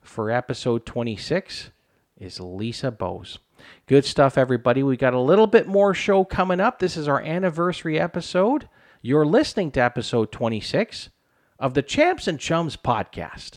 [0.00, 1.70] for episode 26
[2.18, 3.38] is Lisa Bowes.
[3.86, 4.82] Good stuff, everybody.
[4.82, 6.78] We got a little bit more show coming up.
[6.78, 8.68] This is our anniversary episode.
[9.00, 11.10] You're listening to episode 26
[11.58, 13.56] of the Champs and Chums podcast.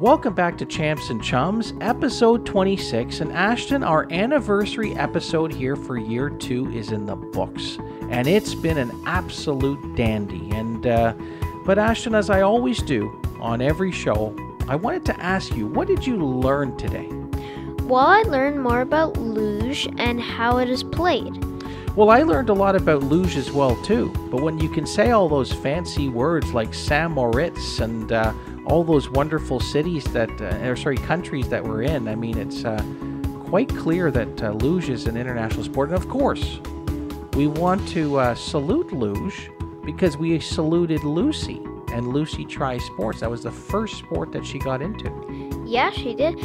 [0.00, 3.20] Welcome back to Champs and Chums, episode 26.
[3.20, 7.78] And Ashton, our anniversary episode here for year two is in the books.
[8.10, 10.50] And it's been an absolute dandy.
[10.50, 11.14] And, uh,
[11.64, 14.34] but Ashton, as I always do on every show,
[14.68, 17.08] I wanted to ask you, what did you learn today?
[17.84, 21.44] Well, I learned more about luge and how it is played.
[21.96, 24.12] Well, I learned a lot about luge as well too.
[24.30, 27.10] But when you can say all those fancy words like St.
[27.10, 28.32] Moritz and uh,
[28.66, 32.08] all those wonderful cities that, uh, or sorry, countries that we're in.
[32.08, 32.82] I mean, it's uh,
[33.44, 35.90] quite clear that uh, luge is an international sport.
[35.90, 36.58] And of course,
[37.34, 39.50] we want to uh, salute luge
[39.84, 41.60] because we saluted Lucy
[41.92, 43.20] and Lucy Tri Sports.
[43.20, 45.10] That was the first sport that she got into.
[45.66, 46.38] Yeah, she did.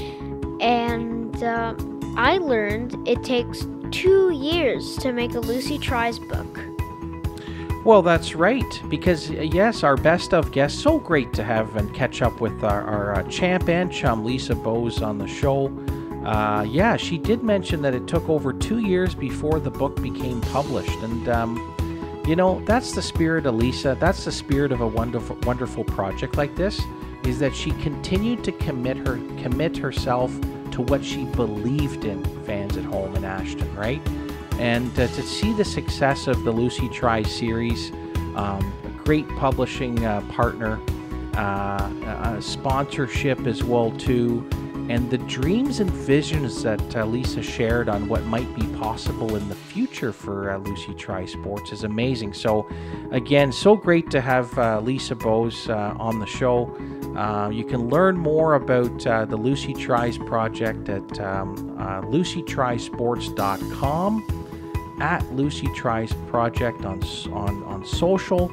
[0.62, 1.76] And uh,
[2.16, 6.60] I learned it takes two years to make a Lucy Tries book.
[7.86, 10.82] Well, that's right, because uh, yes, our best of guests.
[10.82, 14.54] So great to have and catch up with our, our uh, champ and chum, Lisa
[14.54, 15.68] Bowes, on the show.
[16.26, 20.42] Uh, yeah, she did mention that it took over two years before the book became
[20.42, 21.76] published, and um,
[22.30, 23.98] you know that's the spirit of Lisa.
[24.00, 26.80] That's the spirit of a wonderful, wonderful project like this.
[27.24, 30.32] Is that she continued to commit her commit herself
[30.70, 34.00] to what she believed in, fans at home in Ashton, right?
[34.60, 37.92] And uh, to see the success of the Lucy Try series,
[38.36, 40.80] um, a great publishing uh, partner,
[41.34, 44.48] uh, sponsorship as well too,
[44.90, 49.48] and the dreams and visions that uh, Lisa shared on what might be possible in
[49.48, 52.34] the future for uh, Lucy Try Sports is amazing.
[52.34, 52.68] So,
[53.12, 56.76] again, so great to have uh, Lisa Bowes on the show.
[57.52, 61.56] you can learn more about the Lucy Tries project at um,
[62.12, 67.02] lucytrysports.com at Lucy Tries Project on,
[67.32, 68.52] on, on social.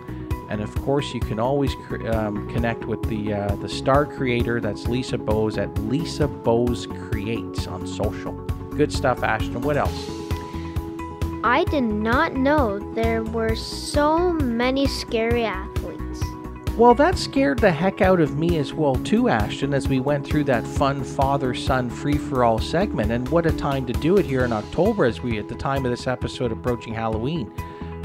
[0.49, 1.75] And of course, you can always
[2.11, 4.61] um, connect with the uh, the star creator.
[4.61, 8.33] That's Lisa Bowes at Lisa Bowes Creates on social.
[8.77, 9.61] Good stuff, Ashton.
[9.63, 10.11] What else?
[11.43, 16.23] I did not know there were so many scary athletes.
[16.77, 20.27] Well, that scared the heck out of me as well, too, Ashton, as we went
[20.27, 23.13] through that fun father son free for all segment.
[23.13, 25.87] And what a time to do it here in October as we, at the time
[25.87, 27.51] of this episode, approaching Halloween.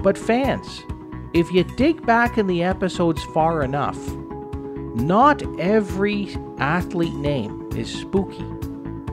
[0.02, 0.84] But, fans,
[1.34, 3.98] if you dig back in the episodes far enough,
[4.96, 8.46] not every athlete name is spooky.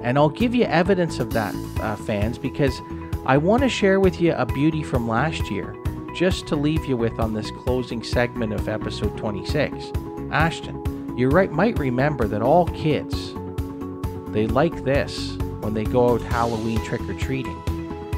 [0.03, 2.81] And I'll give you evidence of that, uh, fans, because
[3.27, 5.77] I want to share with you a beauty from last year
[6.15, 9.93] just to leave you with on this closing segment of episode 26.
[10.32, 13.35] Ashton, you right, might remember that all kids
[14.32, 17.62] they like this when they go out Halloween trick or treating.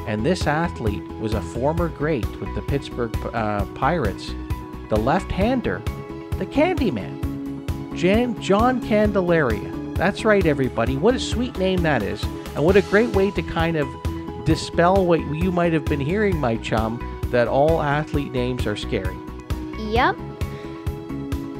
[0.07, 4.33] And this athlete was a former great with the Pittsburgh uh, Pirates,
[4.89, 5.81] the left hander,
[6.37, 9.71] the Candyman, Jan- John Candelaria.
[9.95, 10.97] That's right, everybody.
[10.97, 12.23] What a sweet name that is.
[12.55, 13.87] And what a great way to kind of
[14.45, 19.15] dispel what you might have been hearing, my chum, that all athlete names are scary.
[19.77, 20.15] Yep.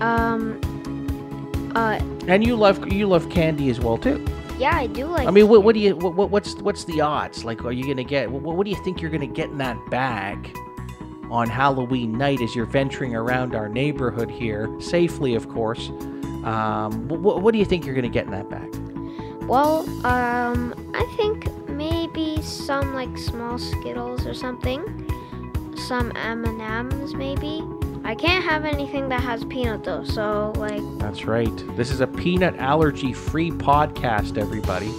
[0.01, 0.59] Um.
[1.75, 1.99] Uh.
[2.27, 4.25] And you love you love candy as well too.
[4.61, 5.27] Yeah, I do like.
[5.27, 7.43] I mean, what, what do you what, what's what's the odds?
[7.43, 9.75] Like, are you gonna get what, what do you think you're gonna get in that
[9.89, 10.55] bag
[11.31, 15.89] on Halloween night as you're venturing around our neighborhood here safely, of course?
[16.45, 18.69] Um, what, what do you think you're gonna get in that bag?
[19.47, 24.83] Well, um, I think maybe some like small Skittles or something.
[25.75, 27.63] Some M and M's maybe.
[28.03, 30.81] I can't have anything that has peanut though, so like.
[30.99, 31.51] That's right.
[31.77, 34.91] This is a peanut allergy free podcast, everybody.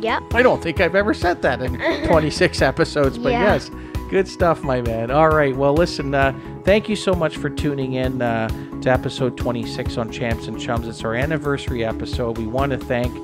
[0.00, 0.34] Yep.
[0.34, 1.76] I don't think I've ever said that in
[2.08, 3.52] 26 episodes, but Yeah.
[3.54, 3.70] yes,
[4.10, 5.10] good stuff, my man.
[5.12, 8.48] All right, well, listen, uh, thank you so much for tuning in uh,
[8.80, 10.88] to episode 26 on Champs and Chums.
[10.88, 12.36] It's our anniversary episode.
[12.38, 13.14] We want to thank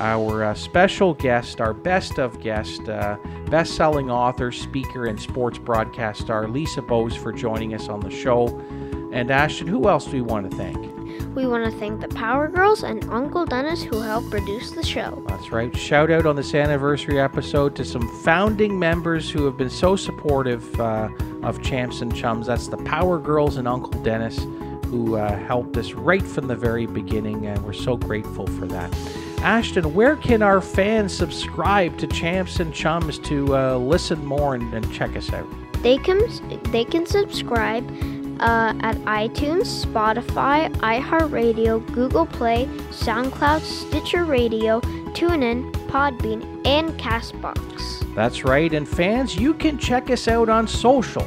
[0.00, 3.16] our uh, special guest, our best of guest, uh,
[3.48, 8.10] best selling author, speaker, and sports broadcast star, Lisa Bowes, for joining us on the
[8.10, 8.46] show.
[9.12, 10.76] And Ashton, who else do we want to thank?
[11.34, 15.22] We want to thank the Power Girls and Uncle Dennis who helped produce the show.
[15.28, 15.74] That's right.
[15.76, 20.80] Shout out on this anniversary episode to some founding members who have been so supportive
[20.80, 21.08] uh,
[21.42, 22.46] of Champs and Chums.
[22.46, 24.38] That's the Power Girls and Uncle Dennis,
[24.86, 28.90] who uh, helped us right from the very beginning, and we're so grateful for that.
[29.46, 34.74] Ashton, where can our fans subscribe to Champs and Chums to uh, listen more and,
[34.74, 35.46] and check us out?
[35.84, 36.20] They can
[36.72, 37.88] they can subscribe
[38.40, 44.80] uh, at iTunes, Spotify, iHeartRadio, Google Play, SoundCloud, Stitcher Radio,
[45.14, 48.14] TuneIn, Podbean, and Castbox.
[48.16, 48.74] That's right.
[48.74, 51.24] And fans, you can check us out on social.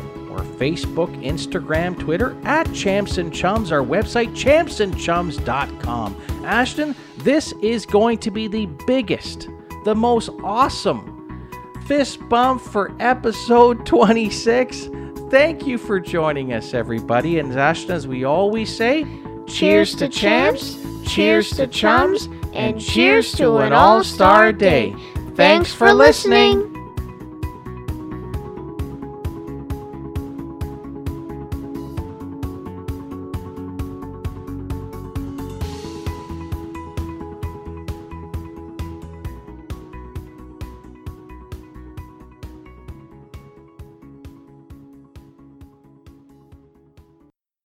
[0.60, 6.22] Facebook, Instagram, Twitter at Champs and Chums, our website, champsandchums.com.
[6.44, 9.50] Ashton, this is going to be the biggest,
[9.84, 11.16] the most awesome
[11.86, 14.90] fist bump for episode 26.
[15.30, 17.40] Thank you for joining us, everybody.
[17.40, 19.06] And Ashton, as we always say,
[19.48, 24.96] cheers, to champs, cheers to chums, and cheers to an all star day.
[25.36, 26.79] Thanks for listening.